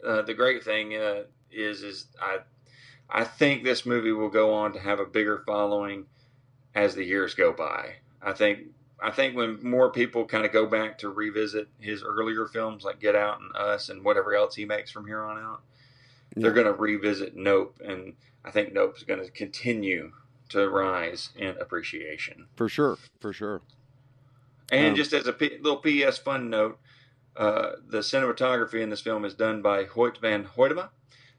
uh, 0.07 0.22
the 0.22 0.34
great 0.34 0.62
thing 0.64 0.94
uh, 0.96 1.22
is 1.50 1.82
is 1.82 2.07
I 2.20 2.38
I 3.11 3.24
think 3.24 3.62
this 3.64 3.84
movie 3.86 4.12
will 4.12 4.30
go 4.30 4.55
on 4.55 4.72
to 4.72 4.80
have 4.80 4.98
a 5.00 5.05
bigger 5.07 5.42
following 5.46 6.07
as 6.74 6.94
the 6.94 7.05
years 7.05 7.34
go 7.34 7.53
by. 7.53 7.96
I 8.22 8.32
think 8.32 8.68
I 9.00 9.11
think 9.11 9.36
when 9.36 9.62
more 9.62 9.90
people 9.90 10.24
kind 10.24 10.46
of 10.46 10.53
go 10.53 10.66
back 10.66 10.98
to 10.98 11.09
revisit 11.09 11.68
his 11.78 12.03
earlier 12.05 12.46
films 12.46 12.84
like 12.84 13.00
Get 13.00 13.16
Out 13.16 13.40
and 13.40 13.55
Us 13.57 13.88
and 13.88 14.05
whatever 14.05 14.34
else 14.34 14.55
he 14.55 14.64
makes 14.64 14.90
from 14.92 15.07
here 15.07 15.22
on 15.22 15.38
out, 15.38 15.61
they're 16.36 16.53
going 16.53 16.66
to 16.66 16.72
revisit 16.72 17.34
Nope, 17.36 17.78
and 17.84 18.14
I 18.44 18.50
think 18.53 18.72
Nope 18.72 18.96
is 18.96 19.03
going 19.03 19.22
to 19.22 19.30
continue 19.30 20.12
to 20.50 20.68
rise 20.68 21.30
in 21.36 21.57
appreciation. 21.61 22.46
For 22.57 22.68
sure. 22.68 22.96
For 23.20 23.32
sure. 23.32 23.62
And 24.70 24.88
Um, 24.90 24.94
just 24.94 25.12
as 25.12 25.26
a 25.26 25.32
P- 25.32 25.59
little 25.61 25.78
PS 25.78 26.18
fun 26.18 26.48
note, 26.48 26.78
uh, 27.37 27.72
the 27.89 27.99
cinematography 27.99 28.80
in 28.83 28.91
this 28.91 29.01
film 29.01 29.24
is 29.24 29.35
done 29.35 29.62
by 29.62 29.85
Hoyt 29.85 30.18
van 30.18 30.45
Hoytema, 30.45 30.91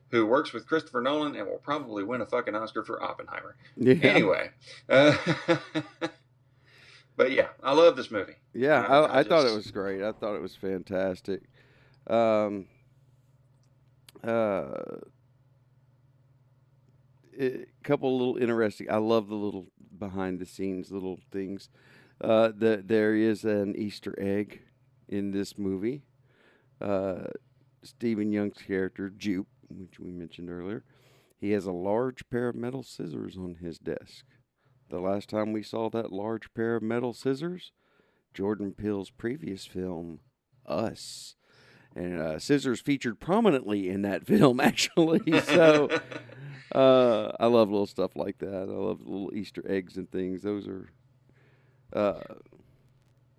who 0.10 0.26
works 0.26 0.54
with 0.54 0.68
Christopher 0.68 1.02
Nolan 1.02 1.36
and 1.36 1.48
will 1.48 1.58
probably 1.58 2.04
win 2.04 2.22
a 2.22 2.26
fucking 2.26 2.56
Oscar 2.56 2.84
for 2.84 3.02
Oppenheimer. 3.02 3.56
Yeah. 3.78 3.96
Anyway, 4.02 4.50
uh, 4.90 5.16
but 7.16 7.32
yeah, 7.32 7.50
I 7.62 7.74
love 7.74 7.96
this 7.96 8.12
movie. 8.12 8.36
Yeah, 8.54 8.82
I- 8.82 9.00
I, 9.00 9.06
I 9.06 9.20
I, 9.20 9.24
thought 9.24 9.46
it 9.46 9.56
was 9.56 9.72
great. 9.72 10.02
I 10.04 10.12
thought 10.12 10.36
it 10.36 10.42
was 10.42 10.56
fantastic. 10.56 11.44
Um, 12.08 12.68
uh, 14.24 14.68
a 17.40 17.66
couple 17.84 18.18
little 18.18 18.38
interesting. 18.38 18.90
I 18.90 18.98
love 18.98 19.28
the 19.28 19.36
little 19.36 19.68
behind 19.98 20.40
the 20.40 20.46
scenes 20.46 20.92
little 20.92 21.20
things. 21.32 21.70
Uh, 22.22 22.52
the, 22.56 22.82
there 22.86 23.16
is 23.16 23.44
an 23.44 23.76
Easter 23.76 24.16
egg 24.18 24.62
in 25.08 25.32
this 25.32 25.58
movie. 25.58 26.04
Uh, 26.82 27.26
Steven 27.84 28.32
Yeun's 28.32 28.58
character 28.58 29.10
Jupe, 29.10 29.48
which 29.70 30.00
we 30.00 30.12
mentioned 30.12 30.50
earlier, 30.50 30.84
he 31.40 31.52
has 31.52 31.66
a 31.66 31.72
large 31.72 32.30
pair 32.30 32.48
of 32.48 32.56
metal 32.56 32.84
scissors 32.84 33.38
on 33.38 33.56
his 33.56 33.78
desk. 33.78 34.26
The 34.90 35.00
last 35.00 35.30
time 35.30 35.52
we 35.52 35.64
saw 35.64 35.90
that 35.90 36.12
large 36.12 36.54
pair 36.54 36.76
of 36.76 36.84
metal 36.84 37.14
scissors, 37.14 37.72
Jordan 38.34 38.74
Peele's 38.74 39.10
previous 39.10 39.66
film, 39.66 40.20
Us. 40.66 41.36
And 41.96 42.20
uh, 42.20 42.40
scissors 42.40 42.80
featured 42.80 43.20
prominently 43.20 43.90
in 43.90 44.02
that 44.04 44.26
film, 44.28 44.60
actually. 44.60 45.42
So 45.42 45.90
uh, 46.74 47.32
I 47.40 47.48
love 47.48 47.70
little 47.70 47.88
stuff 47.88 48.16
like 48.16 48.40
that. 48.40 48.70
I 48.70 48.72
love 48.72 49.02
little 49.02 49.32
Easter 49.34 49.64
eggs 49.68 49.98
and 49.98 50.10
things. 50.12 50.44
Those 50.44 50.68
are, 50.68 50.90
uh, 51.92 52.36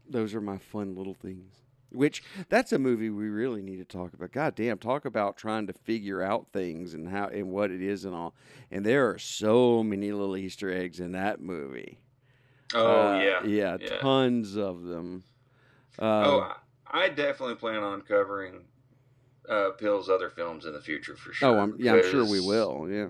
those 0.08 0.34
are 0.34 0.40
my 0.40 0.58
fun 0.58 0.94
little 0.96 1.14
things. 1.14 1.52
Which 1.90 2.24
that's 2.48 2.72
a 2.72 2.78
movie 2.78 3.08
we 3.10 3.28
really 3.28 3.62
need 3.62 3.76
to 3.76 3.84
talk 3.84 4.14
about. 4.14 4.32
God 4.32 4.56
damn, 4.56 4.78
talk 4.78 5.04
about 5.04 5.36
trying 5.36 5.68
to 5.68 5.72
figure 5.72 6.22
out 6.22 6.48
things 6.52 6.92
and 6.92 7.08
how 7.08 7.28
and 7.28 7.50
what 7.50 7.70
it 7.70 7.80
is 7.80 8.04
and 8.04 8.12
all. 8.14 8.34
And 8.72 8.84
there 8.84 9.08
are 9.10 9.18
so 9.18 9.84
many 9.84 10.10
little 10.10 10.36
Easter 10.36 10.72
eggs 10.72 10.98
in 10.98 11.12
that 11.12 11.40
movie. 11.40 11.98
oh 12.74 13.10
Uh, 13.12 13.20
yeah, 13.20 13.44
yeah, 13.44 13.76
yeah. 13.80 13.98
tons 14.00 14.56
of 14.56 14.82
them. 14.82 15.22
Um, 16.00 16.08
oh, 16.08 16.56
I 16.90 17.10
definitely 17.10 17.54
plan 17.54 17.84
on 17.84 18.00
covering 18.00 18.64
uh, 19.48 19.70
Peele's 19.78 20.08
other 20.08 20.30
films 20.30 20.64
in 20.64 20.72
the 20.72 20.80
future 20.80 21.14
for 21.14 21.32
sure. 21.32 21.48
oh, 21.50 21.58
I'm, 21.60 21.76
yeah, 21.78 21.92
I'm 21.92 22.10
sure 22.10 22.24
we 22.28 22.40
will. 22.40 22.88
Yeah, 22.90 23.06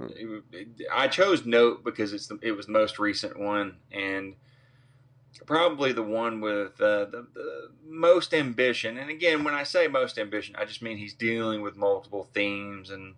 it- 0.52 0.68
I 0.92 1.08
chose 1.08 1.46
Nope 1.46 1.84
because 1.84 2.12
it's 2.12 2.26
the, 2.26 2.38
it 2.42 2.52
was 2.52 2.66
the 2.66 2.72
most 2.72 2.98
recent 2.98 3.38
one 3.38 3.76
and 3.92 4.34
probably 5.46 5.92
the 5.92 6.02
one 6.02 6.40
with 6.40 6.80
uh, 6.80 7.06
the, 7.06 7.26
the 7.34 7.70
most 7.86 8.32
ambition. 8.34 8.98
And 8.98 9.10
again, 9.10 9.44
when 9.44 9.54
I 9.54 9.62
say 9.62 9.88
most 9.88 10.18
ambition, 10.18 10.56
I 10.56 10.64
just 10.64 10.82
mean 10.82 10.98
he's 10.98 11.14
dealing 11.14 11.62
with 11.62 11.76
multiple 11.76 12.28
themes 12.32 12.90
and 12.90 13.14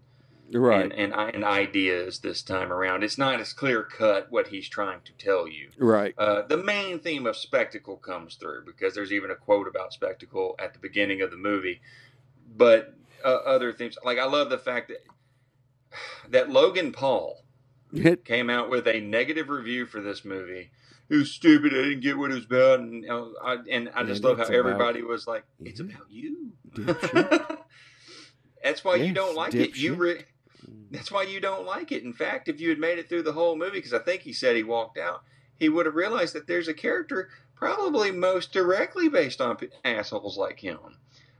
right, 0.52 0.82
and, 0.82 0.92
and 0.92 1.12
and 1.34 1.44
ideas 1.44 2.20
this 2.20 2.42
time 2.42 2.72
around. 2.72 3.02
It's 3.02 3.18
not 3.18 3.40
as 3.40 3.52
clear 3.52 3.82
cut 3.82 4.30
what 4.30 4.48
he's 4.48 4.68
trying 4.68 5.00
to 5.04 5.12
tell 5.12 5.48
you. 5.48 5.70
right, 5.78 6.14
Uh, 6.18 6.42
the 6.42 6.56
main 6.56 6.98
theme 6.98 7.26
of 7.26 7.36
spectacle 7.36 7.96
comes 7.96 8.36
through 8.36 8.64
because 8.64 8.94
there's 8.94 9.12
even 9.12 9.30
a 9.30 9.36
quote 9.36 9.68
about 9.68 9.92
spectacle 9.92 10.54
at 10.58 10.72
the 10.72 10.78
beginning 10.78 11.20
of 11.22 11.30
the 11.30 11.36
movie. 11.36 11.80
But 12.56 12.94
uh, 13.24 13.28
other 13.28 13.72
themes, 13.72 13.98
like 14.04 14.18
I 14.18 14.24
love 14.24 14.50
the 14.50 14.58
fact 14.58 14.88
that 14.88 15.04
that 16.30 16.50
Logan 16.50 16.92
Paul 16.92 17.42
came 18.24 18.50
out 18.50 18.70
with 18.70 18.86
a 18.86 19.00
negative 19.00 19.48
review 19.48 19.86
for 19.86 20.00
this 20.00 20.24
movie. 20.24 20.70
It 21.08 21.16
was 21.16 21.30
stupid. 21.30 21.72
I 21.72 21.82
didn't 21.82 22.00
get 22.00 22.18
what 22.18 22.30
it 22.30 22.34
was 22.34 22.46
about, 22.46 22.80
and 22.80 23.02
you 23.04 23.08
know, 23.08 23.32
I 23.42 23.58
and 23.70 23.90
I 23.94 24.02
just 24.02 24.24
love 24.24 24.38
how 24.38 24.42
it's 24.42 24.50
about 24.50 24.58
everybody 24.58 25.02
was 25.02 25.26
like, 25.26 25.44
"It's 25.64 25.78
you, 25.78 25.86
about 25.86 26.10
you." 26.10 26.52
That's 28.62 28.84
why 28.84 28.96
you 28.96 29.12
don't 29.12 29.36
like 29.36 29.54
it. 29.54 29.76
You 29.76 29.94
re- 29.94 30.24
that's 30.90 31.12
why 31.12 31.22
you 31.22 31.40
don't 31.40 31.66
like 31.66 31.92
it. 31.92 32.02
In 32.02 32.12
fact, 32.12 32.48
if 32.48 32.60
you 32.60 32.68
had 32.68 32.78
made 32.78 32.98
it 32.98 33.08
through 33.08 33.22
the 33.22 33.32
whole 33.32 33.56
movie, 33.56 33.78
because 33.78 33.92
I 33.92 33.98
think 34.00 34.22
he 34.22 34.32
said 34.32 34.56
he 34.56 34.62
walked 34.62 34.98
out, 34.98 35.22
he 35.54 35.68
would 35.68 35.86
have 35.86 35.94
realized 35.94 36.34
that 36.34 36.46
there's 36.46 36.68
a 36.68 36.74
character 36.74 37.28
probably 37.54 38.10
most 38.10 38.52
directly 38.52 39.08
based 39.08 39.40
on 39.40 39.56
assholes 39.84 40.36
like 40.36 40.60
him. 40.60 40.78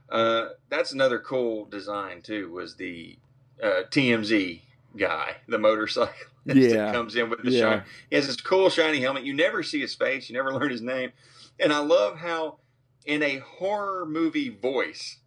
Uh, 0.09 0.49
that's 0.69 0.93
another 0.93 1.19
cool 1.19 1.65
design 1.65 2.21
too. 2.21 2.49
Was 2.51 2.75
the 2.75 3.17
uh, 3.61 3.83
TMZ 3.89 4.61
guy, 4.97 5.37
the 5.47 5.57
motorcyclist 5.57 6.15
Yeah. 6.45 6.67
that 6.85 6.93
comes 6.93 7.15
in 7.15 7.29
with 7.29 7.43
the 7.43 7.51
Yeah. 7.51 7.59
shine. 7.61 7.83
He 8.09 8.15
has 8.15 8.27
this 8.27 8.41
cool 8.41 8.69
shiny 8.69 8.99
helmet. 9.01 9.23
You 9.23 9.33
never 9.33 9.63
see 9.63 9.79
his 9.79 9.95
face. 9.95 10.29
You 10.29 10.35
never 10.35 10.53
learn 10.57 10.69
his 10.69 10.81
name. 10.81 11.11
And 11.59 11.71
I 11.73 11.79
love 11.79 12.17
how, 12.17 12.59
in 13.05 13.23
a 13.23 13.37
horror 13.37 14.05
movie 14.05 14.49
voice, 14.49 15.19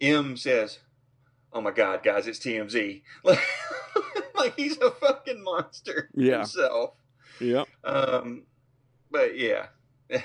Em 0.00 0.36
says, 0.36 0.80
"Oh 1.52 1.60
my 1.62 1.70
God, 1.70 2.02
guys, 2.02 2.26
it's 2.26 2.38
TMZ." 2.38 3.02
Like, 3.24 3.40
like 4.34 4.54
he's 4.56 4.76
a 4.78 4.90
fucking 4.90 5.42
monster 5.42 6.10
Yeah. 6.14 6.38
himself. 6.38 6.94
Yep. 7.40 7.66
Um, 7.84 8.42
but 9.10 9.38
yeah, 9.38 9.68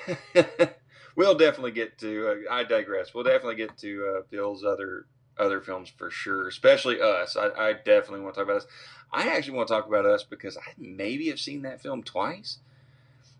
we'll 1.16 1.36
definitely 1.36 1.72
get 1.72 1.98
to. 2.00 2.46
Uh, 2.50 2.54
I 2.54 2.64
digress. 2.64 3.14
We'll 3.14 3.24
definitely 3.24 3.56
get 3.56 3.78
to 3.80 4.16
uh, 4.18 4.22
Peele's 4.30 4.64
other 4.64 5.06
other 5.42 5.60
films 5.60 5.90
for 5.90 6.10
sure, 6.12 6.48
especially 6.48 7.02
Us. 7.02 7.36
I, 7.36 7.50
I 7.50 7.74
definitely 7.74 8.22
want 8.22 8.36
to 8.36 8.42
talk 8.42 8.50
about 8.50 8.62
Us. 8.64 8.68
I 9.12 9.28
actually 9.28 9.58
want 9.58 9.68
to 9.68 9.74
talk 9.74 9.88
about 9.88 10.06
Us 10.06 10.24
because 10.24 10.56
I 10.58 10.72
maybe 10.78 11.28
have 11.30 11.40
seen 11.40 11.64
that 11.64 11.82
film 11.82 12.04
twice. 12.04 12.60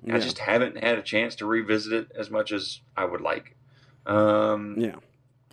Yeah. 0.04 0.16
I 0.16 0.20
just 0.20 0.40
haven't 0.40 0.84
had 0.84 0.98
a 0.98 1.04
chance 1.04 1.36
to 1.36 1.46
revisit 1.46 1.94
it 1.94 2.12
as 2.18 2.30
much 2.32 2.52
as 2.52 2.82
I 2.98 3.06
would 3.06 3.22
like. 3.22 3.56
Um, 4.06 4.76
Yeah, 4.80 4.96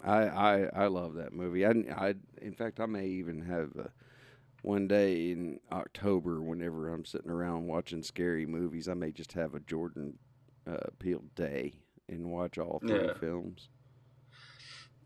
I, 0.02 0.22
I 0.22 0.70
I 0.84 0.86
love 0.86 1.14
that 1.14 1.32
movie. 1.32 1.66
I, 1.66 1.70
I 1.94 2.14
in 2.40 2.54
fact 2.54 2.80
I 2.80 2.86
may 2.86 3.06
even 3.06 3.42
have 3.42 3.70
uh, 3.78 3.88
one 4.62 4.88
day 4.88 5.30
in 5.30 5.60
October, 5.70 6.40
whenever 6.42 6.92
I'm 6.92 7.04
sitting 7.04 7.30
around 7.30 7.66
watching 7.66 8.02
scary 8.02 8.46
movies, 8.46 8.88
I 8.88 8.94
may 8.94 9.12
just 9.12 9.32
have 9.34 9.54
a 9.54 9.60
Jordan 9.60 10.18
uh, 10.66 10.88
Peele 10.98 11.24
day 11.34 11.74
and 12.08 12.30
watch 12.32 12.58
all 12.58 12.82
three 12.86 13.08
Yeah. 13.08 13.14
films. 13.20 13.68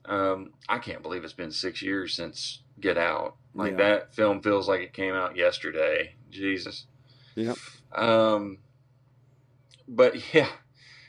Um, 0.04 0.52
I 0.68 0.78
can't 0.78 1.02
believe 1.02 1.24
it's 1.24 1.32
been 1.32 1.50
six 1.52 1.80
years 1.82 2.14
since 2.14 2.62
Get 2.80 2.98
Out. 2.98 3.36
Like 3.54 3.72
Yeah. 3.72 3.76
that 3.78 4.14
film 4.14 4.40
feels 4.42 4.68
like 4.68 4.80
it 4.80 4.92
came 4.92 5.14
out 5.14 5.36
yesterday. 5.36 6.14
Jesus. 6.30 6.86
Yep. 7.36 7.56
Um, 7.94 8.58
but 9.86 10.14
yeah, 10.34 10.48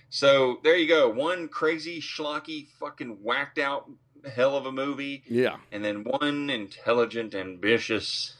so 0.10 0.60
there 0.64 0.76
you 0.76 0.88
go. 0.88 1.10
One 1.10 1.48
crazy, 1.48 2.00
schlocky, 2.02 2.68
fucking 2.80 3.20
whacked 3.24 3.58
out 3.60 3.90
hell 4.36 4.56
of 4.56 4.66
a 4.66 4.72
movie, 4.72 5.24
Yeah. 5.28 5.58
and 5.72 5.84
then 5.84 6.04
one 6.04 6.50
intelligent, 6.50 7.34
ambitious 7.36 8.36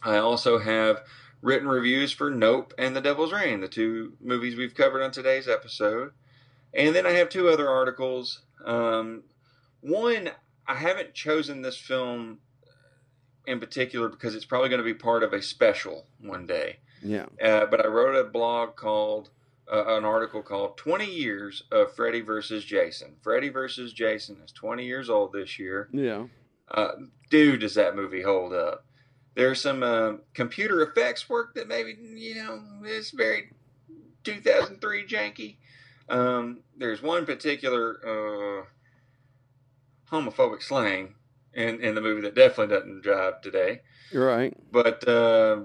I 0.03 0.17
also 0.17 0.59
have 0.59 1.03
written 1.43 1.69
reviews 1.69 2.11
for 2.13 2.31
Nope 2.31 2.73
and 2.79 2.97
The 2.97 3.01
Devil's 3.01 3.33
Rain, 3.33 3.61
the 3.61 3.69
two 3.69 4.15
movies 4.21 4.57
we've 4.57 4.75
covered 4.75 5.03
on 5.03 5.11
today's 5.11 5.47
episode. 5.49 6.13
And 6.73 6.95
then 6.95 7.07
I 7.07 7.11
have 7.11 7.29
two 7.29 7.49
other 7.49 7.69
articles. 7.69 8.41
Um, 8.65 9.25
one, 9.81 10.31
I 10.67 10.77
haven't 10.77 11.15
chosen 11.15 11.63
this 11.63 11.77
film 11.77 12.39
in 13.47 13.61
particular 13.61 14.09
because 14.09 14.35
it's 14.35 14.47
probably 14.47 14.71
going 14.71 14.79
to 14.79 14.85
be 14.85 14.95
part 14.95 15.23
of 15.23 15.33
a 15.33 15.43
special 15.43 16.07
one 16.19 16.47
day. 16.47 16.79
yeah. 17.03 17.27
Uh, 17.43 17.67
but 17.67 17.85
I 17.85 17.89
wrote 17.89 18.17
a 18.17 18.25
blog 18.25 18.75
called, 18.75 19.29
uh, 19.73 19.97
an 19.97 20.05
article 20.05 20.43
called 20.43 20.77
20 20.77 21.07
Years 21.07 21.65
of 21.73 21.95
Freddy 21.95 22.21
versus 22.21 22.65
Jason. 22.65 23.17
Freddy 23.23 23.49
versus 23.49 23.93
Jason 23.93 24.37
is 24.45 24.53
20 24.53 24.85
years 24.85 25.09
old 25.09 25.33
this 25.33 25.59
year. 25.59 25.89
Yeah. 25.93 26.27
Uh, 26.71 26.93
dude, 27.31 27.61
does 27.61 27.75
that 27.75 27.97
movie 27.97 28.23
hold 28.23 28.53
up? 28.53 28.85
There's 29.35 29.61
some 29.61 29.83
uh, 29.83 30.13
computer 30.33 30.83
effects 30.83 31.29
work 31.29 31.55
that 31.55 31.67
maybe, 31.67 31.97
you 32.15 32.37
know, 32.37 32.63
is 32.87 33.11
very 33.11 33.51
2003 34.23 35.07
janky. 35.07 35.57
Um, 36.09 36.61
there's 36.77 37.03
one 37.03 37.27
particular 37.27 37.99
uh, 38.05 38.65
homophobic 40.15 40.63
slang 40.63 41.15
in, 41.53 41.81
in 41.81 41.95
the 41.95 42.01
movie 42.01 42.23
that 42.23 42.35
definitely 42.35 42.77
doesn't 42.77 43.03
drive 43.03 43.41
today. 43.41 43.81
You're 44.11 44.27
right. 44.27 44.55
But 44.71 45.07
uh, 45.09 45.63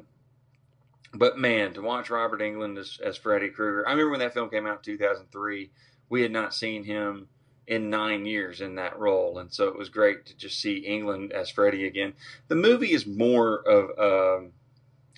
but 1.14 1.38
man, 1.38 1.74
to 1.74 1.82
watch 1.82 2.10
Robert 2.10 2.42
Englund 2.42 2.78
as, 2.78 3.00
as 3.04 3.18
Freddy 3.18 3.50
Krueger, 3.50 3.88
I 3.88 3.92
remember 3.92 4.12
when 4.12 4.20
that 4.20 4.34
film 4.34 4.50
came 4.50 4.68
out 4.68 4.78
in 4.78 4.98
2003. 4.98 5.72
We 6.10 6.22
had 6.22 6.32
not 6.32 6.54
seen 6.54 6.84
him 6.84 7.28
in 7.68 7.90
nine 7.90 8.26
years 8.26 8.62
in 8.62 8.76
that 8.76 8.98
role, 8.98 9.38
and 9.38 9.54
so 9.54 9.68
it 9.68 9.78
was 9.78 9.90
great 9.90 10.26
to 10.26 10.36
just 10.36 10.60
see 10.60 10.88
Englund 10.88 11.32
as 11.32 11.52
Freddy 11.52 11.86
again. 11.86 12.14
The 12.48 12.56
movie 12.56 12.94
is 12.94 13.06
more 13.06 13.62
of 13.68 14.40
um 14.40 14.52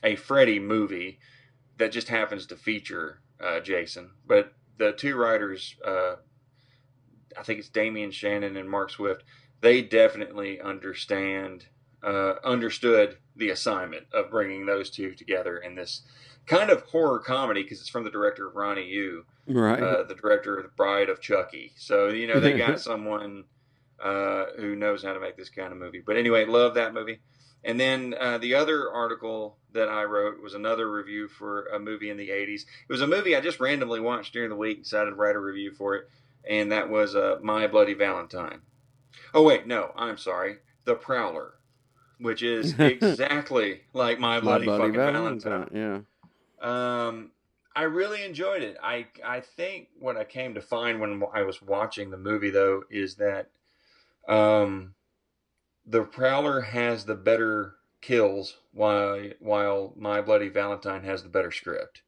a 0.03 0.15
Freddy 0.15 0.59
movie 0.59 1.19
that 1.77 1.91
just 1.91 2.09
happens 2.09 2.45
to 2.47 2.55
feature 2.55 3.21
uh, 3.39 3.59
Jason, 3.59 4.11
but 4.27 4.53
the 4.77 4.91
two 4.91 5.15
writers, 5.15 5.75
uh, 5.85 6.15
I 7.37 7.43
think 7.43 7.59
it's 7.59 7.69
Damian 7.69 8.11
Shannon 8.11 8.57
and 8.57 8.69
Mark 8.69 8.89
Swift, 8.89 9.23
they 9.61 9.81
definitely 9.81 10.59
understand 10.59 11.67
uh, 12.03 12.35
understood 12.43 13.17
the 13.35 13.49
assignment 13.49 14.05
of 14.13 14.29
bringing 14.31 14.65
those 14.65 14.89
two 14.89 15.13
together 15.13 15.57
in 15.57 15.75
this 15.75 16.01
kind 16.47 16.69
of 16.69 16.81
horror 16.83 17.19
comedy 17.19 17.63
because 17.63 17.79
it's 17.79 17.89
from 17.89 18.03
the 18.03 18.09
director 18.09 18.47
of 18.47 18.55
Ronny 18.55 18.85
Yu, 18.87 19.25
Right. 19.47 19.81
uh, 19.81 20.03
the 20.03 20.15
director 20.15 20.57
of 20.57 20.63
The 20.63 20.71
Bride 20.75 21.09
of 21.09 21.21
Chucky. 21.21 21.73
So 21.77 22.09
you 22.09 22.27
know 22.27 22.39
they 22.39 22.57
got 22.57 22.79
someone 22.89 23.45
uh, 24.03 24.45
who 24.57 24.75
knows 24.75 25.03
how 25.03 25.13
to 25.13 25.19
make 25.19 25.37
this 25.37 25.49
kind 25.49 25.71
of 25.71 25.77
movie. 25.77 26.01
But 26.05 26.17
anyway, 26.17 26.45
love 26.45 26.73
that 26.75 26.93
movie. 26.93 27.19
And 27.63 27.79
then 27.79 28.15
uh, 28.19 28.39
the 28.39 28.55
other 28.55 28.89
article 28.91 29.57
that 29.73 29.87
I 29.87 30.03
wrote 30.03 30.41
was 30.41 30.55
another 30.55 30.91
review 30.91 31.27
for 31.27 31.67
a 31.67 31.77
movie 31.79 32.09
in 32.09 32.17
the 32.17 32.29
80s. 32.29 32.61
It 32.61 32.89
was 32.91 33.01
a 33.01 33.07
movie 33.07 33.35
I 33.35 33.41
just 33.41 33.59
randomly 33.59 33.99
watched 33.99 34.33
during 34.33 34.49
the 34.49 34.55
week, 34.55 34.81
decided 34.83 35.11
to 35.11 35.15
write 35.15 35.35
a 35.35 35.39
review 35.39 35.71
for 35.71 35.93
it, 35.95 36.09
and 36.49 36.71
that 36.71 36.89
was 36.89 37.15
uh, 37.15 37.37
My 37.43 37.67
Bloody 37.67 37.93
Valentine. 37.93 38.61
Oh, 39.35 39.43
wait, 39.43 39.67
no, 39.67 39.91
I'm 39.95 40.17
sorry. 40.17 40.57
The 40.85 40.95
Prowler, 40.95 41.53
which 42.21 42.43
is 42.43 42.73
exactly 42.79 43.81
like 43.93 44.19
My 44.19 44.35
My 44.35 44.39
Bloody, 44.39 44.65
Bloody 44.65 44.81
fucking 44.93 45.13
Valentine. 45.13 45.69
Yeah. 45.73 45.99
Um, 46.61 47.31
I 47.75 47.83
really 47.83 48.23
enjoyed 48.23 48.61
it. 48.63 48.77
I 48.81 49.07
I 49.25 49.39
think 49.41 49.89
what 49.99 50.17
I 50.17 50.23
came 50.23 50.53
to 50.53 50.61
find 50.61 50.99
when 50.99 51.23
I 51.33 51.43
was 51.43 51.61
watching 51.61 52.11
the 52.11 52.17
movie 52.17 52.51
though 52.51 52.83
is 52.89 53.15
that 53.15 53.49
um, 54.27 54.93
the 55.85 56.03
Prowler 56.03 56.61
has 56.61 57.05
the 57.05 57.15
better 57.15 57.75
kills 58.01 58.57
while 58.73 59.21
while 59.39 59.93
My 59.97 60.21
Bloody 60.21 60.49
Valentine 60.49 61.03
has 61.03 61.23
the 61.23 61.29
better 61.29 61.51
script. 61.51 62.01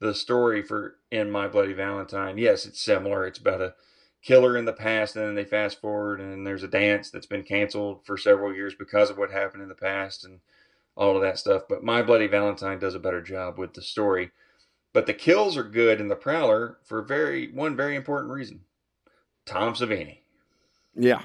The 0.00 0.14
story 0.14 0.62
for 0.62 0.96
in 1.10 1.30
My 1.30 1.48
Bloody 1.48 1.72
Valentine, 1.72 2.38
yes, 2.38 2.66
it's 2.66 2.80
similar. 2.80 3.26
It's 3.26 3.38
about 3.38 3.60
a 3.60 3.74
killer 4.22 4.56
in 4.56 4.64
the 4.64 4.72
past, 4.72 5.16
and 5.16 5.24
then 5.26 5.34
they 5.34 5.44
fast 5.44 5.80
forward, 5.80 6.20
and 6.20 6.46
there's 6.46 6.62
a 6.62 6.68
dance 6.68 7.10
that's 7.10 7.26
been 7.26 7.42
canceled 7.42 8.04
for 8.04 8.16
several 8.16 8.54
years 8.54 8.74
because 8.74 9.10
of 9.10 9.18
what 9.18 9.30
happened 9.30 9.62
in 9.62 9.68
the 9.68 9.74
past, 9.74 10.24
and 10.24 10.40
all 10.96 11.14
of 11.16 11.22
that 11.22 11.38
stuff. 11.38 11.62
But 11.68 11.84
My 11.84 12.02
Bloody 12.02 12.26
Valentine 12.26 12.78
does 12.78 12.94
a 12.94 12.98
better 13.00 13.22
job 13.22 13.58
with 13.58 13.74
the 13.74 13.82
story. 13.82 14.30
But 14.92 15.06
the 15.06 15.14
kills 15.14 15.56
are 15.56 15.62
good 15.62 16.00
in 16.00 16.08
the 16.08 16.16
Prowler 16.16 16.78
for 16.84 17.02
very 17.02 17.52
one 17.52 17.76
very 17.76 17.94
important 17.94 18.32
reason. 18.32 18.62
Tom 19.46 19.74
Savini. 19.74 20.18
Yeah. 20.94 21.22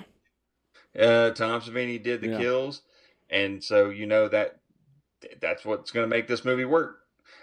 Uh, 0.97 1.31
Tom 1.31 1.61
Savini 1.61 2.01
did 2.01 2.21
the 2.21 2.27
Yeah. 2.29 2.39
kills, 2.39 2.81
and 3.29 3.63
so 3.63 3.89
you 3.89 4.05
know 4.05 4.27
that 4.27 4.59
that's 5.41 5.65
what's 5.65 5.89
going 5.91 6.03
to 6.03 6.15
make 6.15 6.27
this 6.27 6.45
movie 6.45 6.65
work, 6.65 6.99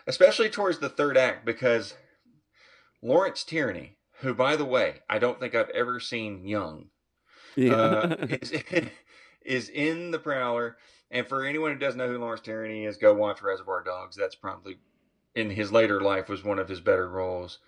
especially 0.07 0.51
towards 0.51 0.79
the 0.79 0.89
third 0.91 1.17
act 1.17 1.45
because 1.45 1.95
Lawrence 3.03 3.43
Tierney, 3.43 3.97
who 4.21 4.35
by 4.35 4.57
the 4.57 4.65
way 4.65 4.97
I 5.09 5.19
don't 5.19 5.39
think 5.41 5.55
I've 5.55 5.71
ever 5.71 6.01
seen 6.01 6.47
young, 6.47 6.87
Yeah. 7.57 7.75
uh, 7.75 8.17
is, 8.29 8.53
is 9.45 9.69
in 9.69 10.11
the 10.11 10.19
Prowler. 10.19 10.77
And 11.11 11.27
for 11.27 11.45
anyone 11.45 11.73
who 11.73 11.79
doesn't 11.79 11.99
know 11.99 12.09
who 12.09 12.19
Lawrence 12.19 12.43
Tierney 12.43 12.85
is, 12.85 12.97
go 12.97 13.13
watch 13.15 13.43
Reservoir 13.43 13.83
Dogs. 13.83 14.17
That's 14.17 14.37
probably 14.37 14.79
in 15.35 15.51
his 15.51 15.73
later 15.73 16.01
life 16.01 16.29
was 16.29 16.45
one 16.45 16.59
of 16.59 16.69
his 16.69 16.81
better 16.81 17.09
roles. 17.09 17.59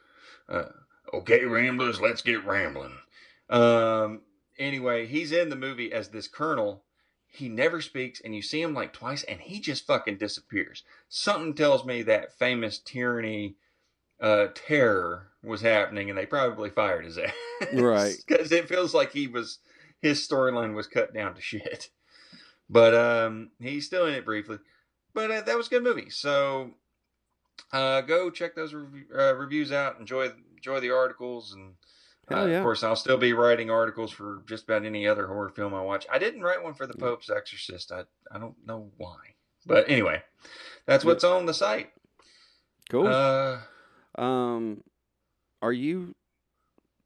Uh, 0.49 0.67
okay, 1.13 1.45
Ramblers, 1.45 2.01
let's 2.01 2.23
get 2.23 2.45
rambling. 2.45 2.93
Um, 3.51 4.23
anyway, 4.59 5.07
he's 5.07 5.33
in 5.33 5.49
the 5.49 5.57
movie 5.57 5.93
as 5.93 6.09
this 6.09 6.29
colonel. 6.29 6.85
He 7.27 7.49
never 7.49 7.81
speaks, 7.81 8.21
and 8.21 8.35
you 8.35 8.43
see 8.43 8.61
him 8.61 8.75
like 8.75 8.93
twice, 8.93 9.23
and 9.25 9.41
he 9.41 9.59
just 9.59 9.87
fucking 9.87 10.19
disappears. 10.19 10.85
Something 11.09 11.55
tells 11.55 11.85
me 11.85 12.03
that 12.03 12.39
famous 12.39 12.79
Tierney 12.79 13.57
uh, 14.23 14.47
terror 14.55 15.27
was 15.43 15.61
happening, 15.61 16.09
and 16.09 16.17
they 16.17 16.25
probably 16.25 16.71
fired 16.71 17.05
his 17.05 17.19
ass. 17.19 17.33
Right. 17.75 18.15
Because 18.27 18.53
it 18.53 18.69
feels 18.69 18.95
like 18.95 19.13
he 19.13 19.27
was 19.27 19.59
his 20.01 20.27
storyline 20.27 20.75
was 20.75 20.87
cut 20.87 21.13
down 21.13 21.35
to 21.35 21.41
shit. 21.43 21.91
But 22.71 22.95
um, 22.95 23.51
he's 23.61 23.85
still 23.85 24.07
in 24.07 24.15
it 24.15 24.25
briefly. 24.25 24.59
But 25.13 25.31
uh, 25.31 25.41
that 25.43 25.57
was 25.57 25.67
a 25.67 25.71
good 25.71 25.83
movie. 25.83 26.09
So 26.09 26.71
uh, 27.73 28.01
go 28.03 28.31
check 28.31 28.55
those 28.55 28.73
rev- 28.73 29.05
uh, 29.15 29.35
reviews 29.35 29.73
out. 29.73 29.99
Enjoy 30.01 30.31
enjoy 30.57 30.81
the 30.81 30.91
articles, 30.91 31.53
and 31.53 31.75
uh, 32.31 32.47
yeah. 32.47 32.59
of 32.59 32.63
course, 32.63 32.83
I'll 32.83 32.97
still 32.97 33.19
be 33.19 33.35
writing 33.35 33.71
articles 33.71 34.11
for 34.11 34.43
just 34.47 34.65
about 34.65 34.87
any 34.87 35.07
other 35.07 35.27
horror 35.27 35.51
film 35.51 35.75
I 35.75 35.83
watch. 35.83 36.07
I 36.11 36.19
didn't 36.19 36.43
write 36.43 36.63
one 36.63 36.73
for 36.73 36.87
The 36.87 36.95
Pope's 36.95 37.29
Exorcist. 37.29 37.93
I 37.93 38.05
I 38.31 38.39
don't 38.39 38.57
know 38.65 38.91
why, 38.97 39.19
but 39.67 39.91
anyway, 39.91 40.23
that's 40.87 41.05
what's 41.05 41.25
on 41.25 41.45
the 41.45 41.55
site. 41.55 41.91
cool. 42.89 43.07
Uh, 43.07 43.59
Um, 44.17 44.83
are 45.61 45.73
you 45.73 46.15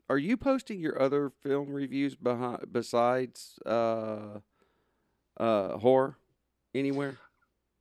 are 0.09 0.19
you 0.19 0.37
posting 0.37 0.81
your 0.81 1.01
other 1.01 1.31
film 1.43 1.73
reviews 1.73 2.15
behind 2.15 2.73
besides 2.73 3.59
uh 3.67 4.41
uh 5.37 5.79
horror 5.79 6.19
anywhere? 6.75 7.19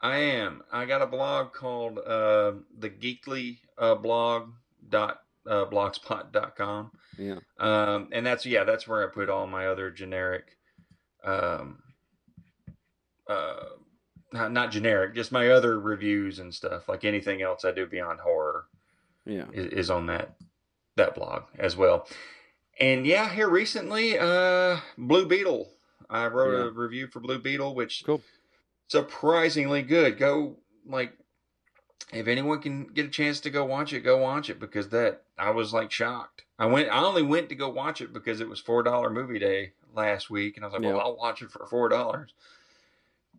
I 0.02 0.18
am. 0.18 0.62
I 0.72 0.86
got 0.86 1.02
a 1.02 1.08
blog 1.08 1.54
called 1.54 1.98
uh, 1.98 2.54
the 2.78 2.90
Geekly 2.90 3.58
uh, 3.78 3.96
blog 3.96 4.52
dot 4.90 5.22
uh, 5.48 5.66
blogspot.com. 5.66 6.92
Yeah. 7.18 7.40
Um, 7.60 8.10
and 8.12 8.26
that's 8.26 8.46
yeah, 8.46 8.64
that's 8.66 8.88
where 8.88 9.08
I 9.08 9.12
put 9.12 9.30
all 9.30 9.48
my 9.48 9.68
other 9.68 9.90
generic, 9.90 10.58
um, 11.24 11.80
uh, 13.28 13.56
not, 14.34 14.52
not 14.52 14.72
generic, 14.72 15.16
just 15.16 15.32
my 15.32 15.50
other 15.50 15.80
reviews 15.80 16.40
and 16.40 16.54
stuff. 16.54 16.90
Like 16.90 17.06
anything 17.06 17.42
else 17.42 17.64
I 17.66 17.72
do 17.72 17.86
beyond 17.86 18.20
horror 18.20 18.66
Yeah. 19.26 19.46
is, 19.54 19.66
is 19.68 19.90
on 19.90 20.08
that 20.08 20.36
that 20.98 21.16
blog 21.16 21.44
as 21.58 21.76
well. 21.76 22.08
And 22.80 23.06
yeah, 23.06 23.30
here 23.34 23.50
recently, 23.50 24.18
uh, 24.18 24.78
Blue 24.98 25.26
Beetle. 25.26 25.70
I 26.10 26.28
wrote 26.28 26.58
Yeah. 26.58 26.68
a 26.68 26.72
review 26.72 27.08
for 27.08 27.20
Blue 27.20 27.40
Beetle, 27.40 27.74
which 27.76 28.04
Cool. 28.06 28.22
surprisingly 28.88 29.82
good. 29.82 30.18
Go 30.18 30.58
like 30.86 31.14
if 32.14 32.28
anyone 32.28 32.62
can 32.62 32.86
get 32.88 33.06
a 33.08 33.10
chance 33.10 33.40
to 33.42 33.50
go 33.50 33.66
watch 33.66 33.92
it, 33.92 34.02
go 34.02 34.18
watch 34.18 34.50
it 34.50 34.60
because 34.60 34.90
that 34.90 35.24
I 35.38 35.50
was 35.50 35.74
like 35.74 35.92
shocked. 35.92 36.44
I 36.60 36.66
went. 36.68 36.90
I 36.90 37.04
only 37.04 37.24
went 37.24 37.50
to 37.50 37.56
go 37.56 37.68
watch 37.70 38.00
it 38.02 38.14
because 38.14 38.40
it 38.40 38.48
was 38.48 38.60
four 38.60 38.84
dollar 38.84 39.10
movie 39.10 39.40
day 39.40 39.74
last 39.94 40.30
week, 40.30 40.56
and 40.56 40.64
I 40.64 40.68
was 40.68 40.74
like, 40.74 40.84
Yeah. 40.84 40.90
well, 40.94 41.02
I'll 41.02 41.18
watch 41.18 41.42
it 41.42 41.50
for 41.52 41.66
four 41.66 41.90
dollars. 41.90 42.34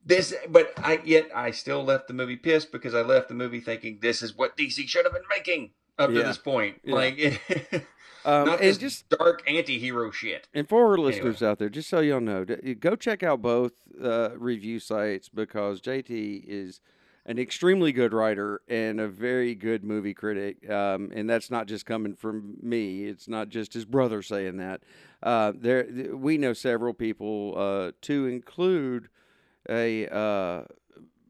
This, 0.07 0.33
but 0.49 0.73
I 0.79 1.01
yet 1.05 1.29
I 1.35 1.51
still 1.51 1.85
left 1.85 2.07
the 2.09 2.15
movie 2.15 2.37
pissed 2.37 2.71
because 2.71 2.95
I 2.95 3.03
left 3.03 3.29
the 3.29 3.35
movie 3.35 3.61
thinking 3.61 3.99
this 4.01 4.23
is 4.23 4.37
what 4.37 4.57
DC 4.57 4.89
should 4.89 5.05
have 5.05 5.13
been 5.13 5.23
making 5.29 5.73
up 5.99 6.11
to 6.11 6.23
this 6.23 6.39
point. 6.39 6.81
Yeah. 6.85 6.95
Like, 6.95 7.87
Um, 8.27 8.45
not 8.45 8.59
this 8.59 8.77
just 8.77 9.09
dark 9.09 9.45
anti-hero 9.47 10.11
shit. 10.11 10.49
And 10.53 10.69
for 10.69 10.85
our 10.91 10.99
listeners 10.99 11.45
out 11.45 11.61
there, 11.61 11.69
just 11.69 11.89
so 11.89 12.01
y'all 12.01 12.21
know, 12.21 12.45
go 12.45 12.97
check 12.97 13.23
out 13.23 13.41
both 13.41 13.73
uh, 14.03 14.31
review 14.37 14.81
sites 14.81 15.29
because 15.29 15.81
JT 15.81 16.45
is 16.45 16.81
an 17.25 17.39
extremely 17.39 17.93
good 17.93 18.13
writer 18.13 18.63
and 18.67 18.99
a 19.01 19.07
very 19.07 19.55
good 19.55 19.85
movie 19.85 20.13
critic. 20.13 20.69
Um, 20.69 21.13
and 21.15 21.31
that's 21.31 21.53
not 21.53 21.69
just 21.69 21.87
coming 21.87 22.17
from 22.17 22.57
me; 22.61 23.05
it's 23.05 23.29
not 23.29 23.49
just 23.49 23.75
his 23.75 23.85
brother 23.85 24.23
saying 24.23 24.57
that. 24.57 24.81
Uh, 25.23 25.53
there, 25.55 25.85
th- 25.85 26.11
we 26.11 26.37
know 26.37 26.53
several 26.53 26.95
people, 26.95 27.55
uh, 27.57 27.93
to 28.03 28.27
include 28.27 29.09
a 29.69 30.07
uh, 30.09 30.65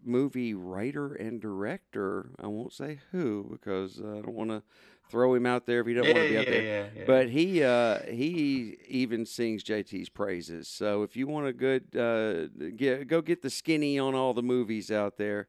movie 0.04 0.54
writer 0.54 1.14
and 1.14 1.40
director. 1.40 2.30
I 2.40 2.46
won't 2.46 2.72
say 2.72 3.00
who 3.12 3.48
because 3.50 4.00
I 4.00 4.20
don't 4.20 4.34
want 4.34 4.50
to 4.50 4.62
throw 5.08 5.34
him 5.34 5.46
out 5.46 5.66
there 5.66 5.80
if 5.80 5.86
he 5.86 5.94
don't 5.94 6.04
yeah, 6.04 6.12
want 6.12 6.22
to 6.22 6.28
be 6.28 6.34
yeah, 6.34 6.40
out 6.40 6.46
there. 6.46 6.62
yeah, 6.62 6.86
yeah. 6.96 7.04
But 7.06 7.28
he 7.28 7.62
uh, 7.62 7.98
he 8.10 8.76
even 8.88 9.26
sings 9.26 9.62
JT's 9.62 10.08
praises. 10.08 10.68
So 10.68 11.02
if 11.02 11.16
you 11.16 11.26
want 11.26 11.46
a 11.46 11.52
good 11.52 11.96
uh, 11.96 12.48
get, 12.76 13.08
go 13.08 13.20
get 13.20 13.42
the 13.42 13.50
skinny 13.50 13.98
on 13.98 14.14
all 14.14 14.34
the 14.34 14.42
movies 14.42 14.90
out 14.90 15.16
there, 15.16 15.48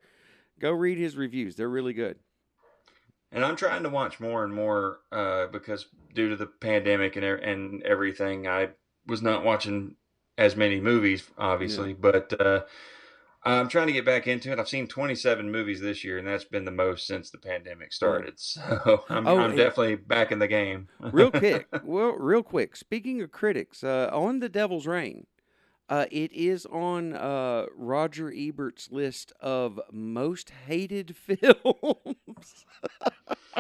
go 0.59 0.71
read 0.71 0.97
his 0.97 1.15
reviews. 1.15 1.55
They're 1.55 1.69
really 1.69 1.93
good. 1.93 2.17
And 3.31 3.43
I'm 3.43 3.57
trying 3.57 3.83
to 3.83 3.89
watch 3.89 4.19
more 4.19 4.43
and 4.43 4.53
more 4.53 4.99
uh, 5.11 5.47
because 5.47 5.87
due 6.13 6.29
to 6.29 6.35
the 6.35 6.47
pandemic 6.47 7.15
and 7.15 7.25
and 7.25 7.83
everything, 7.83 8.47
I 8.47 8.69
was 9.05 9.21
not 9.21 9.43
watching 9.43 9.95
as 10.37 10.55
many 10.55 10.79
movies, 10.79 11.23
obviously. 11.37 11.93
But 11.93 12.39
uh, 12.39 12.63
I'm 13.43 13.67
trying 13.69 13.87
to 13.87 13.93
get 13.93 14.05
back 14.05 14.27
into 14.27 14.51
it. 14.51 14.59
I've 14.59 14.67
seen 14.67 14.87
27 14.87 15.49
movies 15.51 15.79
this 15.79 16.03
year, 16.03 16.17
and 16.17 16.27
that's 16.27 16.43
been 16.43 16.65
the 16.65 16.71
most 16.71 17.07
since 17.07 17.29
the 17.29 17.37
pandemic 17.37 17.93
started. 17.93 18.35
So 18.39 19.03
I'm, 19.09 19.27
Oh, 19.27 19.37
I'm 19.39 19.55
definitely 19.55 19.95
back 19.95 20.31
in 20.31 20.39
the 20.39 20.47
game. 20.47 20.87
Real 20.99 21.31
quick, 21.31 21.67
well, 21.83 22.11
real 22.13 22.43
quick. 22.43 22.75
Speaking 22.75 23.21
of 23.21 23.31
critics, 23.31 23.83
uh, 23.83 24.09
on 24.11 24.39
The 24.39 24.49
Devil's 24.49 24.85
Rain, 24.87 25.25
uh, 25.89 26.05
it 26.11 26.33
is 26.33 26.65
on 26.65 27.13
uh, 27.13 27.67
Roger 27.73 28.29
Ebert's 28.29 28.91
list 28.91 29.31
of 29.39 29.79
most 29.91 30.51
hated 30.67 31.15
films, 31.15 32.65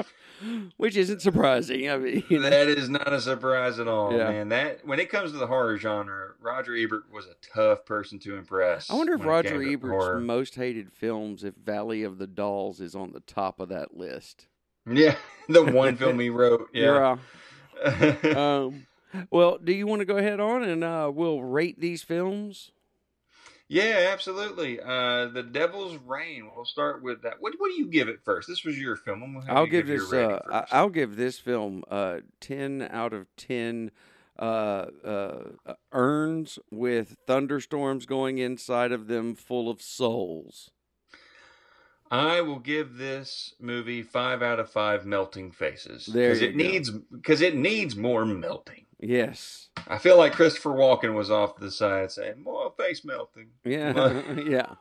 which 0.77 0.95
isn't 0.95 1.21
surprising. 1.21 1.89
I 1.89 1.97
mean, 1.97 2.23
you 2.29 2.39
know, 2.39 2.49
that 2.49 2.67
is 2.67 2.89
not 2.89 3.11
a 3.11 3.19
surprise 3.21 3.79
at 3.79 3.87
all, 3.87 4.15
Yeah. 4.15 4.29
man. 4.29 4.49
That 4.49 4.85
when 4.85 4.99
it 4.99 5.09
comes 5.09 5.31
to 5.31 5.37
the 5.37 5.47
horror 5.47 5.77
genre, 5.77 6.33
Roger 6.41 6.75
Ebert 6.75 7.11
was 7.11 7.25
a 7.25 7.35
tough 7.55 7.85
person 7.85 8.19
to 8.19 8.35
impress. 8.35 8.89
I 8.89 8.95
wonder 8.95 9.13
if 9.13 9.25
Roger 9.25 9.61
Ebert's 9.61 9.91
horror. 9.91 10.19
most 10.19 10.55
hated 10.55 10.91
films, 10.91 11.43
if 11.43 11.55
Valley 11.55 12.03
of 12.03 12.17
the 12.17 12.27
Dolls 12.27 12.79
is 12.79 12.95
on 12.95 13.11
the 13.11 13.21
top 13.21 13.59
of 13.59 13.69
that 13.69 13.97
list. 13.97 14.47
Yeah, 14.89 15.15
the 15.49 15.63
one 15.63 15.95
film 15.97 16.19
he 16.19 16.29
wrote. 16.31 16.69
Yeah. 16.73 17.17
Yeah. 17.85 18.15
um, 18.63 18.87
well, 19.31 19.57
do 19.57 19.71
you 19.73 19.87
want 19.87 19.99
to 20.01 20.05
go 20.05 20.17
ahead 20.17 20.39
on 20.39 20.63
and 20.63 20.83
uh, 20.83 21.11
we'll 21.13 21.41
rate 21.41 21.79
these 21.79 22.03
films? 22.03 22.71
Yeah, 23.69 24.09
absolutely. 24.13 24.79
Uh, 24.79 25.27
the 25.27 25.43
Devil's 25.43 25.97
Rain. 26.05 26.49
We'll 26.55 26.65
start 26.65 27.03
with 27.03 27.21
that. 27.23 27.35
What, 27.39 27.53
what 27.57 27.69
do 27.69 27.73
you 27.75 27.87
give 27.87 28.07
it 28.07 28.19
first? 28.23 28.47
This 28.47 28.63
was 28.63 28.79
your 28.79 28.95
film. 28.95 29.23
I'm 29.23 29.33
gonna 29.33 29.45
have 29.45 29.57
I'll 29.57 29.65
you 29.65 29.71
give 29.71 29.87
your 29.89 29.99
this. 29.99 30.13
Uh. 30.13 30.65
I'll 30.71 30.89
give 30.89 31.17
this 31.17 31.37
film 31.37 31.83
uh, 31.89 32.19
ten 32.39 32.87
out 32.89 33.13
of 33.13 33.27
ten. 33.35 33.91
Uh, 34.39 34.85
uh, 35.03 35.73
urns 35.91 36.59
with 36.69 37.17
thunderstorms 37.25 38.05
going 38.05 38.37
inside 38.37 38.91
of 38.91 39.07
them, 39.07 39.33
full 39.33 39.67
of 39.67 39.81
souls. 39.81 40.69
I 42.09 42.41
will 42.41 42.59
give 42.59 42.97
this 42.97 43.55
movie 43.59 44.03
five 44.03 44.41
out 44.41 44.59
of 44.59 44.69
five 44.69 45.05
melting 45.05 45.51
faces 45.51 46.05
because 46.05 46.41
it 46.41 46.57
go. 46.57 46.63
needs 46.63 46.89
because 46.89 47.41
it 47.41 47.55
needs 47.55 47.95
more 47.95 48.25
melting. 48.25 48.85
Yes. 48.99 49.69
I 49.87 49.97
feel 49.97 50.17
like 50.17 50.33
Christopher 50.33 50.71
Walken 50.71 51.13
was 51.13 51.29
off 51.29 51.55
to 51.55 51.63
the 51.63 51.71
side 51.71 52.11
saying 52.11 52.41
more 52.41 52.73
face 52.77 53.05
melting. 53.05 53.49
Yeah. 53.63 54.23
yeah. 54.35 54.75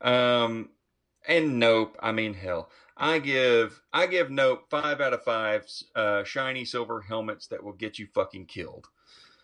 Um, 0.00 0.70
and 1.28 1.58
Nope. 1.58 1.96
I 2.00 2.12
mean, 2.12 2.34
hell, 2.34 2.70
I 2.96 3.18
give 3.18 3.80
I 3.92 4.06
give 4.06 4.30
Nope 4.30 4.64
five 4.70 5.00
out 5.00 5.12
of 5.12 5.22
five 5.22 5.66
uh, 5.94 6.24
shiny 6.24 6.64
silver 6.64 7.02
helmets 7.02 7.46
that 7.48 7.62
will 7.62 7.72
get 7.72 7.98
you 7.98 8.06
fucking 8.14 8.46
killed. 8.46 8.88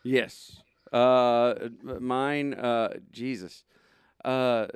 Yes. 0.05 0.57
Uh, 0.93 1.55
mine. 1.83 2.55
Uh, 2.55 2.95
Jesus. 3.11 3.65
Uh, 4.25 4.67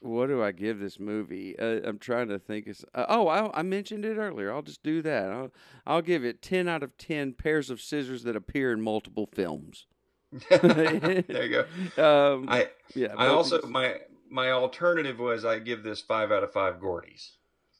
what 0.00 0.28
do 0.28 0.42
I 0.42 0.52
give 0.52 0.78
this 0.78 0.98
movie? 0.98 1.58
Uh, 1.58 1.80
I'm 1.84 1.98
trying 1.98 2.28
to 2.28 2.38
think. 2.38 2.66
It's, 2.66 2.84
uh, 2.94 3.06
oh, 3.08 3.28
I, 3.28 3.60
I 3.60 3.62
mentioned 3.62 4.04
it 4.04 4.16
earlier. 4.16 4.52
I'll 4.52 4.62
just 4.62 4.82
do 4.82 5.02
that. 5.02 5.30
I'll, 5.30 5.52
I'll 5.86 6.02
give 6.02 6.24
it 6.24 6.42
ten 6.42 6.68
out 6.68 6.82
of 6.82 6.96
ten 6.96 7.32
pairs 7.32 7.70
of 7.70 7.80
scissors 7.80 8.22
that 8.24 8.36
appear 8.36 8.72
in 8.72 8.80
multiple 8.80 9.28
films. 9.32 9.86
there 10.50 11.24
you 11.28 11.48
go. 11.50 11.64
Um, 12.34 12.46
I 12.48 12.68
yeah. 12.94 13.14
I 13.16 13.26
also 13.26 13.60
these- 13.60 13.70
my 13.70 13.96
my 14.30 14.50
alternative 14.52 15.18
was 15.18 15.44
I 15.44 15.58
give 15.58 15.82
this 15.82 16.00
five 16.00 16.32
out 16.32 16.44
of 16.44 16.52
five 16.52 16.76
Gordies. 16.76 17.32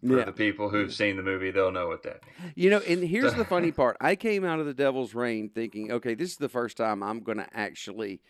For 0.07 0.19
yeah. 0.19 0.25
the 0.25 0.33
people 0.33 0.71
who've 0.71 0.95
seen 0.95 1.17
the 1.19 1.23
movie, 1.23 1.51
they'll 1.51 1.71
know 1.71 1.87
what 1.87 2.05
that 2.05 2.23
means. 2.25 2.55
You 2.57 2.71
know, 2.71 2.81
and 2.89 3.03
here's 3.03 3.35
the 3.35 3.45
funny 3.45 3.71
part. 3.71 3.99
I 4.01 4.17
came 4.17 4.47
out 4.47 4.59
of 4.59 4.65
the 4.65 4.73
Devil's 4.73 5.15
Rain 5.15 5.51
thinking, 5.51 5.93
okay, 5.93 6.15
this 6.15 6.31
is 6.31 6.37
the 6.39 6.49
first 6.49 6.79
time 6.79 7.03
I'm 7.03 7.21
going 7.21 7.37
to 7.37 7.47
actually 7.53 8.23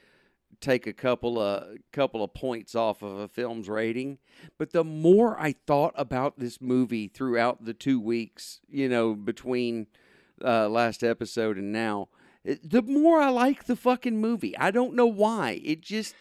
take 0.60 0.86
a 0.86 0.92
couple 0.92 1.38
of 1.38 1.78
couple 1.92 2.22
of 2.22 2.34
points 2.34 2.74
off 2.74 3.02
of 3.02 3.18
a 3.18 3.28
film's 3.28 3.68
rating. 3.68 4.18
But 4.58 4.72
the 4.72 4.84
more 4.84 5.38
I 5.38 5.54
thought 5.66 5.94
about 5.96 6.38
this 6.38 6.60
movie 6.60 7.08
throughout 7.08 7.64
the 7.64 7.74
two 7.74 8.00
weeks, 8.00 8.60
you 8.68 8.88
know, 8.88 9.14
between 9.14 9.86
uh, 10.44 10.68
last 10.68 11.02
episode 11.02 11.56
and 11.56 11.72
now, 11.72 12.08
it, 12.44 12.68
the 12.68 12.82
more 12.82 13.20
I 13.20 13.28
like 13.28 13.64
the 13.64 13.76
fucking 13.76 14.20
movie. 14.20 14.56
I 14.56 14.70
don't 14.70 14.94
know 14.94 15.06
why. 15.06 15.60
It 15.62 15.80
just 15.80 16.14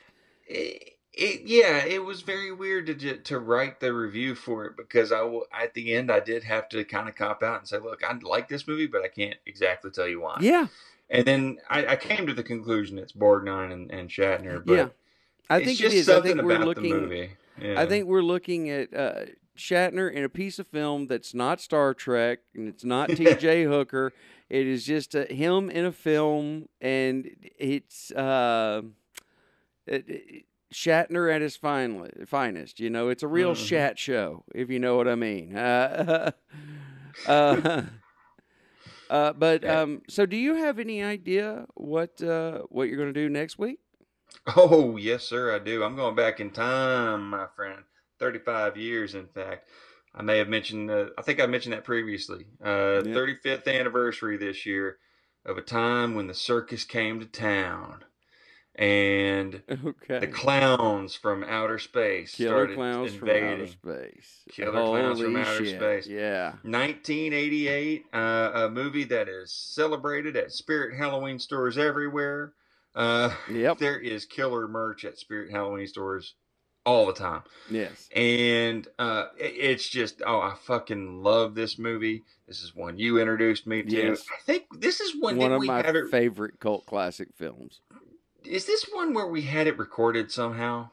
It, 0.48 0.98
it, 1.14 1.42
yeah, 1.46 1.84
it 1.86 2.04
was 2.04 2.22
very 2.22 2.52
weird 2.52 2.88
to 2.88 3.18
to 3.18 3.40
write 3.40 3.80
the 3.80 3.94
review 3.94 4.36
for 4.36 4.66
it 4.66 4.78
because 4.78 5.12
I 5.12 5.22
at 5.58 5.74
the 5.74 5.94
end 5.94 6.12
I 6.12 6.20
did 6.20 6.44
have 6.44 6.70
to 6.70 6.84
kind 6.84 7.10
of 7.10 7.16
cop 7.16 7.44
out 7.44 7.60
and 7.60 7.68
say, 7.68 7.80
look, 7.80 8.04
I 8.04 8.14
like 8.22 8.48
this 8.48 8.68
movie, 8.68 8.88
but 8.88 9.04
I 9.04 9.08
can't 9.08 9.38
exactly 9.46 9.92
tell 9.92 10.08
you 10.08 10.22
why. 10.22 10.38
yeah, 10.42 10.68
And 11.10 11.26
then 11.26 11.58
I, 11.70 11.86
I 11.88 11.96
came 11.96 12.28
to 12.28 12.34
the 12.34 12.44
conclusion 12.44 12.98
it's 13.00 13.14
Borgnine 13.14 13.72
and, 13.74 13.92
and 13.92 14.10
Shatner, 14.10 14.64
but 14.64 14.74
yeah. 14.74 14.88
I 15.50 15.58
it's 15.58 15.66
think 15.66 15.80
just 15.80 15.96
it 15.96 16.00
is. 16.00 16.10
I 16.10 16.14
something 16.16 16.34
think 16.36 16.46
we're 16.46 16.56
about 16.56 16.68
looking. 16.68 16.84
the 16.84 17.02
movie. 17.02 17.30
Yeah. 17.62 17.80
I 17.82 17.86
think 17.88 18.06
we're 18.06 18.22
looking 18.22 18.70
at 18.70 18.94
uh, 18.94 19.26
Shatner 19.58 20.12
in 20.12 20.24
a 20.24 20.30
piece 20.30 20.60
of 20.60 20.68
film 20.68 21.08
that's 21.08 21.34
not 21.34 21.60
Star 21.60 21.94
Trek 21.94 22.40
and 22.56 22.68
it's 22.68 22.84
not 22.86 23.10
T.J. 23.16 23.64
Hooker. 23.64 24.14
It 24.50 24.66
is 24.68 24.86
just 24.86 25.16
uh, 25.16 25.26
him 25.26 25.70
in 25.70 25.86
a 25.86 25.92
film, 25.92 26.70
and 26.82 27.30
it's 27.58 28.12
uh, 28.12 28.82
it, 29.86 30.06
it- 30.10 30.46
Shatner 30.72 31.34
at 31.34 31.42
his 31.42 31.56
finely, 31.56 32.12
finest. 32.28 32.80
You 32.80 32.92
know, 32.92 33.10
it's 33.10 33.24
a 33.24 33.28
real 33.28 33.54
Mhm. 33.56 33.68
Shat 33.68 33.98
show, 33.98 34.44
if 34.54 34.70
you 34.70 34.78
know 34.78 34.96
what 34.98 35.08
I 35.08 35.16
mean. 35.16 35.56
Uh, 35.56 36.32
uh, 37.28 37.82
uh, 39.10 39.34
but 39.34 39.68
um, 39.68 40.02
so, 40.10 40.26
do 40.26 40.38
you 40.38 40.56
have 40.56 40.80
any 40.80 41.04
idea 41.04 41.66
what 41.76 42.22
uh, 42.22 42.60
what 42.70 42.88
you're 42.88 42.98
going 42.98 43.14
to 43.14 43.20
do 43.20 43.30
next 43.30 43.58
week? 43.58 43.80
Oh, 44.56 44.98
yes, 44.98 45.24
sir, 45.24 45.54
I 45.54 45.60
do. 45.60 45.84
I'm 45.84 45.96
going 45.96 46.16
back 46.16 46.40
in 46.40 46.52
time, 46.52 47.30
my 47.30 47.48
friend. 47.56 47.84
35 48.20 48.78
years, 48.78 49.16
in 49.16 49.28
fact. 49.28 49.70
I 50.14 50.22
may 50.24 50.38
have 50.38 50.50
mentioned, 50.50 50.90
uh, 50.90 51.08
I 51.18 51.22
think 51.22 51.40
I 51.40 51.46
mentioned 51.46 51.74
that 51.74 51.84
previously. 51.84 52.48
Uh, 52.64 53.02
Yeah. 53.06 53.14
35th 53.14 53.68
anniversary 53.68 54.38
this 54.38 54.66
year 54.66 54.98
of 55.46 55.58
a 55.58 55.62
time 55.62 56.16
when 56.16 56.28
the 56.28 56.34
circus 56.34 56.84
came 56.84 57.20
to 57.20 57.26
town. 57.26 58.04
And 58.80 59.62
Okay. 59.70 60.20
the 60.20 60.28
clowns 60.28 61.14
from 61.14 61.44
outer 61.44 61.78
space 61.78 62.34
Killer 62.36 62.50
started 62.54 62.76
clowns 62.76 63.14
from 63.14 63.30
outer 63.30 63.68
space. 63.68 64.42
Killer 64.50 64.72
clowns 64.72 65.20
from 65.22 65.36
outer 65.36 65.66
shit. 65.66 65.76
space. 65.76 66.08
Yeah. 66.08 66.54
1988, 66.64 68.06
uh, 68.14 68.52
a 68.54 68.70
movie 68.70 69.04
that 69.04 69.28
is 69.28 69.52
celebrated 69.52 70.38
at 70.38 70.54
Spirit 70.54 70.98
Halloween 70.98 71.40
stores 71.40 71.78
everywhere. 71.78 72.54
Uh, 72.96 73.32
Yep. 73.52 73.78
there 73.80 74.00
is 74.00 74.26
killer 74.26 74.68
merch 74.70 75.04
at 75.04 75.18
Spirit 75.20 75.52
Halloween 75.52 75.86
stores 75.88 76.36
all 76.86 77.06
the 77.06 77.14
time, 77.14 77.44
Yes. 77.70 78.08
and 78.16 78.88
uh, 78.98 79.26
it's 79.38 79.88
just 79.88 80.22
oh, 80.26 80.40
I 80.40 80.56
fucking 80.64 81.22
love 81.22 81.54
this 81.54 81.78
movie. 81.78 82.24
This 82.48 82.64
is 82.64 82.74
one 82.74 82.98
you 82.98 83.20
introduced 83.20 83.68
me 83.68 83.84
to. 83.84 83.90
Yes. 83.92 84.26
I 84.32 84.42
think 84.44 84.64
this 84.80 85.02
is 85.02 85.14
one. 85.20 85.36
One 85.36 85.52
of 85.52 85.60
we 85.60 85.68
my 85.68 85.84
favorite 86.10 86.60
cult 86.62 86.86
classic 86.86 87.28
films. 87.36 87.82
Is 88.46 88.66
this 88.66 88.86
one 88.92 89.14
where 89.14 89.28
we 89.28 89.44
had 89.44 89.68
it 89.68 89.78
recorded 89.78 90.32
somehow? 90.32 90.90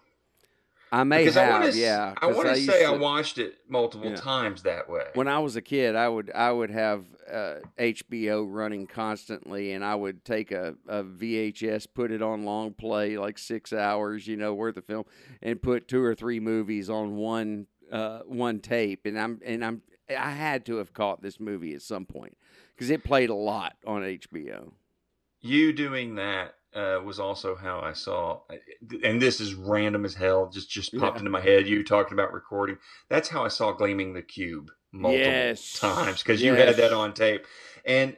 I 0.93 1.03
may 1.03 1.19
because 1.19 1.35
have, 1.35 1.49
I 1.49 1.51
want 1.61 1.73
to, 1.73 1.79
yeah. 1.79 2.15
I 2.23 2.27
want 2.27 2.49
to 2.49 2.57
say 2.57 2.85
I 2.85 2.93
watched 2.93 3.39
it 3.39 3.59
multiple 3.69 4.11
Yeah. 4.11 4.17
times 4.17 4.63
that 4.63 4.89
way. 4.89 5.05
when 5.15 5.27
I 5.27 5.41
was 5.41 5.57
a 5.57 5.61
kid, 5.61 5.97
I 5.97 6.09
would 6.09 6.31
I 6.33 6.53
would 6.53 6.71
have 6.71 7.05
uh, 7.31 7.57
HBO 7.77 8.47
running 8.49 8.87
constantly, 8.87 9.73
and 9.73 9.85
I 9.85 9.97
would 9.97 10.25
take 10.25 10.53
a, 10.53 10.77
a 10.87 11.03
VHS, 11.03 11.89
put 11.93 12.13
it 12.13 12.23
on 12.23 12.45
long 12.45 12.73
play, 12.73 13.19
like 13.19 13.37
six 13.37 13.73
hours, 13.73 14.29
you 14.29 14.37
know, 14.37 14.55
worth 14.55 14.77
of 14.77 14.85
film, 14.85 15.05
and 15.43 15.61
put 15.61 15.89
two 15.89 16.03
or 16.03 16.15
three 16.15 16.39
movies 16.39 16.89
on 16.89 17.17
one 17.17 17.67
uh, 17.91 18.21
one 18.21 18.61
tape, 18.61 19.07
and 19.07 19.19
I'm 19.19 19.41
and 19.45 19.65
I'm 19.65 19.83
I 20.09 20.31
had 20.31 20.65
to 20.67 20.77
have 20.77 20.93
caught 20.93 21.21
this 21.21 21.41
movie 21.41 21.75
at 21.75 21.83
some 21.83 22.07
point 22.07 22.37
because 22.75 22.91
it 22.91 23.03
played 23.03 23.29
a 23.29 23.35
lot 23.35 23.75
on 23.85 24.03
HBO. 24.03 24.71
you 25.41 25.73
doing 25.73 26.15
that 26.15 26.55
uh, 26.77 27.01
was 27.03 27.19
also 27.19 27.57
how 27.57 27.81
I 27.81 27.95
saw, 27.95 28.41
and 29.03 29.21
this 29.21 29.41
is 29.41 29.55
random 29.55 30.05
as 30.05 30.15
hell. 30.15 30.51
Just 30.51 30.71
just 30.71 30.95
popped 30.97 31.17
Yeah. 31.17 31.21
into 31.21 31.31
my 31.31 31.41
head. 31.41 31.67
You 31.67 31.83
talking 31.83 32.13
about 32.13 32.33
recording? 32.33 32.77
That's 33.09 33.29
how 33.31 33.45
I 33.45 33.49
saw 33.49 33.73
Gleaming 33.73 34.13
the 34.13 34.23
Cube 34.23 34.71
multiple 34.93 35.33
Yes. 35.33 35.73
times 35.73 36.23
because 36.23 36.43
you 36.43 36.55
had 36.55 36.77
that 36.77 36.93
on 36.93 37.15
tape. 37.15 37.47
And 37.85 38.17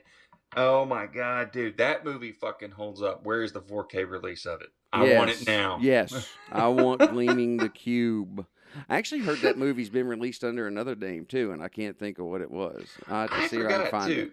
oh 0.56 0.84
my 0.84 1.06
god, 1.06 1.52
dude, 1.52 1.78
that 1.78 2.04
movie 2.04 2.32
fucking 2.32 2.72
holds 2.72 3.00
up. 3.00 3.24
Where 3.24 3.42
is 3.42 3.52
the 3.52 3.60
4K 3.60 4.04
release 4.08 4.44
of 4.44 4.60
it? 4.60 4.68
I 4.92 5.04
want 5.04 5.30
it 5.30 5.46
now. 5.46 5.78
Yes, 5.80 6.28
I 6.50 6.68
want 6.68 7.00
Gleaming 7.10 7.60
the 7.60 7.68
Cube. 7.68 8.44
I 8.88 8.96
actually 8.96 9.20
heard 9.20 9.40
that 9.42 9.56
movie's 9.56 9.88
been 9.90 10.06
released 10.06 10.44
under 10.44 10.66
another 10.66 10.94
name 10.96 11.26
too, 11.26 11.52
and 11.52 11.62
I 11.62 11.68
can't 11.68 11.98
think 11.98 12.18
of 12.18 12.26
what 12.26 12.40
it 12.40 12.50
was. 12.50 12.98
I 13.08 13.22
have 13.22 13.30
to 13.30 13.36
I 13.36 13.46
see 13.46 13.60
if 13.60 13.66
I 13.66 13.70
can 13.70 13.90
find 13.90 14.12
too. 14.14 14.20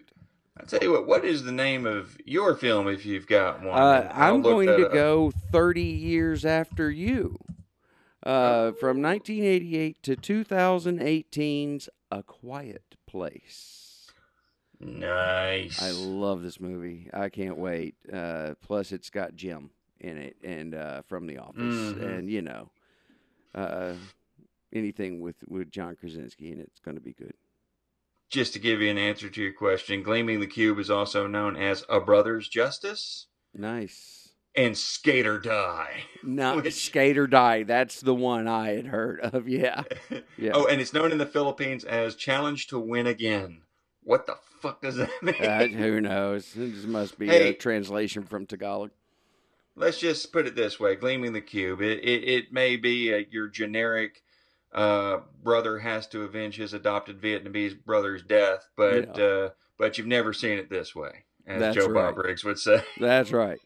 I 0.58 0.64
tell 0.64 0.80
you 0.82 0.92
what, 0.92 1.06
what 1.06 1.24
is 1.24 1.44
the 1.44 1.52
name 1.52 1.86
of 1.86 2.16
your 2.24 2.54
film 2.54 2.88
if 2.88 3.04
you've 3.04 3.26
got 3.26 3.62
one? 3.62 3.78
Uh, 3.78 4.10
I'm 4.14 4.40
going 4.42 4.66
to 4.68 4.86
up. 4.86 4.92
go 4.92 5.30
30 5.52 5.82
years 5.82 6.44
after 6.44 6.90
you. 6.90 7.38
Uh, 8.22 8.72
from 8.72 9.00
1988 9.02 10.02
to 10.02 10.16
2018's 10.16 11.88
A 12.10 12.22
Quiet 12.24 12.96
Place. 13.06 14.10
Nice. 14.80 15.80
I 15.80 15.90
love 15.92 16.42
this 16.42 16.58
movie. 16.60 17.08
I 17.14 17.28
can't 17.28 17.56
wait. 17.56 17.94
Uh, 18.12 18.54
plus, 18.60 18.90
it's 18.92 19.10
got 19.10 19.36
Jim 19.36 19.70
in 20.00 20.16
it, 20.18 20.36
and 20.42 20.74
uh, 20.74 21.02
from 21.02 21.26
The 21.26 21.38
Office, 21.38 21.62
Mhm. 21.94 22.02
and 22.18 22.30
you 22.30 22.42
know, 22.42 22.70
uh, 23.54 23.94
anything 24.72 25.20
with 25.20 25.36
with 25.48 25.70
John 25.70 25.96
Krasinski 25.96 26.50
in 26.52 26.60
it's 26.60 26.80
going 26.80 26.96
to 26.96 27.00
be 27.00 27.14
good. 27.14 27.32
Just 28.28 28.52
to 28.54 28.58
give 28.58 28.80
you 28.80 28.90
an 28.90 28.98
answer 28.98 29.28
to 29.28 29.42
your 29.42 29.52
question, 29.52 30.02
Gleaming 30.02 30.40
the 30.40 30.46
Cube 30.48 30.78
is 30.80 30.90
also 30.90 31.26
known 31.26 31.56
as 31.56 31.84
A 31.88 32.00
Brother's 32.00 32.48
Justice 32.48 33.26
Nice. 33.54 34.30
and 34.56 34.76
Skater 34.76 35.38
Die. 35.38 36.00
Not 36.24 36.56
Which- 36.64 36.74
Skater 36.74 37.26
Die. 37.28 37.62
That's 37.62 38.00
the 38.00 38.14
one 38.14 38.48
I 38.48 38.70
had 38.74 38.86
heard 38.86 39.20
of. 39.20 39.48
Yeah. 39.48 39.84
Yeah. 40.38 40.52
Oh, 40.54 40.66
and 40.66 40.80
it's 40.80 40.92
known 40.92 41.12
in 41.12 41.18
the 41.18 41.24
Philippines 41.26 41.84
as 41.84 42.14
Challenge 42.16 42.66
to 42.68 42.78
Win 42.78 43.06
Again. 43.06 43.62
What 44.02 44.26
the 44.26 44.36
fuck 44.60 44.82
does 44.82 44.96
that 44.96 45.10
mean? 45.22 45.34
Uh, 45.42 45.66
who 45.68 46.00
knows? 46.00 46.52
This 46.54 46.84
must 46.84 47.18
be 47.18 47.26
Hey. 47.28 47.48
a 47.50 47.54
translation 47.54 48.22
from 48.24 48.44
Tagalog. 48.44 48.90
Let's 49.76 49.98
just 49.98 50.32
put 50.32 50.46
it 50.46 50.54
this 50.54 50.78
way: 50.80 50.94
Gleaming 50.94 51.32
the 51.32 51.40
Cube. 51.40 51.80
It 51.80 52.00
it, 52.04 52.24
it 52.28 52.52
may 52.52 52.76
be 52.76 53.12
uh 53.14 53.22
your 53.30 53.48
generic 53.48 54.22
uh, 54.72 55.18
brother 55.42 55.78
has 55.78 56.06
to 56.08 56.22
avenge 56.22 56.56
his 56.56 56.74
adopted 56.74 57.20
Vietnamese 57.20 57.74
brother's 57.84 58.22
death, 58.22 58.68
but 58.76 59.16
Yeah. 59.16 59.24
uh, 59.24 59.50
but 59.78 59.98
you've 59.98 60.06
never 60.06 60.32
seen 60.32 60.58
it 60.58 60.70
this 60.70 60.94
way, 60.94 61.24
as 61.46 61.60
That's 61.60 61.76
Joe 61.76 61.86
Bob 61.92 62.16
right. 62.16 62.24
Briggs 62.24 62.44
would 62.44 62.58
say. 62.58 62.82
That's 63.00 63.30
right. 63.32 63.58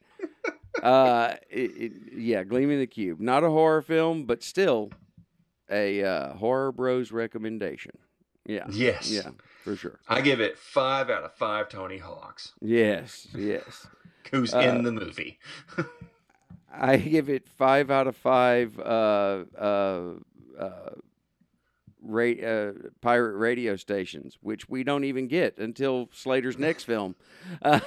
uh, 0.82 1.34
it, 1.48 1.70
it, 1.76 1.92
yeah, 2.16 2.44
Gleaming 2.44 2.78
the 2.78 2.86
Cube. 2.86 3.20
Not 3.20 3.44
a 3.44 3.48
horror 3.50 3.82
film, 3.82 4.24
but 4.24 4.42
still 4.42 4.90
a 5.70 6.02
uh, 6.02 6.34
horror 6.34 6.72
bros 6.72 7.12
recommendation. 7.12 7.92
Yeah. 8.46 8.66
Yes. 8.70 9.10
Yeah, 9.10 9.30
for 9.62 9.76
sure. 9.76 10.00
I 10.08 10.20
give 10.20 10.40
it 10.40 10.58
five 10.58 11.10
out 11.10 11.22
of 11.24 11.32
five 11.34 11.68
Tony 11.68 11.98
Hawks. 11.98 12.52
Yes, 12.60 13.28
yes. 13.36 13.86
Who's 14.32 14.52
Uh, 14.54 14.58
in 14.60 14.82
the 14.82 14.92
movie? 14.92 15.38
I 16.72 16.96
give 16.96 17.28
it 17.28 17.48
five 17.48 17.90
out 17.90 18.06
of 18.06 18.16
five. 18.16 18.78
Uh, 18.78 19.44
uh, 19.58 20.02
uh, 20.60 20.90
ra- 22.02 22.30
uh, 22.30 22.72
pirate 23.00 23.36
radio 23.36 23.76
stations, 23.76 24.38
which 24.42 24.68
we 24.68 24.82
don't 24.84 25.04
even 25.04 25.26
get 25.28 25.58
until 25.58 26.08
Slater's 26.12 26.58
next 26.58 26.84
film. 26.84 27.14
Pump 27.62 27.84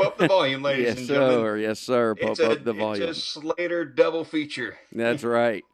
up 0.00 0.18
the 0.18 0.26
volume, 0.28 0.62
ladies 0.62 0.84
yes, 0.86 0.98
and 0.98 1.06
gentlemen. 1.08 1.36
sir. 1.40 1.56
Yes, 1.58 1.80
sir. 1.80 2.14
Pump 2.14 2.30
It's 2.32 2.40
a, 2.40 2.50
up 2.52 2.64
the 2.64 2.72
volume. 2.72 3.08
it's 3.08 3.18
a 3.18 3.20
Slater 3.40 3.84
double 3.84 4.24
feature. 4.24 4.78
That's 4.92 5.24
right. 5.24 5.64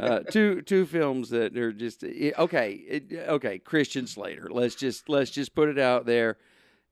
Uh, 0.00 0.18
two 0.18 0.62
two 0.62 0.84
films 0.84 1.30
that 1.30 1.56
are 1.56 1.72
just 1.72 2.02
eh, 2.02 2.32
okay. 2.36 2.72
It, 2.72 3.12
okay, 3.28 3.60
Christian 3.60 4.08
Slater. 4.08 4.48
Let's 4.50 4.74
just 4.74 5.08
let's 5.08 5.30
just 5.30 5.54
put 5.54 5.68
it 5.68 5.78
out 5.78 6.06
there. 6.06 6.38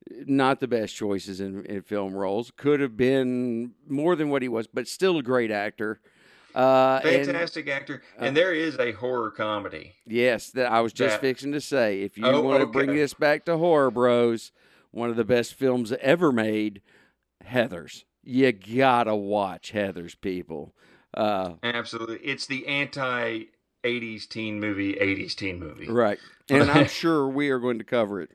Not 0.09 0.61
the 0.61 0.69
best 0.69 0.95
choices 0.95 1.41
in, 1.41 1.67
in 1.67 1.83
film 1.83 2.15
roles. 2.15 2.53
Could 2.57 2.79
have 2.79 2.97
been 2.97 3.73
more 3.89 4.15
than 4.15 4.31
what 4.31 4.43
he 4.43 4.49
was, 4.49 4.69
but 4.69 4.87
still 4.87 5.19
a 5.19 5.25
great 5.25 5.51
actor. 5.51 6.01
Uh, 6.59 7.01
and- 7.05 7.27
Fantastic 7.27 7.69
actor. 7.69 8.03
uh, 8.21 8.25
and 8.25 8.37
there 8.37 8.53
is 8.53 8.77
a 8.79 8.91
horror 8.93 9.31
comedy. 9.31 9.95
yes, 10.07 10.51
that 10.51 10.71
I 10.73 10.81
was 10.81 10.93
just 10.93 11.17
That- 11.17 11.21
fixing 11.21 11.53
to 11.53 11.61
say. 11.61 12.03
If 12.03 12.19
you 12.19 12.27
Oh, 12.27 12.41
want 12.43 12.61
to 12.63 12.67
bring 12.67 12.95
this 12.95 13.15
back 13.15 13.45
to 13.45 13.57
horror, 13.59 13.91
bros, 13.93 14.51
one 14.91 15.09
of 15.09 15.17
the 15.17 15.25
best 15.25 15.55
films 15.55 15.93
ever 16.01 16.33
made, 16.33 16.83
Heathers. 17.45 18.05
You 18.25 18.51
gotta 18.53 19.15
watch 19.15 19.73
Heathers, 19.73 20.21
people. 20.21 20.75
Uh, 21.15 21.55
Absolutely. 21.63 22.19
It's 22.19 22.47
the 22.47 22.67
anti 22.67 23.45
80s 23.85 24.27
teen 24.27 24.59
movie, 24.59 24.95
80s 25.01 25.35
teen 25.37 25.59
movie. 25.61 25.89
Right. 25.89 26.19
And 26.51 26.71
I'm 26.71 26.87
sure 26.89 27.29
we 27.29 27.51
are 27.51 27.59
going 27.61 27.79
to 27.79 27.85
cover 27.85 28.21
it 28.21 28.31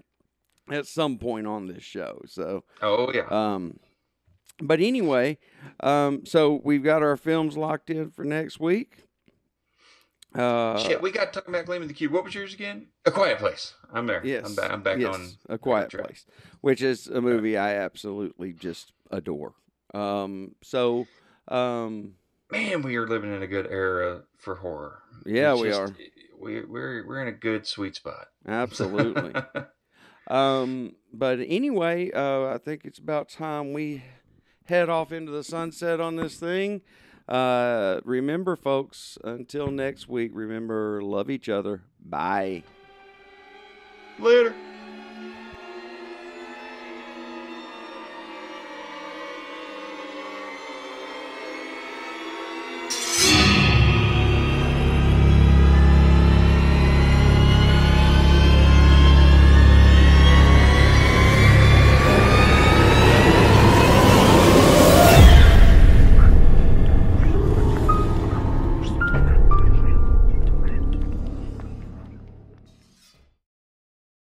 at 0.72 0.88
some 0.88 1.18
point 1.18 1.46
on 1.46 1.68
this 1.68 1.84
show. 1.84 2.22
So, 2.26 2.64
Oh, 2.82 3.12
yeah. 3.14 3.28
um, 3.30 3.80
but 4.62 4.80
anyway, 4.80 5.38
um, 5.82 6.26
so 6.26 6.62
we've 6.64 6.84
got 6.84 7.02
our 7.04 7.18
films 7.18 7.58
locked 7.58 7.90
in 7.90 8.12
for 8.12 8.24
next 8.26 8.60
week. 8.60 9.06
Uh, 10.36 10.78
Shit, 10.80 11.02
we 11.02 11.12
got 11.12 11.32
talking 11.32 11.54
about 11.54 11.66
Gleaming 11.68 11.88
the 11.88 11.94
Cube. 11.94 12.12
What 12.12 12.24
was 12.24 12.34
yours 12.34 12.54
again? 12.56 12.88
A 13.06 13.12
Quiet 13.12 13.38
Place. 13.38 13.74
I'm 13.94 14.08
there. 14.08 14.22
yes, 14.26 14.46
I'm 14.46 14.56
back, 14.56 14.72
I'm 14.72 14.82
back 14.82 14.98
yes, 15.00 15.14
on. 15.14 15.28
A 15.48 15.58
Quiet. 15.60 15.92
Place, 15.92 16.26
which 16.62 16.82
is 16.82 17.08
a 17.08 17.22
movie 17.22 17.56
I 17.56 17.76
absolutely 17.76 18.52
just 18.54 18.94
adore. 19.12 19.54
Um, 19.94 20.56
so, 20.64 21.06
um, 21.50 22.14
Man, 22.52 22.82
we 22.82 22.96
are 22.96 23.08
living 23.08 23.32
in 23.34 23.44
a 23.44 23.48
good 23.48 23.68
era 23.70 24.24
for 24.38 24.56
horror. 24.56 25.04
yeah, 25.26 25.54
It's 25.54 25.62
we 25.62 25.68
just- 25.70 25.80
are 25.82 25.96
We, 26.40 26.66
we're, 26.66 27.06
we're 27.08 27.22
in 27.22 27.28
a 27.28 27.32
good 27.38 27.68
sweet 27.68 27.96
spot. 27.96 28.28
absolutely. 28.48 29.34
Um, 30.30 30.96
but 31.12 31.40
anyway, 31.46 32.10
uh, 32.10 32.46
I 32.54 32.58
think 32.58 32.86
it's 32.86 32.98
about 32.98 33.28
time 33.28 33.74
we 33.74 34.04
head 34.66 34.90
off 34.90 35.12
into 35.12 35.32
the 35.32 35.44
sunset 35.44 36.00
on 36.00 36.16
this 36.16 36.36
thing. 36.36 36.82
Uh, 37.28 38.02
remember, 38.04 38.56
folks, 38.56 39.18
until 39.24 39.72
next 39.72 40.10
week, 40.10 40.32
remember, 40.34 41.02
love 41.02 41.30
each 41.30 41.50
other. 41.50 41.82
Bye. 42.04 42.64
Later. 44.20 44.54